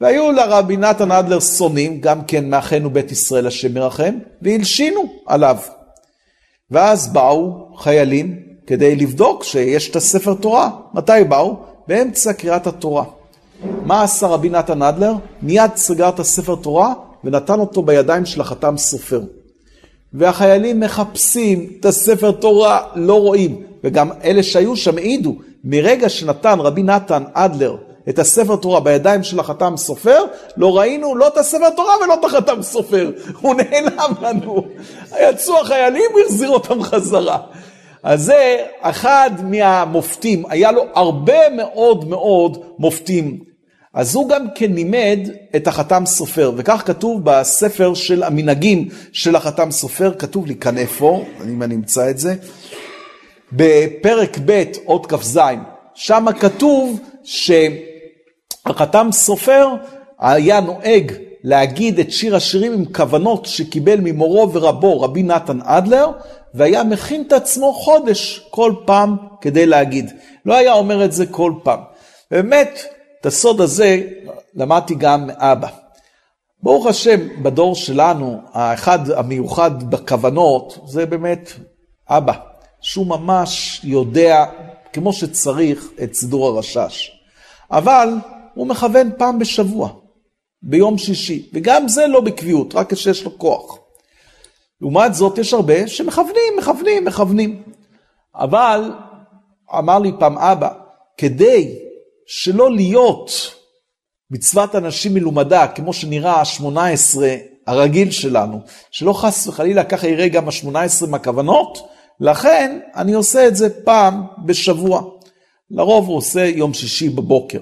והיו 0.00 0.32
לרבי 0.32 0.76
נתן 0.76 1.12
אדלר 1.12 1.40
שונאים, 1.40 2.00
גם 2.00 2.24
כן 2.24 2.50
מאחינו 2.50 2.90
בית 2.90 3.12
ישראל 3.12 3.46
השם 3.46 3.76
ירחם, 3.76 4.14
והלשינו 4.42 5.04
עליו. 5.26 5.56
ואז 6.70 7.12
באו 7.12 7.68
חיילים 7.76 8.42
כדי 8.66 8.96
לבדוק 8.96 9.44
שיש 9.44 9.90
את 9.90 9.96
הספר 9.96 10.34
תורה. 10.34 10.70
מתי 10.94 11.24
באו? 11.28 11.71
באמצע 11.88 12.32
קריאת 12.32 12.66
התורה. 12.66 13.04
מה 13.84 14.02
עשה 14.02 14.26
רבי 14.26 14.48
נתן 14.48 14.82
אדלר? 14.82 15.12
מיד 15.42 15.70
סגר 15.76 16.08
את 16.08 16.20
הספר 16.20 16.54
תורה 16.54 16.92
ונתן 17.24 17.60
אותו 17.60 17.82
בידיים 17.82 18.26
של 18.26 18.40
החתם 18.40 18.76
סופר. 18.76 19.20
והחיילים 20.14 20.80
מחפשים 20.80 21.66
את 21.80 21.84
הספר 21.84 22.30
תורה, 22.30 22.80
לא 22.94 23.20
רואים. 23.20 23.62
וגם 23.84 24.10
אלה 24.24 24.42
שהיו 24.42 24.76
שם 24.76 24.98
העידו, 24.98 25.34
מרגע 25.64 26.08
שנתן 26.08 26.60
רבי 26.60 26.82
נתן 26.82 27.22
אדלר 27.32 27.76
את 28.08 28.18
הספר 28.18 28.56
תורה 28.56 28.80
בידיים 28.80 29.22
של 29.22 29.40
החתם 29.40 29.76
סופר, 29.76 30.24
לא 30.56 30.78
ראינו 30.78 31.16
לא 31.16 31.28
את 31.28 31.36
הספר 31.36 31.70
תורה 31.70 31.94
ולא 32.04 32.14
את 32.14 32.24
החתם 32.24 32.62
סופר. 32.62 33.10
הוא 33.40 33.54
נעלם 33.54 34.12
לנו. 34.22 34.64
יצאו 35.20 35.60
החיילים, 35.60 36.10
הוא 36.12 36.20
החזיר 36.20 36.50
אותם 36.50 36.82
חזרה. 36.82 37.38
אז 38.02 38.24
זה 38.24 38.64
אחד 38.80 39.30
מהמופתים, 39.42 40.42
היה 40.48 40.72
לו 40.72 40.84
הרבה 40.94 41.50
מאוד 41.56 42.08
מאוד 42.08 42.64
מופתים. 42.78 43.38
אז 43.94 44.14
הוא 44.14 44.28
גם 44.28 44.46
כן 44.54 44.72
לימד 44.72 45.18
את 45.56 45.66
החתם 45.66 46.06
סופר, 46.06 46.52
וכך 46.56 46.82
כתוב 46.86 47.20
בספר 47.24 47.94
של 47.94 48.22
המנהגים 48.22 48.88
של 49.12 49.36
החתם 49.36 49.70
סופר, 49.70 50.14
כתוב 50.18 50.46
לי 50.46 50.54
כאן 50.54 50.78
איפה, 50.78 51.24
אם 51.48 51.62
אני 51.62 51.74
אמצא 51.74 52.10
את 52.10 52.18
זה, 52.18 52.34
בפרק 53.52 54.38
ב' 54.44 54.62
אות 54.86 55.06
כ"ז, 55.06 55.40
שם 55.94 56.26
כתוב 56.40 57.00
שהחתם 58.64 59.08
סופר 59.12 59.68
היה 60.18 60.60
נוהג 60.60 61.12
להגיד 61.44 61.98
את 61.98 62.12
שיר 62.12 62.36
השירים 62.36 62.72
עם 62.72 62.84
כוונות 62.84 63.46
שקיבל 63.46 64.00
ממורו 64.00 64.52
ורבו 64.52 65.00
רבי 65.00 65.22
נתן 65.22 65.58
אדלר, 65.62 66.10
והיה 66.54 66.84
מכין 66.84 67.24
את 67.26 67.32
עצמו 67.32 67.72
חודש 67.72 68.46
כל 68.50 68.74
פעם 68.84 69.16
כדי 69.40 69.66
להגיד. 69.66 70.10
לא 70.46 70.54
היה 70.54 70.72
אומר 70.72 71.04
את 71.04 71.12
זה 71.12 71.26
כל 71.26 71.52
פעם. 71.62 71.80
באמת, 72.30 72.80
את 73.20 73.26
הסוד 73.26 73.60
הזה 73.60 74.00
למדתי 74.54 74.94
גם 74.94 75.26
מאבא. 75.26 75.68
ברוך 76.62 76.86
השם, 76.86 77.42
בדור 77.42 77.74
שלנו, 77.74 78.40
האחד 78.52 79.10
המיוחד 79.10 79.90
בכוונות, 79.90 80.78
זה 80.86 81.06
באמת 81.06 81.52
אבא, 82.08 82.32
שהוא 82.80 83.06
ממש 83.06 83.80
יודע, 83.84 84.44
כמו 84.92 85.12
שצריך, 85.12 85.88
את 86.02 86.14
סידור 86.14 86.46
הרשש. 86.46 87.10
אבל 87.70 88.08
הוא 88.54 88.66
מכוון 88.66 89.10
פעם 89.18 89.38
בשבוע, 89.38 89.88
ביום 90.62 90.98
שישי, 90.98 91.48
וגם 91.52 91.88
זה 91.88 92.06
לא 92.06 92.20
בקביעות, 92.20 92.74
רק 92.74 92.92
כשיש 92.92 93.24
לו 93.24 93.38
כוח. 93.38 93.78
לעומת 94.80 95.14
זאת, 95.14 95.38
יש 95.38 95.54
הרבה 95.54 95.88
שמכוונים, 95.88 96.56
מכוונים, 96.58 97.04
מכוונים. 97.04 97.62
אבל, 98.34 98.92
אמר 99.78 99.98
לי 99.98 100.12
פעם 100.18 100.38
אבא, 100.38 100.68
כדי 101.16 101.74
שלא 102.26 102.74
להיות 102.74 103.30
מצוות 104.30 104.74
אנשים 104.74 105.14
מלומדה, 105.14 105.66
כמו 105.66 105.92
שנראה 105.92 106.32
ה-18 106.32 107.18
הרגיל 107.66 108.10
שלנו, 108.10 108.60
שלא 108.90 109.12
חס 109.12 109.46
וחלילה 109.46 109.84
ככה 109.84 110.08
יראה 110.08 110.28
גם 110.28 110.48
ה-18 110.48 111.06
מהכוונות, 111.06 111.88
לכן 112.20 112.78
אני 112.94 113.12
עושה 113.12 113.46
את 113.46 113.56
זה 113.56 113.84
פעם 113.84 114.22
בשבוע. 114.44 115.02
לרוב 115.70 116.08
הוא 116.08 116.16
עושה 116.16 116.44
יום 116.44 116.74
שישי 116.74 117.08
בבוקר. 117.08 117.58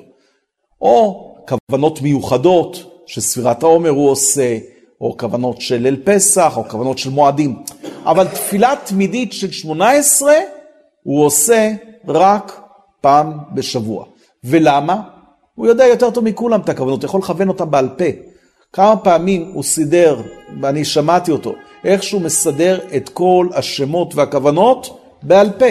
או 0.80 1.26
כוונות 1.48 2.02
מיוחדות, 2.02 2.89
שספירת 3.10 3.62
העומר 3.62 3.90
הוא 3.90 4.10
עושה, 4.10 4.58
או 5.00 5.16
כוונות 5.16 5.60
של 5.60 5.76
ליל 5.76 5.96
פסח, 6.04 6.56
או 6.56 6.64
כוונות 6.68 6.98
של 6.98 7.10
מועדים. 7.10 7.56
אבל 8.04 8.28
תפילה 8.28 8.74
תמידית 8.84 9.32
של 9.32 9.50
18 9.50 10.34
הוא 11.02 11.24
עושה 11.24 11.72
רק 12.08 12.60
פעם 13.00 13.38
בשבוע. 13.54 14.04
ולמה? 14.44 15.02
הוא 15.54 15.66
יודע 15.66 15.86
יותר 15.86 16.10
טוב 16.10 16.24
מכולם 16.24 16.60
את 16.60 16.68
הכוונות, 16.68 17.04
יכול 17.04 17.20
לכוון 17.20 17.48
אותם 17.48 17.70
בעל 17.70 17.88
פה. 17.88 18.04
כמה 18.72 18.96
פעמים 18.96 19.50
הוא 19.54 19.62
סידר, 19.62 20.22
ואני 20.60 20.84
שמעתי 20.84 21.30
אותו, 21.30 21.52
איך 21.84 22.02
שהוא 22.02 22.22
מסדר 22.22 22.78
את 22.96 23.08
כל 23.08 23.48
השמות 23.54 24.14
והכוונות 24.14 25.00
בעל 25.22 25.50
פה. 25.50 25.66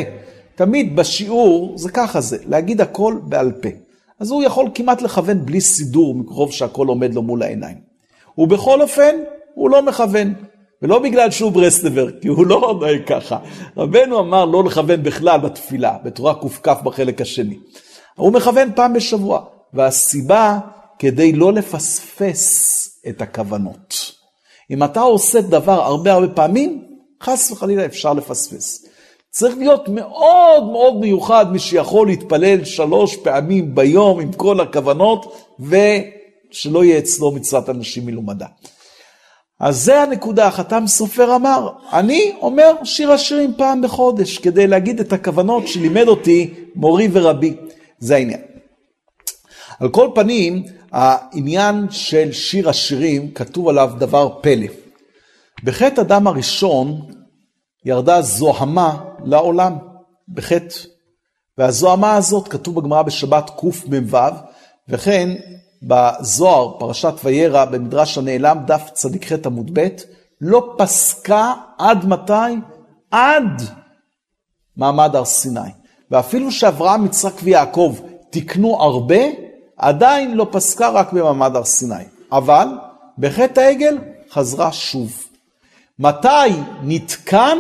תמיד 0.56 0.96
בשיעור 0.96 1.74
זה 1.78 1.92
ככה 1.92 2.22
זה, 2.22 2.38
להגיד 2.46 2.82
הכל 2.82 3.16
בעל 3.24 3.52
פה. 3.52 3.70
אז 4.20 4.32
הוא 4.32 4.44
יכול 4.44 4.70
כמעט 4.76 5.02
לכוון 5.02 5.46
בלי 5.46 5.62
סידור, 5.62 6.16
מרוב 6.16 6.52
שהכל 6.52 6.88
עומד 6.88 7.14
לו 7.14 7.22
מול 7.22 7.44
העיניים. 7.44 7.78
ובכל 8.38 8.82
אופן, 8.82 9.16
הוא 9.54 9.70
לא 9.70 9.82
מכוון. 9.82 10.34
ולא 10.82 11.00
בגלל 11.00 11.32
שהוא 11.32 11.52
ברסלבר, 11.52 12.20
כי 12.22 12.28
הוא 12.28 12.48
לא 12.48 12.78
נוהג 12.80 13.02
ככה. 13.08 13.38
רבנו 13.78 14.20
אמר 14.20 14.46
לא 14.46 14.64
לכוון 14.64 15.04
בכלל 15.04 15.40
בתפילה, 15.40 15.98
בתורה 16.04 16.34
קכ 16.62 16.82
בחלק 16.84 17.22
השני. 17.22 17.58
הוא 18.16 18.34
מכוון 18.34 18.70
פעם 18.76 18.94
בשבוע, 18.94 19.46
והסיבה 19.74 20.60
כדי 21.00 21.32
לא 21.32 21.54
לפספס 21.54 22.76
את 23.10 23.22
הכוונות. 23.22 24.12
אם 24.72 24.84
אתה 24.84 25.02
עושה 25.02 25.42
דבר 25.42 25.84
הרבה 25.84 26.14
הרבה 26.14 26.28
פעמים, 26.28 26.86
חס 27.24 27.52
וחלילה 27.52 27.86
אפשר 27.86 28.14
לפספס. 28.14 28.89
צריך 29.32 29.58
להיות 29.58 29.90
מאוד 29.90 30.64
מאוד 30.72 31.00
מיוחד 31.00 31.52
מי 31.52 31.60
שיכול 31.60 32.08
להתפלל 32.08 32.66
שלוש 32.66 33.16
פעמים 33.16 33.76
ביום 33.76 34.20
עם 34.20 34.34
כל 34.34 34.60
הכוונות, 34.60 35.36
ושלא 35.60 36.84
יהיה 36.84 36.98
אצלו 36.98 37.32
מצוות 37.32 37.70
אנשים 37.70 38.06
מלומדה. 38.06 38.46
אז 39.60 39.78
זה 39.78 40.02
הנקודה, 40.02 40.48
החתם 40.48 40.88
סופר 40.88 41.36
אמר, 41.36 41.70
אני 41.94 42.34
אומר 42.42 42.74
שיר 42.84 43.12
השירים 43.12 43.54
פעם 43.58 43.82
בחודש, 43.82 44.38
כדי 44.38 44.68
להגיד 44.68 45.00
את 45.00 45.14
הכוונות 45.14 45.68
שלימד 45.68 46.08
אותי 46.08 46.54
מורי 46.76 47.08
ורבי. 47.12 47.56
זה 48.00 48.16
העניין. 48.16 48.42
על 49.80 49.90
כל 49.90 50.10
פנים, 50.16 50.64
העניין 50.92 51.88
של 51.92 52.32
שיר 52.32 52.70
השירים, 52.70 53.32
כתוב 53.32 53.68
עליו 53.68 53.92
דבר 53.98 54.30
פלא. 54.42 54.68
בחטא 55.64 56.02
אדם 56.02 56.28
הראשון 56.28 57.02
ירדה 57.86 58.22
זוהמה 58.22 58.98
לעולם, 59.24 59.78
בחטא. 60.30 60.76
והזוהמה 61.58 62.16
הזאת, 62.16 62.48
כתוב 62.48 62.76
בגמרא 62.76 63.02
בשבת 63.02 63.50
קמ"ו, 63.60 64.18
וכן 64.90 65.30
בזוהר, 65.84 66.80
פרשת 66.80 67.14
וירא, 67.24 67.66
במדרש 67.66 68.18
הנעלם, 68.18 68.60
דף 68.66 68.90
צ"ח 68.94 69.46
עמוד 69.46 69.80
ב', 69.80 69.88
לא 70.42 70.76
פסקה 70.78 71.54
עד 71.78 72.06
מתי? 72.06 72.34
עד 73.12 73.62
מעמד 74.78 75.16
הר 75.16 75.26
סיני. 75.26 75.70
ואפילו 76.12 76.52
שאברהם, 76.52 77.06
יצחק 77.06 77.34
ויעקב 77.44 77.96
תיקנו 78.30 78.82
הרבה, 78.82 79.22
עדיין 79.78 80.36
לא 80.36 80.48
פסקה 80.52 80.90
רק 80.90 81.14
במעמד 81.14 81.56
הר 81.56 81.64
סיני. 81.64 82.04
אבל 82.32 82.68
בחטא 83.18 83.60
העגל 83.60 83.98
חזרה 84.32 84.72
שוב. 84.72 85.29
מתי 86.00 86.50
נתקן, 86.84 87.58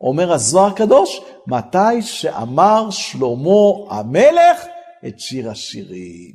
אומר 0.00 0.32
הזוהר 0.32 0.66
הקדוש, 0.66 1.20
מתי 1.46 2.02
שאמר 2.02 2.90
שלמה 2.90 3.90
המלך 3.90 4.64
את 5.06 5.20
שיר 5.20 5.50
השירים. 5.50 6.32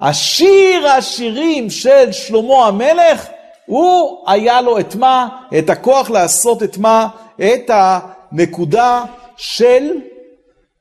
השיר 0.00 0.88
השירים 0.88 1.70
של 1.70 2.12
שלמה 2.12 2.66
המלך, 2.66 3.28
הוא 3.66 4.24
היה 4.26 4.60
לו 4.60 4.78
את 4.78 4.94
מה? 4.94 5.28
את 5.58 5.70
הכוח 5.70 6.10
לעשות 6.10 6.62
את 6.62 6.78
מה? 6.78 7.08
את 7.36 7.70
הנקודה 7.70 9.04
של 9.36 9.90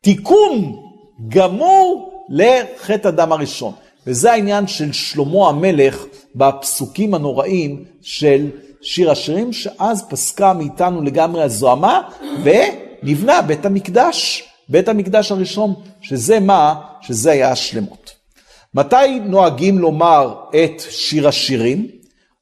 תיקון 0.01 0.75
גמור 1.27 2.13
לחטא 2.29 3.07
הדם 3.07 3.31
הראשון. 3.31 3.73
וזה 4.07 4.31
העניין 4.31 4.67
של 4.67 4.91
שלמה 4.91 5.49
המלך 5.49 6.05
בפסוקים 6.35 7.13
הנוראים 7.13 7.83
של 8.01 8.49
שיר 8.83 9.11
השירים, 9.11 9.53
שאז 9.53 10.05
פסקה 10.09 10.53
מאיתנו 10.53 11.01
לגמרי 11.01 11.43
הזוהמה, 11.43 12.01
ונבנה 12.43 13.41
בית 13.41 13.65
המקדש, 13.65 14.49
בית 14.69 14.87
המקדש 14.87 15.31
הראשון, 15.31 15.73
שזה 16.01 16.39
מה? 16.39 16.75
שזה 17.01 17.31
היה 17.31 17.51
השלמות. 17.51 18.11
מתי 18.73 19.19
נוהגים 19.25 19.79
לומר 19.79 20.35
את 20.49 20.81
שיר 20.89 21.27
השירים? 21.27 21.87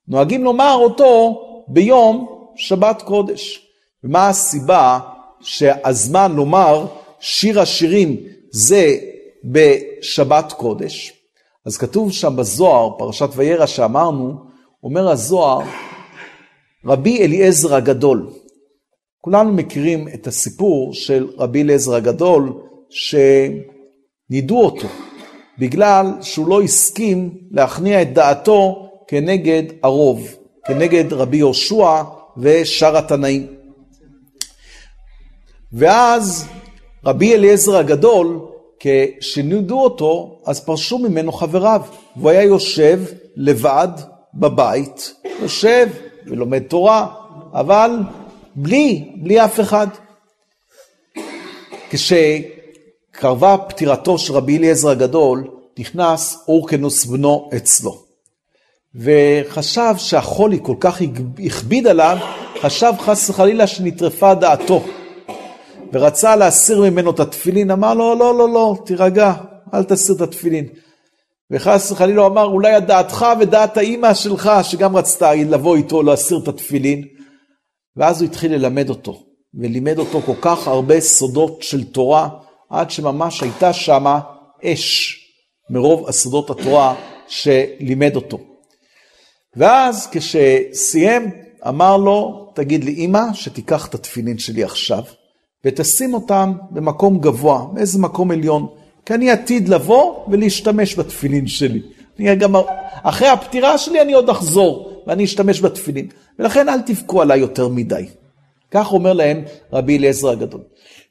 נוהגים 0.07 0.43
לומר 0.43 0.73
אותו 0.75 1.41
ביום 1.67 2.27
שבת 2.55 3.01
קודש. 3.01 3.67
ומה 4.03 4.27
הסיבה 4.27 4.99
שהזמן 5.41 6.31
לומר 6.35 6.85
שיר 7.19 7.61
השירים 7.61 8.17
זה 8.51 8.95
בשבת 9.43 10.51
קודש. 10.51 11.13
אז 11.65 11.77
כתוב 11.77 12.11
שם 12.11 12.35
בזוהר, 12.35 12.89
פרשת 12.97 13.29
וירא 13.35 13.65
שאמרנו, 13.65 14.33
אומר 14.83 15.09
הזוהר, 15.09 15.61
רבי 16.85 17.23
אליעזר 17.23 17.75
הגדול. 17.75 18.29
כולנו 19.21 19.53
מכירים 19.53 20.07
את 20.07 20.27
הסיפור 20.27 20.93
של 20.93 21.27
רבי 21.37 21.61
אליעזר 21.61 21.95
הגדול, 21.95 22.53
שנידו 22.89 24.61
אותו, 24.61 24.87
בגלל 25.59 26.05
שהוא 26.21 26.47
לא 26.47 26.61
הסכים 26.61 27.37
להכניע 27.51 28.01
את 28.01 28.13
דעתו 28.13 28.89
כנגד 29.07 29.63
הרוב, 29.83 30.27
כנגד 30.67 31.13
רבי 31.13 31.37
יהושע 31.37 32.01
ושאר 32.37 32.97
התנאים. 32.97 33.47
ואז 35.73 36.47
רבי 37.05 37.33
אליעזר 37.35 37.77
הגדול 37.77 38.39
כשנידו 38.79 39.79
אותו, 39.79 40.41
אז 40.45 40.65
פרשו 40.65 40.97
ממנו 40.97 41.31
חבריו, 41.31 41.81
והוא 42.15 42.29
היה 42.29 42.43
יושב 42.43 42.99
לבד 43.35 43.89
בבית, 44.33 45.13
יושב 45.41 45.87
ולומד 46.27 46.59
תורה, 46.59 47.07
אבל 47.53 47.91
בלי, 48.55 49.11
בלי 49.15 49.45
אף 49.45 49.59
אחד. 49.59 49.87
כשקרבה 51.89 53.55
פטירתו 53.69 54.17
של 54.17 54.33
רבי 54.33 54.57
אליעזר 54.57 54.89
הגדול, 54.89 55.47
נכנס 55.79 56.43
אורקנוס 56.47 57.05
בנו 57.05 57.49
אצלו. 57.55 58.03
וחשב 58.95 59.93
שהחולי 59.97 60.59
כל 60.63 60.75
כך 60.79 61.01
הכביד 61.45 61.87
עליו, 61.87 62.17
חשב 62.61 62.93
חס 62.99 63.29
וחלילה 63.29 63.67
שנטרפה 63.67 64.33
דעתו. 64.33 64.83
ורצה 65.93 66.35
להסיר 66.35 66.81
ממנו 66.81 67.11
את 67.11 67.19
התפילין, 67.19 67.71
אמר 67.71 67.93
לו, 67.93 68.15
לא, 68.15 68.37
לא, 68.37 68.49
לא, 68.49 68.75
תירגע, 68.85 69.33
אל 69.73 69.83
תסיר 69.83 70.15
את 70.15 70.21
התפילין. 70.21 70.67
וחס 71.51 71.91
וחלילה 71.91 72.25
אמר, 72.25 72.45
אולי 72.45 72.81
דעתך 72.81 73.25
ודעת 73.39 73.77
האימא 73.77 74.13
שלך, 74.13 74.51
שגם 74.63 74.95
רצתה 74.97 75.33
לבוא 75.33 75.75
איתו 75.75 76.03
להסיר 76.03 76.39
את 76.43 76.47
התפילין. 76.47 77.03
ואז 77.95 78.21
הוא 78.21 78.29
התחיל 78.29 78.53
ללמד 78.53 78.89
אותו, 78.89 79.23
ולימד 79.53 79.99
אותו 79.99 80.21
כל 80.21 80.35
כך 80.41 80.67
הרבה 80.67 80.99
סודות 81.01 81.63
של 81.63 81.83
תורה, 81.83 82.29
עד 82.69 82.91
שממש 82.91 83.41
הייתה 83.41 83.73
שמה 83.73 84.19
אש 84.63 85.17
מרוב 85.69 86.09
הסודות 86.09 86.49
התורה 86.49 86.95
שלימד 87.27 88.15
אותו. 88.15 88.37
ואז 89.55 90.09
כשסיים, 90.11 91.31
אמר 91.67 91.97
לו, 91.97 92.51
תגיד 92.55 92.83
לי, 92.83 93.05
אמא, 93.05 93.33
שתיקח 93.33 93.87
את 93.87 93.95
התפילין 93.95 94.37
שלי 94.37 94.63
עכשיו, 94.63 95.03
ותשים 95.65 96.13
אותם 96.13 96.53
במקום 96.71 97.19
גבוה, 97.19 97.65
באיזה 97.73 97.99
מקום 97.99 98.31
עליון, 98.31 98.67
כי 99.11 99.15
אני 99.15 99.31
עתיד 99.31 99.69
לבוא 99.69 100.25
ולהשתמש 100.27 100.99
בתפילין 100.99 101.47
שלי. 101.47 101.81
אני 102.19 102.35
גם, 102.35 102.55
אחרי 103.03 103.27
הפטירה 103.27 103.77
שלי 103.77 104.01
אני 104.01 104.13
עוד 104.13 104.29
אחזור, 104.29 105.03
ואני 105.07 105.23
אשתמש 105.23 105.61
בתפילין. 105.61 106.07
ולכן 106.39 106.69
אל 106.69 106.81
תבכו 106.81 107.21
עליי 107.21 107.39
יותר 107.39 107.67
מדי. 107.67 108.05
כך 108.71 108.93
אומר 108.93 109.13
להם 109.13 109.43
רבי 109.73 109.97
אליעזר 109.97 110.29
הגדול. 110.29 110.61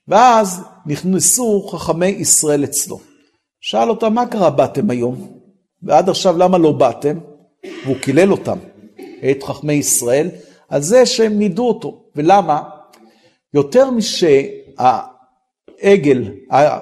ואז 0.09 0.63
נכנסו 0.87 1.69
חכמי 1.69 2.07
ישראל 2.07 2.65
אצלו. 2.65 3.01
שאל 3.61 3.91
אותם, 3.91 4.15
מה 4.15 4.27
קרה 4.27 4.51
באתם 4.51 4.91
היום? 4.91 5.33
ועד 5.83 6.09
עכשיו 6.09 6.39
למה 6.39 6.59
לא 6.59 6.73
באתם? 6.73 7.19
והוא 7.85 7.97
קילל 7.97 8.33
אותם, 8.33 8.59
את 9.31 9.43
חכמי 9.43 9.73
ישראל, 9.73 10.29
על 10.69 10.83
זה 10.83 11.07
שהם 11.07 11.39
נידו 11.39 11.69
אותו. 11.69 12.03
ולמה? 12.17 12.63
יותר 13.55 13.91
משהעגל 13.91 14.41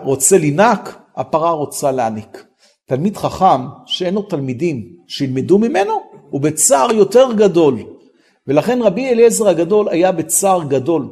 רוצה 0.03 0.39
לנק, 0.39 0.99
הפרה 1.19 1.51
רוצה 1.51 1.93
להעניק. 1.93 2.45
תלמיד 2.87 3.17
חכם 3.17 3.67
שאין 3.87 4.15
לו 4.15 4.23
תלמידים 4.23 4.87
שילמדו 5.07 5.59
ממנו, 5.59 5.95
הוא 6.31 6.41
בצער 6.41 6.93
יותר 6.93 7.33
גדול. 7.33 7.79
ולכן 8.47 8.83
רבי 8.83 9.09
אליעזר 9.09 9.49
הגדול 9.49 9.89
היה 9.89 10.13
בצער 10.13 10.65
גדול, 10.65 11.09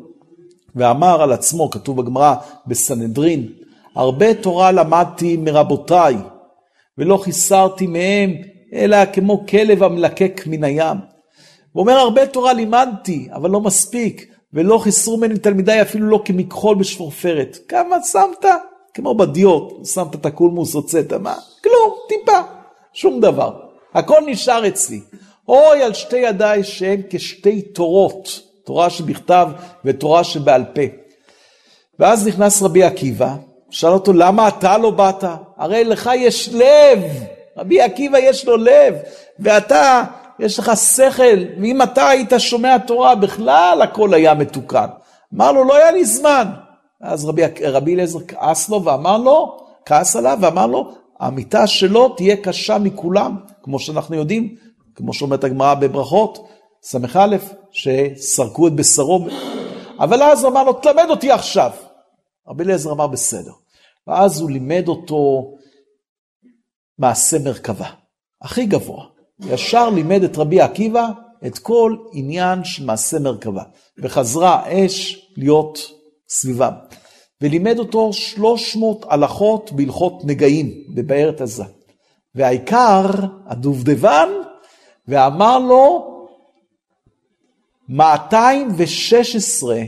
ואמר 0.77 1.23
על 1.23 1.33
עצמו, 1.33 1.71
כתוב 1.71 2.03
בגמרא 2.03 2.35
בסנהדרין, 2.67 3.49
הרבה 3.95 4.35
תורה 4.35 4.73
למדתי 4.73 5.37
מרבותיי, 5.37 6.17
ולא 6.99 7.17
חיסרתי 7.17 7.87
מהם, 7.87 8.35
אלא 8.73 8.97
כמו 9.13 9.47
כלב 9.47 9.83
המלקק 9.83 10.43
מן 10.47 10.65
הים. 10.65 10.97
הוא 11.73 11.81
אומר, 11.81 11.93
הרבה 11.93 12.27
תורה 12.27 12.53
לימדתי, 12.53 13.29
אבל 13.33 13.51
לא 13.51 13.61
מספיק, 13.61 14.27
ולא 14.53 14.79
חיסרו 14.79 15.17
ממני 15.17 15.39
תלמידיי 15.39 15.83
אפילו 15.83 16.07
לא 16.07 16.23
כמכחול 16.25 16.77
בשפורפרת. 16.77 17.59
כמה 17.69 17.97
שמת? 18.13 18.45
כמו 18.97 19.15
בדיוט, 19.15 19.87
שמת 19.87 20.15
את 20.15 20.27
הקולמוס, 20.27 20.75
הוצאת, 20.75 21.13
מה? 21.13 21.35
כלום, 21.63 21.95
טיפה, 22.09 22.41
שום 22.93 23.21
דבר. 23.21 23.53
הכל 23.95 24.21
נשאר 24.27 24.69
אצלי. 24.69 25.01
אוי 25.49 25.83
על 25.83 25.95
שתי 25.95 26.17
ידיי 26.17 26.65
שהן 26.65 27.03
כשתי 27.11 27.63
תורות, 27.63 28.41
תורה 28.65 28.91
שבכתב 28.91 29.49
ותורה 29.85 30.25
שבעל 30.25 30.65
פה. 30.75 30.83
ואז 31.99 32.27
נכנס 32.27 32.63
רבי 32.63 32.83
עקיבא, 32.83 33.35
שאל 33.71 33.91
אותו, 33.91 34.13
למה 34.13 34.49
אתה 34.49 34.79
לא 34.79 34.91
באת? 34.91 35.25
הרי 35.57 35.85
לך 35.85 36.11
יש 36.17 36.49
לב, 36.53 37.03
רבי 37.57 37.81
עקיבא 37.81 38.19
יש 38.19 38.47
לו 38.47 38.57
לב, 38.57 38.95
ואתה, 39.39 40.03
יש 40.39 40.59
לך 40.59 40.73
שכל, 40.77 41.39
ואם 41.61 41.83
אתה 41.83 42.09
היית 42.09 42.33
שומע 42.39 42.79
תורה, 42.79 43.15
בכלל 43.15 43.79
הכל 43.83 44.15
היה 44.15 44.35
מתוקן. 44.35 44.87
אמר 45.35 45.53
לו, 45.53 45.65
לא 45.65 45.77
היה 45.77 45.91
לי 45.91 46.05
זמן. 46.05 46.66
אז 47.01 47.25
רבי, 47.25 47.95
אליעזר 47.95 48.19
כעס 48.29 48.69
לו 48.69 48.85
ואמר 48.85 49.19
לו, 49.19 49.59
כעס 49.85 50.17
עליו 50.17 50.39
ואמר 50.41 50.67
לו, 50.67 50.93
המיטה 51.21 51.67
שלו 51.67 52.09
תהיה 52.09 52.37
קשה 52.37 52.79
מכולם, 52.79 53.37
כמו 53.63 53.79
שאנחנו 53.79 54.17
יודעים, 54.17 54.57
כמו 54.95 55.13
שאומרת 55.13 55.45
הגמרא 55.45 55.75
בברכות, 55.75 56.49
ס"א, 56.83 57.37
שסרקו 57.73 58.67
את 58.67 58.73
בשרו. 58.73 59.27
אבל 59.99 60.23
אז 60.23 60.45
אמר 60.45 60.65
לו, 60.65 60.73
תלמד 60.73 61.07
אותי 61.11 61.31
עכשיו. 61.31 61.71
רבי 62.49 62.65
אליעזר 62.65 62.93
אמר, 62.93 63.07
בסדר. 63.07 63.53
ואז 64.07 64.41
הוא 64.41 64.51
לימד 64.51 64.89
אותו 64.89 65.53
מעשה 66.99 67.39
מרכבה, 67.39 67.87
הכי 68.43 68.67
גבוה. 68.67 69.05
ישר 69.41 69.91
לימד 69.91 70.23
את 70.23 70.39
רבי 70.39 70.61
עקיבא 70.61 71.09
את 71.47 71.59
כל 71.59 71.97
עניין 72.13 72.65
של 72.65 72.85
מעשה 72.85 73.19
מרכבה. 73.19 73.63
וחזרה 73.99 74.63
אש 74.69 75.29
להיות 75.37 75.96
סביבם. 76.29 76.73
ולימד 77.41 77.79
אותו 77.79 78.13
300 78.13 79.07
הלכות 79.09 79.73
בהלכות 79.73 80.25
נגעים 80.25 80.85
בבארת 80.95 81.41
עזה. 81.41 81.65
והעיקר, 82.35 83.07
הדובדבן, 83.47 84.29
ואמר 85.09 85.59
לו 85.59 86.13
216 87.89 89.83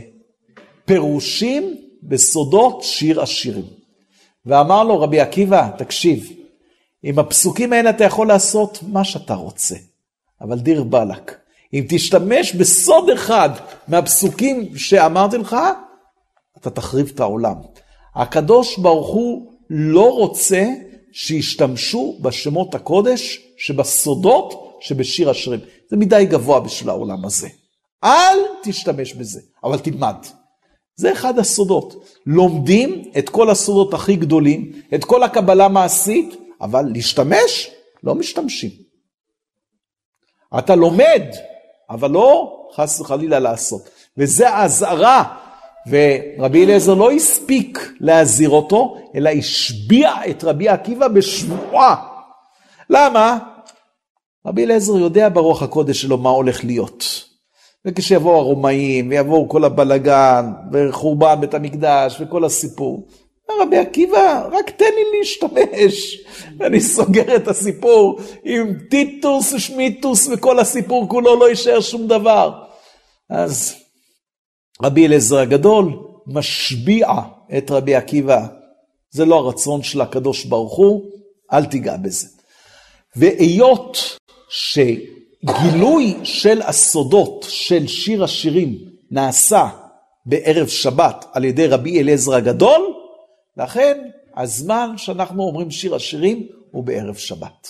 פירושים 0.85 1.75
בסודות 2.03 2.83
שיר 2.83 3.21
השירים. 3.21 3.65
ואמר 4.45 4.83
לו 4.83 5.01
רבי 5.01 5.19
עקיבא, 5.19 5.69
תקשיב, 5.77 6.29
עם 7.03 7.19
הפסוקים 7.19 7.73
האלה 7.73 7.89
אתה 7.89 8.03
יכול 8.03 8.27
לעשות 8.27 8.79
מה 8.87 9.03
שאתה 9.03 9.33
רוצה, 9.33 9.75
אבל 10.41 10.59
דיר 10.59 10.83
באלק, 10.83 11.37
אם 11.73 11.85
תשתמש 11.89 12.55
בסוד 12.55 13.09
אחד 13.09 13.49
מהפסוקים 13.87 14.77
שאמרתי 14.77 15.37
לך, 15.37 15.55
אתה 16.61 16.69
תחריב 16.69 17.11
את 17.15 17.19
העולם. 17.19 17.55
הקדוש 18.15 18.77
ברוך 18.77 19.07
הוא 19.07 19.53
לא 19.69 20.13
רוצה 20.13 20.65
שישתמשו 21.11 22.17
בשמות 22.21 22.75
הקודש 22.75 23.41
שבסודות 23.57 24.77
שבשיר 24.81 25.29
השירים. 25.29 25.59
זה 25.89 25.97
מדי 25.97 26.25
גבוה 26.29 26.59
בשביל 26.59 26.89
העולם 26.89 27.25
הזה. 27.25 27.47
אל 28.03 28.37
תשתמש 28.63 29.13
בזה, 29.13 29.41
אבל 29.63 29.79
תלמד. 29.79 30.15
זה 30.95 31.13
אחד 31.13 31.39
הסודות. 31.39 32.05
לומדים 32.25 33.11
את 33.17 33.29
כל 33.29 33.49
הסודות 33.49 33.93
הכי 33.93 34.15
גדולים, 34.15 34.81
את 34.95 35.05
כל 35.05 35.23
הקבלה 35.23 35.67
מעשית, 35.67 36.35
אבל 36.61 36.85
להשתמש, 36.93 37.71
לא 38.03 38.15
משתמשים. 38.15 38.71
אתה 40.57 40.75
לומד, 40.75 41.23
אבל 41.89 42.11
לא 42.11 42.59
חס 42.75 42.99
וחלילה 42.99 43.39
לעשות. 43.39 43.89
וזה 44.17 44.49
האזהרה 44.49 45.37
ורבי 45.89 46.65
אליעזר 46.65 46.93
לא 46.93 47.11
הספיק 47.11 47.93
להזהיר 47.99 48.49
אותו, 48.49 48.97
אלא 49.15 49.29
השביע 49.29 50.11
את 50.29 50.43
רבי 50.43 50.69
עקיבא 50.69 51.07
בשבועה. 51.07 51.95
למה? 52.89 53.37
רבי 54.45 54.65
אליעזר 54.65 54.97
יודע 54.97 55.29
ברוח 55.29 55.63
הקודש 55.63 56.01
שלו 56.01 56.17
מה 56.17 56.29
הולך 56.29 56.65
להיות. 56.65 57.29
וכשיבואו 57.85 58.37
הרומאים, 58.37 59.09
ויבואו 59.09 59.49
כל 59.49 59.63
הבלגן, 59.63 60.45
וחורבן 60.71 61.35
בית 61.41 61.53
המקדש, 61.53 62.17
וכל 62.21 62.45
הסיפור, 62.45 63.07
רבי 63.61 63.77
עקיבא, 63.77 64.47
רק 64.51 64.69
תן 64.69 64.85
לי 64.85 65.19
להשתמש. 65.19 66.17
ואני 66.57 66.81
סוגר 66.81 67.35
את 67.35 67.47
הסיפור 67.47 68.19
עם 68.43 68.73
טיטוס 68.89 69.53
ושמיטוס, 69.53 70.27
וכל 70.31 70.59
הסיפור 70.59 71.09
כולו 71.09 71.39
לא 71.39 71.49
יישאר 71.49 71.81
שום 71.81 72.07
דבר. 72.07 72.51
אז 73.29 73.75
רבי 74.83 75.07
אליעזר 75.07 75.37
הגדול 75.37 75.99
משביע 76.27 77.07
את 77.57 77.71
רבי 77.71 77.95
עקיבא. 77.95 78.45
זה 79.11 79.25
לא 79.25 79.35
הרצון 79.35 79.83
של 79.83 80.01
הקדוש 80.01 80.45
ברוך 80.45 80.75
הוא, 80.75 81.11
אל 81.53 81.65
תיגע 81.65 81.97
בזה. 81.97 82.27
והיות 83.15 84.17
שגילוי 84.49 86.17
של 86.23 86.61
הסודות 86.61 87.45
של 87.49 87.87
שיר 87.87 88.23
השירים 88.23 88.77
נעשה 89.11 89.69
בערב 90.25 90.67
שבת 90.67 91.25
על 91.33 91.45
ידי 91.45 91.67
רבי 91.67 91.99
אליעזר 91.99 92.35
הגדול, 92.35 92.93
לכן 93.57 93.97
הזמן 94.37 94.93
שאנחנו 94.97 95.43
אומרים 95.43 95.71
שיר 95.71 95.95
השירים 95.95 96.47
הוא 96.71 96.83
בערב 96.83 97.15
שבת. 97.15 97.67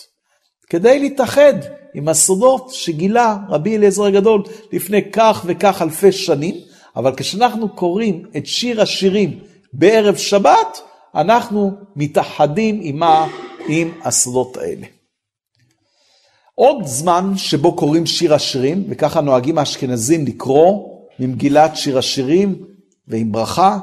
כדי 0.70 1.00
להתאחד 1.00 1.54
עם 1.94 2.08
הסודות 2.08 2.70
שגילה 2.74 3.38
רבי 3.50 3.78
אליעזר 3.78 4.04
הגדול 4.04 4.44
לפני 4.72 5.12
כך 5.12 5.46
וכך 5.46 5.82
אלפי 5.82 6.12
שנים, 6.12 6.56
אבל 6.96 7.16
כשאנחנו 7.18 7.70
קוראים 7.70 8.26
את 8.38 8.46
שיר 8.46 8.82
השירים 8.82 9.40
בערב 9.74 10.16
שבת, 10.16 10.82
אנחנו 11.16 11.72
מתאחדים 11.96 12.80
עימה 12.80 13.28
עם 13.68 13.92
הסודות 14.04 14.58
האלה. 14.58 14.88
עוד 16.56 16.86
זמן 16.86 17.34
שבו 17.38 17.76
קוראים 17.76 18.06
שיר 18.06 18.34
השירים, 18.34 18.86
וככה 18.90 19.22
נוהגים 19.22 19.58
האשכנזים 19.58 20.26
לקרוא 20.26 21.00
ממגילת 21.20 21.76
שיר 21.76 21.98
השירים 21.98 22.66
ועם 23.08 23.32
ברכה, 23.32 23.80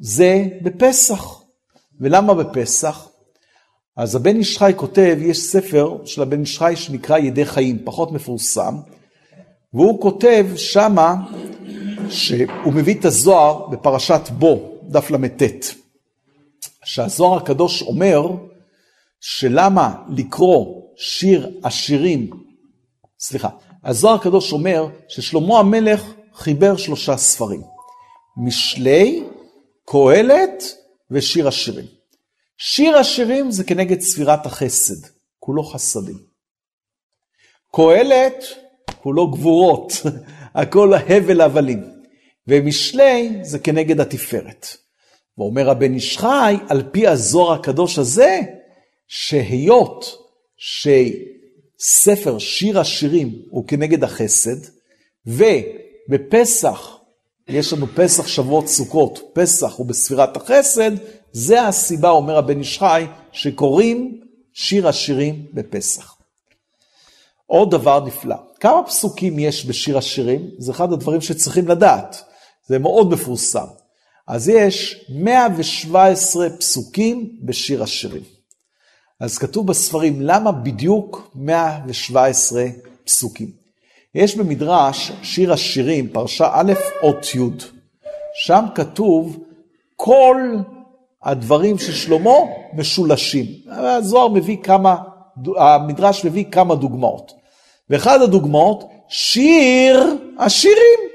זה 0.00 0.44
בפסח. 0.62 1.42
ולמה 2.00 2.34
בפסח? 2.34 3.08
אז 3.96 4.14
הבן 4.14 4.36
איש 4.36 4.58
חי 4.58 4.72
כותב, 4.76 5.16
יש 5.20 5.38
ספר 5.38 5.96
של 6.04 6.22
הבן 6.22 6.40
איש 6.40 6.58
חי 6.58 6.72
שנקרא 6.76 7.18
ידי 7.18 7.44
חיים, 7.44 7.78
פחות 7.84 8.12
מפורסם, 8.12 8.76
והוא 9.74 10.00
כותב 10.02 10.46
שמה 10.56 11.14
שהוא 12.12 12.72
מביא 12.72 12.94
את 12.94 13.04
הזוהר 13.04 13.66
בפרשת 13.66 14.30
בו, 14.30 14.78
דף 14.82 15.10
ל"ט, 15.10 15.42
שהזוהר 16.84 17.36
הקדוש 17.36 17.82
אומר 17.82 18.30
שלמה 19.20 19.94
לקרוא 20.08 20.82
שיר 20.96 21.60
השירים, 21.64 22.30
סליחה, 23.18 23.48
הזוהר 23.84 24.14
הקדוש 24.14 24.52
אומר 24.52 24.86
ששלמה 25.08 25.58
המלך 25.58 26.04
חיבר 26.34 26.76
שלושה 26.76 27.16
ספרים, 27.16 27.62
משלי, 28.36 29.22
קהלת 29.84 30.64
ושיר 31.10 31.48
השירים. 31.48 31.84
שיר 32.58 32.96
השירים 32.96 33.50
זה 33.50 33.64
כנגד 33.64 34.00
ספירת 34.00 34.46
החסד, 34.46 35.08
כולו 35.38 35.64
חסדים. 35.64 36.18
קהלת, 37.72 38.44
כולו 39.02 39.30
גבורות, 39.30 39.92
הכל 40.54 40.94
הבל 40.94 41.40
הבלים. 41.40 41.91
ומשלי 42.48 43.38
זה 43.42 43.58
כנגד 43.58 44.00
התפארת. 44.00 44.66
ואומר 45.38 45.70
הבן 45.70 45.94
איש 45.94 46.18
חי, 46.18 46.56
על 46.68 46.82
פי 46.92 47.06
הזוהר 47.06 47.52
הקדוש 47.52 47.98
הזה, 47.98 48.40
שהיות 49.08 50.18
שספר 50.56 52.38
שיר 52.38 52.80
השירים 52.80 53.42
הוא 53.50 53.68
כנגד 53.68 54.04
החסד, 54.04 54.56
ובפסח, 55.26 56.98
יש 57.48 57.72
לנו 57.72 57.86
פסח 57.94 58.26
שבועות 58.26 58.68
סוכות, 58.68 59.30
פסח 59.32 59.74
הוא 59.76 59.86
בספירת 59.86 60.36
החסד, 60.36 60.90
זה 61.32 61.62
הסיבה, 61.62 62.10
אומר 62.10 62.36
הבן 62.36 62.58
איש 62.58 62.78
חי, 62.78 63.04
שקוראים 63.32 64.20
שיר 64.52 64.88
השירים 64.88 65.46
בפסח. 65.52 66.16
עוד 67.46 67.70
דבר 67.70 68.04
נפלא, 68.04 68.36
כמה 68.60 68.82
פסוקים 68.86 69.38
יש 69.38 69.66
בשיר 69.66 69.98
השירים? 69.98 70.50
זה 70.58 70.72
אחד 70.72 70.92
הדברים 70.92 71.20
שצריכים 71.20 71.68
לדעת, 71.68 72.22
זה 72.66 72.78
מאוד 72.78 73.10
מפורסם. 73.10 73.66
אז 74.28 74.48
יש 74.48 75.04
117 75.08 76.50
פסוקים 76.50 77.36
בשיר 77.42 77.82
השירים. 77.82 78.22
אז 79.20 79.38
כתוב 79.38 79.66
בספרים, 79.66 80.20
למה 80.20 80.52
בדיוק 80.52 81.30
117 81.34 82.64
פסוקים? 83.04 83.50
יש 84.14 84.36
במדרש 84.36 85.12
שיר 85.22 85.52
השירים, 85.52 86.08
פרשה 86.08 86.48
א', 86.52 86.72
אות 87.02 87.26
י', 87.34 87.38
שם 88.34 88.64
כתוב 88.74 89.44
כל 89.96 90.56
הדברים 91.22 91.78
של 91.78 91.92
שלמה 91.92 92.36
משולשים. 92.74 93.46
הזוהר 93.68 94.28
מביא 94.28 94.56
כמה, 94.62 94.96
המדרש 95.56 96.24
מביא 96.24 96.44
כמה 96.52 96.74
דוגמאות. 96.74 97.32
ואחד 97.90 98.22
הדוגמאות, 98.22 98.84
שיר 99.08 100.16
השירים. 100.38 101.12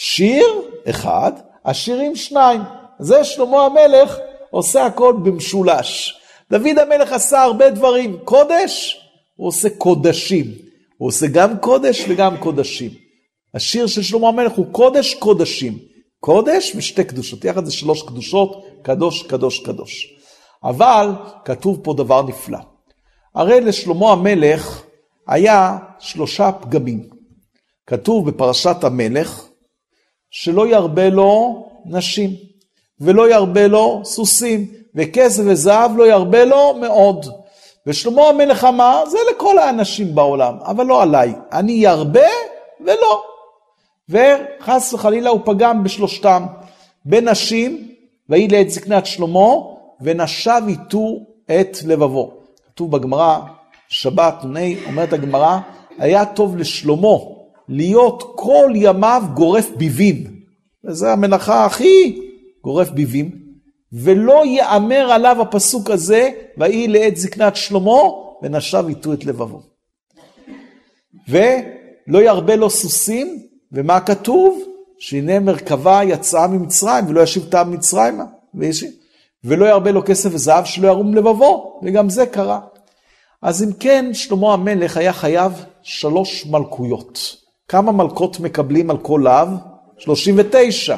שיר 0.00 0.67
אחד, 0.90 1.32
השירים 1.64 2.16
שניים. 2.16 2.60
זה 2.98 3.24
שלמה 3.24 3.64
המלך 3.64 4.18
עושה 4.50 4.86
הכל 4.86 5.14
במשולש. 5.22 6.18
דוד 6.50 6.78
המלך 6.78 7.12
עשה 7.12 7.42
הרבה 7.42 7.70
דברים. 7.70 8.18
קודש, 8.24 9.00
הוא 9.36 9.48
עושה 9.48 9.68
קודשים. 9.70 10.44
הוא 10.98 11.08
עושה 11.08 11.26
גם 11.26 11.58
קודש 11.58 12.04
וגם 12.08 12.36
קודשים. 12.36 12.90
השיר 13.54 13.86
של 13.86 14.02
שלמה 14.02 14.28
המלך 14.28 14.52
הוא 14.52 14.66
קודש 14.72 15.14
קודשים. 15.14 15.78
קודש 16.20 16.72
ושתי 16.76 17.04
קדושות. 17.04 17.44
יחד 17.44 17.64
זה 17.64 17.72
שלוש 17.72 18.02
קדושות, 18.02 18.64
קדוש, 18.82 19.22
קדוש, 19.22 19.58
קדוש. 19.58 20.14
אבל 20.64 21.10
כתוב 21.44 21.80
פה 21.82 21.94
דבר 21.94 22.22
נפלא. 22.22 22.58
הרי 23.34 23.60
לשלמה 23.60 24.12
המלך 24.12 24.82
היה 25.26 25.78
שלושה 25.98 26.52
פגמים. 26.52 27.08
כתוב 27.86 28.30
בפרשת 28.30 28.84
המלך, 28.84 29.47
שלא 30.30 30.68
ירבה 30.68 31.10
לו 31.10 31.64
נשים, 31.84 32.30
ולא 33.00 33.30
ירבה 33.30 33.66
לו 33.66 34.00
סוסים, 34.04 34.66
וכסף 34.94 35.42
וזהב 35.46 35.96
לא 35.96 36.06
ירבה 36.06 36.44
לו 36.44 36.74
מאוד. 36.80 37.26
ושלמה 37.86 38.28
המלך 38.28 38.64
אמר, 38.64 39.04
זה 39.06 39.18
לכל 39.32 39.58
האנשים 39.58 40.14
בעולם, 40.14 40.54
אבל 40.64 40.86
לא 40.86 41.02
עליי. 41.02 41.34
אני 41.52 41.72
ירבה 41.72 42.28
ולא. 42.80 43.22
וחס 44.08 44.94
וחלילה 44.94 45.30
הוא 45.30 45.40
פגם 45.44 45.84
בשלושתם. 45.84 46.46
בנשים, 47.04 47.88
ויהי 48.28 48.48
לעת 48.48 48.70
זקנת 48.70 49.06
שלמה, 49.06 49.48
ונשב 50.00 50.60
איתו 50.68 51.18
את 51.46 51.78
לבבו. 51.86 52.32
כתוב 52.66 52.90
בגמרא, 52.90 53.38
שבת 53.88 54.34
נ"ה, 54.44 54.86
אומרת 54.86 55.12
הגמרא, 55.12 55.58
היה 55.98 56.24
טוב 56.24 56.56
לשלמה 56.56 57.37
להיות 57.68 58.32
כל 58.36 58.72
ימיו 58.74 59.22
גורף 59.34 59.70
ביבים. 59.76 60.24
וזו 60.84 61.06
המלאכה 61.06 61.64
הכי 61.64 62.20
גורף 62.64 62.90
ביבים. 62.90 63.30
ולא 63.92 64.46
יאמר 64.46 65.12
עליו 65.12 65.42
הפסוק 65.42 65.90
הזה, 65.90 66.30
ויהי 66.58 66.88
לעת 66.88 67.16
זקנת 67.16 67.56
שלמה, 67.56 68.00
ונשב 68.42 68.84
איתו 68.88 69.12
את 69.12 69.24
לבבו. 69.24 69.62
ולא 71.28 72.18
ירבה 72.22 72.56
לו 72.56 72.70
סוסים, 72.70 73.42
ומה 73.72 74.00
כתוב? 74.00 74.62
שהנה 74.98 75.40
מרכבה 75.40 76.00
יצאה 76.04 76.46
ממצרים, 76.46 77.04
ולא 77.08 77.20
ישיב 77.20 77.46
טעם 77.50 77.72
מצרימה. 77.72 78.24
ולא 79.44 79.66
ירבה 79.66 79.90
לו 79.90 80.04
כסף 80.04 80.30
וזהב, 80.32 80.64
שלא 80.64 80.88
ירום 80.88 81.14
לבבו, 81.14 81.80
וגם 81.82 82.10
זה 82.10 82.26
קרה. 82.26 82.60
אז 83.42 83.62
אם 83.62 83.72
כן, 83.72 84.14
שלמה 84.14 84.52
המלך 84.52 84.96
היה 84.96 85.12
חייב 85.12 85.52
שלוש 85.82 86.46
מלכויות. 86.46 87.36
כמה 87.68 87.92
מלכות 87.92 88.40
מקבלים 88.40 88.90
על 88.90 88.98
כל 88.98 89.20
לאו? 89.24 89.46
39. 89.98 90.96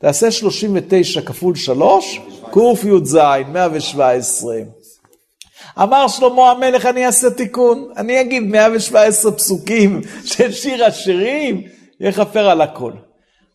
תעשה 0.00 0.30
39 0.30 1.20
כפול 1.20 1.54
3, 1.54 2.20
קי"ז, 2.52 3.18
117. 3.52 4.56
אמר 5.82 6.08
שלמה 6.08 6.50
המלך, 6.50 6.86
אני 6.86 7.06
אעשה 7.06 7.30
תיקון, 7.30 7.88
אני 7.96 8.20
אגיד 8.20 8.42
117 8.42 9.32
פסוקים 9.32 10.00
של 10.32 10.52
שיר 10.52 10.84
השירים, 10.84 11.62
יכפר 12.00 12.50
על 12.50 12.60
הכל. 12.60 12.92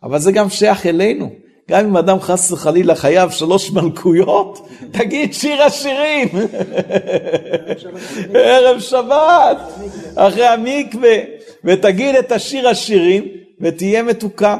אבל 0.03 0.19
זה 0.19 0.31
גם 0.31 0.49
שייך 0.49 0.85
אלינו. 0.85 1.29
גם 1.69 1.85
אם 1.85 1.97
אדם 1.97 2.19
חס 2.19 2.51
וחלילה 2.51 2.95
חייב 2.95 3.29
שלוש 3.29 3.71
מלכויות, 3.71 4.67
תגיד 4.97 5.33
שיר 5.33 5.63
השירים. 5.63 6.27
ערב 8.33 8.79
שבת, 8.79 9.57
אחרי 10.15 10.47
המקווה, 10.47 11.17
ותגיד 11.65 12.15
את 12.15 12.31
השיר 12.31 12.69
השירים, 12.69 13.27
ותהיה 13.61 14.03
מתוקן. 14.03 14.59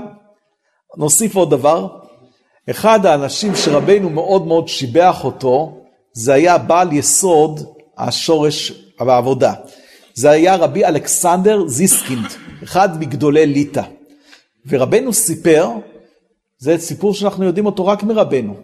נוסיף 0.97 1.35
עוד 1.35 1.49
דבר, 1.49 1.87
אחד 2.69 3.05
האנשים 3.05 3.55
שרבנו 3.55 4.09
מאוד 4.09 4.47
מאוד 4.47 4.67
שיבח 4.67 5.23
אותו, 5.23 5.77
זה 6.13 6.33
היה 6.33 6.57
בעל 6.57 6.93
יסוד 6.93 7.59
השורש 7.97 8.71
בעבודה. 8.99 9.53
זה 10.13 10.29
היה 10.29 10.55
רבי 10.55 10.85
אלכסנדר 10.85 11.67
זיסקינד, 11.67 12.27
אחד 12.63 12.99
מגדולי 12.99 13.45
ליטא. 13.45 13.83
ורבנו 14.67 15.13
סיפר 15.13 15.69
זה 16.57 16.77
סיפור 16.77 17.13
שאנחנו 17.13 17.45
יודעים 17.45 17.65
אותו 17.65 17.87
רק 17.87 18.03
מרבנו, 18.03 18.55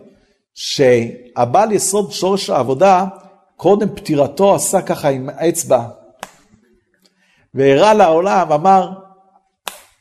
שהבעל 0.53 1.71
יסוד 1.71 2.11
שורש 2.11 2.49
העבודה, 2.49 3.05
קודם 3.57 3.95
פטירתו 3.95 4.55
עשה 4.55 4.81
ככה 4.81 5.09
עם 5.09 5.29
האצבע, 5.29 5.87
והראה 7.55 7.93
לעולם, 7.93 8.51
אמר, 8.51 8.89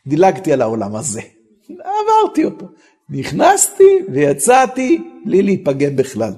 דילגתי 0.07 0.53
על 0.53 0.63
העולם 0.63 0.97
הזה, 0.97 1.21
עברתי 1.69 2.45
אותו. 2.45 2.67
נכנסתי 3.09 3.99
ויצאתי 4.13 5.03
בלי 5.25 5.43
להיפגם 5.43 5.97
בכלל. 5.97 6.33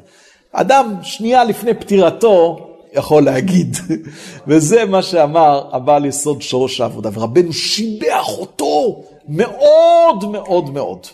אדם 0.52 0.94
שנייה 1.02 1.44
לפני 1.44 1.74
פטירתו 1.74 2.58
יכול 2.92 3.22
להגיד, 3.22 3.76
וזה 4.46 4.84
מה 4.84 5.02
שאמר 5.02 5.68
הבעל 5.72 6.04
יסוד 6.04 6.42
שורש 6.42 6.80
העבודה, 6.80 7.10
ורבנו 7.12 7.52
שיבח 7.52 8.28
אותו 8.38 9.04
מאוד 9.28 10.30
מאוד 10.30 10.70
מאוד. 10.70 11.06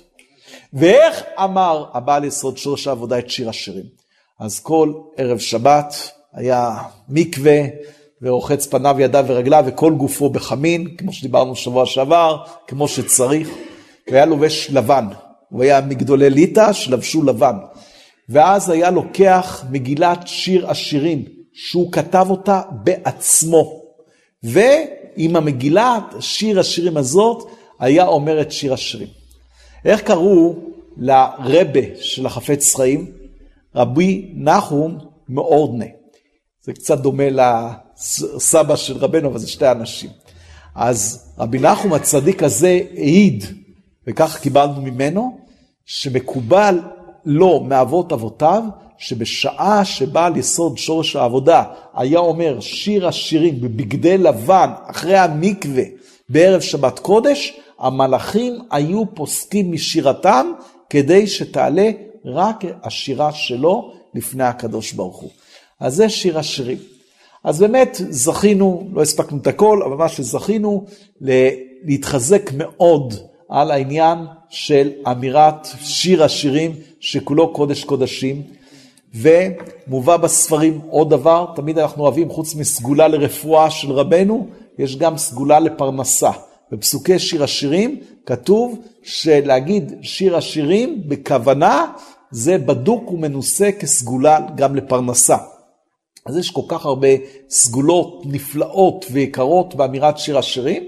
ואיך 0.73 1.23
אמר 1.45 1.85
הבעל 1.93 2.25
יסוד 2.25 2.59
שורש 2.59 2.87
העבודה 2.87 3.19
את 3.19 3.31
שיר 3.31 3.49
השירים? 3.49 3.85
אז 4.41 4.61
כל 4.61 4.93
ערב 5.17 5.39
שבת 5.39 5.95
היה 6.33 6.77
מקווה 7.09 7.61
ורוחץ 8.23 8.67
פניו, 8.67 8.97
ידיו 9.01 9.25
ורגליו 9.29 9.65
וכל 9.67 9.93
גופו 9.93 10.31
בחמין, 10.31 10.97
כמו 10.99 11.13
שדיברנו 11.13 11.57
שבוע 11.57 11.87
שעבר, 11.87 12.45
כמו 12.67 12.89
שצריך. 12.89 13.49
והיה 14.11 14.27
לובש 14.27 14.71
לבן, 14.71 15.07
הוא 15.49 15.63
היה 15.63 15.81
מגדולי 15.81 16.31
ליטא 16.31 16.73
שלבשו 16.73 17.23
לבן. 17.23 17.57
ואז 18.29 18.71
היה 18.71 18.91
לוקח 18.91 19.65
מגילת 19.71 20.29
שיר 20.29 20.71
השירים, 20.71 21.25
שהוא 21.53 21.93
כתב 21.93 22.27
אותה 22.31 22.63
בעצמו. 22.71 23.83
ועם 24.43 25.37
המגילת 25.37 26.03
שיר 26.21 26.61
השירים 26.61 26.97
הזאת, 26.97 27.49
היה 27.81 28.07
אומר 28.07 28.41
את 28.41 28.53
שיר 28.53 28.73
השירים. 28.73 29.09
איך 29.85 30.01
קראו 30.01 30.55
לרבה 30.97 31.81
של 32.01 32.27
החפץ 32.27 32.75
חיים? 32.75 33.13
רבי 33.75 34.33
נחום 34.35 34.99
מאורדנה. 35.29 35.85
זה 36.65 36.73
קצת 36.73 36.99
דומה 36.99 37.31
לסבא 38.37 38.77
של 38.77 38.97
רבנו, 38.97 39.29
אבל 39.29 39.39
זה 39.39 39.49
שתי 39.49 39.71
אנשים. 39.71 40.11
אז 40.75 41.27
רבי 41.39 41.59
נחום 41.59 41.93
הצדיק 41.93 42.43
הזה 42.43 42.81
העיד, 42.97 43.45
וכך 44.07 44.39
קיבלנו 44.41 44.83
ממנו, 44.83 45.39
שמקובל 45.87 46.81
לו 47.25 47.61
מאבות 47.61 48.13
אבותיו, 48.13 48.63
שבשעה 48.99 49.85
שבא 49.85 50.27
על 50.27 50.37
יסוד 50.37 50.79
שורש 50.79 51.17
העבודה 51.17 51.65
היה 51.95 52.19
אומר 52.19 52.61
שיר 52.61 53.09
השירים 53.09 53.61
בבגדי 53.61 54.19
לבן 54.19 54.71
אחרי 54.87 55.17
המקווה 55.17 55.83
בערב 56.29 56.61
שבת 56.61 56.99
קודש, 56.99 57.57
המלאכים 57.79 58.59
היו 58.71 59.15
פוסקים 59.15 59.73
משירתם 59.73 60.53
כדי 60.91 61.27
שתעלה 61.27 61.91
רק 62.25 62.65
השירה 62.83 63.33
שלו 63.33 63.93
לפני 64.15 64.45
הקדוש 64.45 64.93
ברוך 64.93 65.17
הוא. 65.17 65.31
אז 65.81 65.95
זה 65.95 66.09
שיר 66.09 66.39
השירים. 66.39 66.92
אז 67.45 67.61
באמת 67.61 68.01
זכינו, 68.11 68.89
לא 68.93 69.03
הספקנו 69.03 69.39
את 69.39 69.47
הכל, 69.47 69.83
אבל 69.83 69.97
מה 69.97 70.09
שזכינו, 70.09 70.85
להתחזק 71.85 72.51
מאוד 72.55 73.15
על 73.49 73.71
העניין 73.71 74.19
של 74.49 74.91
אמירת 75.11 75.69
שיר 75.81 76.25
השירים 76.25 76.75
שכולו 77.01 77.53
קודש 77.53 77.85
קודשים. 77.85 78.43
ומובא 79.15 80.17
בספרים 80.17 80.81
עוד 80.91 81.11
דבר, 81.11 81.47
תמיד 81.57 81.79
אנחנו 81.79 82.03
אוהבים, 82.03 82.31
חוץ 82.31 82.55
מסגולה 82.55 83.09
לרפואה 83.09 83.71
של 83.71 83.93
רבנו, 83.93 84.47
יש 84.79 84.97
גם 84.97 85.19
סגולה 85.19 85.61
לפרנסה. 85.61 86.31
בפסוקי 86.73 87.19
שיר 87.19 87.45
השירים 87.45 88.01
כתוב 88.27 88.79
שלהגיד 89.03 89.93
שיר 90.03 90.37
השירים 90.37 91.03
בכוונה 91.09 91.87
זה 92.31 92.59
בדוק 92.59 93.13
ומנוסה 93.13 93.71
כסגולה 93.73 94.39
גם 94.57 94.77
לפרנסה. 94.77 95.37
אז 96.27 96.37
יש 96.37 96.51
כל 96.51 96.63
כך 96.69 96.87
הרבה 96.87 97.09
סגולות 97.51 98.23
נפלאות 98.25 99.07
ויקרות 99.11 99.75
באמירת 99.75 100.19
שיר 100.19 100.39
השירים. 100.39 100.83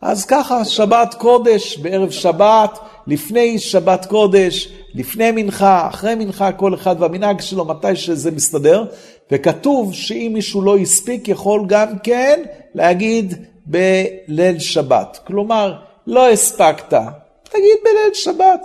אז 0.00 0.24
ככה, 0.24 0.64
שבת 0.64 1.14
קודש, 1.14 1.78
בערב 1.78 2.10
שבת, 2.10 2.78
לפני 3.06 3.58
שבת 3.58 4.06
קודש, 4.06 4.68
לפני 4.94 5.30
מנחה, 5.30 5.88
אחרי 5.88 6.14
מנחה, 6.14 6.52
כל 6.52 6.74
אחד 6.74 6.96
והמנהג 6.98 7.40
שלו, 7.40 7.64
מתי 7.64 7.96
שזה 7.96 8.30
מסתדר. 8.30 8.84
וכתוב 9.32 9.94
שאם 9.94 10.30
מישהו 10.34 10.62
לא 10.62 10.76
הספיק, 10.76 11.28
יכול 11.28 11.64
גם 11.66 11.98
כן 11.98 12.42
להגיד 12.74 13.34
בליל 13.66 14.58
שבת. 14.58 15.18
כלומר, 15.26 15.74
לא 16.06 16.30
הספקת, 16.30 16.94
תגיד 17.42 17.78
בליל 17.84 18.14
שבת. 18.14 18.60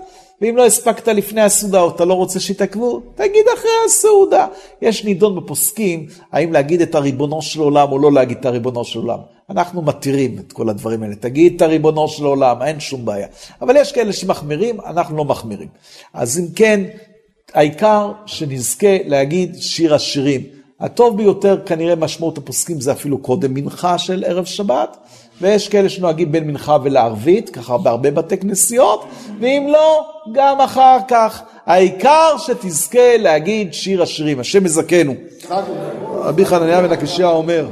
ואם 0.46 0.58
לא 0.58 0.66
הספקת 0.66 1.08
לפני 1.08 1.41
הסעודה 1.41 1.82
או 1.82 1.89
אתה 1.89 2.06
לא 2.06 2.14
רוצה 2.14 2.39
שיתעכבו, 2.39 3.02
תגיד 3.16 3.46
אחרי 3.58 3.70
הסעודה. 3.86 4.48
יש 4.82 5.04
נידון 5.04 5.36
בפוסקים 5.36 6.08
האם 6.32 6.54
להגיד 6.54 6.82
את 6.82 6.96
הריבונו 6.96 7.41
של 7.41 7.60
עולם 7.60 7.91
או 7.91 8.00
לא 8.00 8.12
להגיד 8.12 8.38
את 8.38 8.46
הריבונו 8.46 8.84
של 8.84 9.00
עולם. 9.00 9.20
אנחנו 9.50 9.82
מתירים 9.82 10.38
את 10.39 10.54
כל 10.54 10.70
הדברים 10.70 11.04
האלה. 11.04 11.16
תגיד 11.16 11.56
את 11.56 11.62
הריבונו 11.62 12.08
של 12.08 12.26
עולם, 12.26 12.62
אין 12.62 12.80
שום 12.80 13.06
בעיה. 13.06 13.28
אבל 13.62 13.76
יש 13.76 13.91
כאלה 13.91 14.14
שמחמירים, 14.14 14.82
אנחנו 14.82 15.18
לא 15.18 15.26
מחמירים. 15.26 15.68
אז 16.14 16.39
אם 16.39 16.46
כן, 16.56 16.82
העיקר 17.54 18.12
שנזכה 18.26 18.98
להגיד 19.06 19.56
שיר 19.60 19.96
השירים. 19.96 20.41
הטוב 20.80 21.18
ביותר, 21.18 21.62
כנראה 21.66 21.96
משמעות 21.96 22.38
הפוסקים 22.38 22.82
זה 22.82 22.91
אפילו 22.91 23.18
קודם 23.18 23.54
מנחה 23.54 23.98
של 23.98 24.24
ערב 24.28 24.46
שבת, 24.46 24.98
ויש 25.42 25.70
כאלה 25.70 25.90
שנוהגים 25.90 26.32
בין 26.32 26.48
מנחה 26.48 26.78
ולערבית, 26.84 27.50
ככה 27.50 27.78
בהרבה 27.78 28.12
בתי 28.12 28.38
כנסיות, 28.38 29.06
ואם 29.40 29.68
לא, 29.72 30.06
גם 30.32 30.62
אחר 30.62 30.98
כך. 31.08 31.42
העיקר 31.66 32.38
שתזכה 32.38 33.18
להגיד 33.18 33.74
שיר 33.74 34.04
השירים, 34.04 34.40
השם 34.40 34.66
יזכנו. 34.66 35.14
רבי 36.14 36.46
חנניה 36.46 36.82
בן 36.82 36.92
הקשיא 36.92 37.26
אומר, 37.26 37.68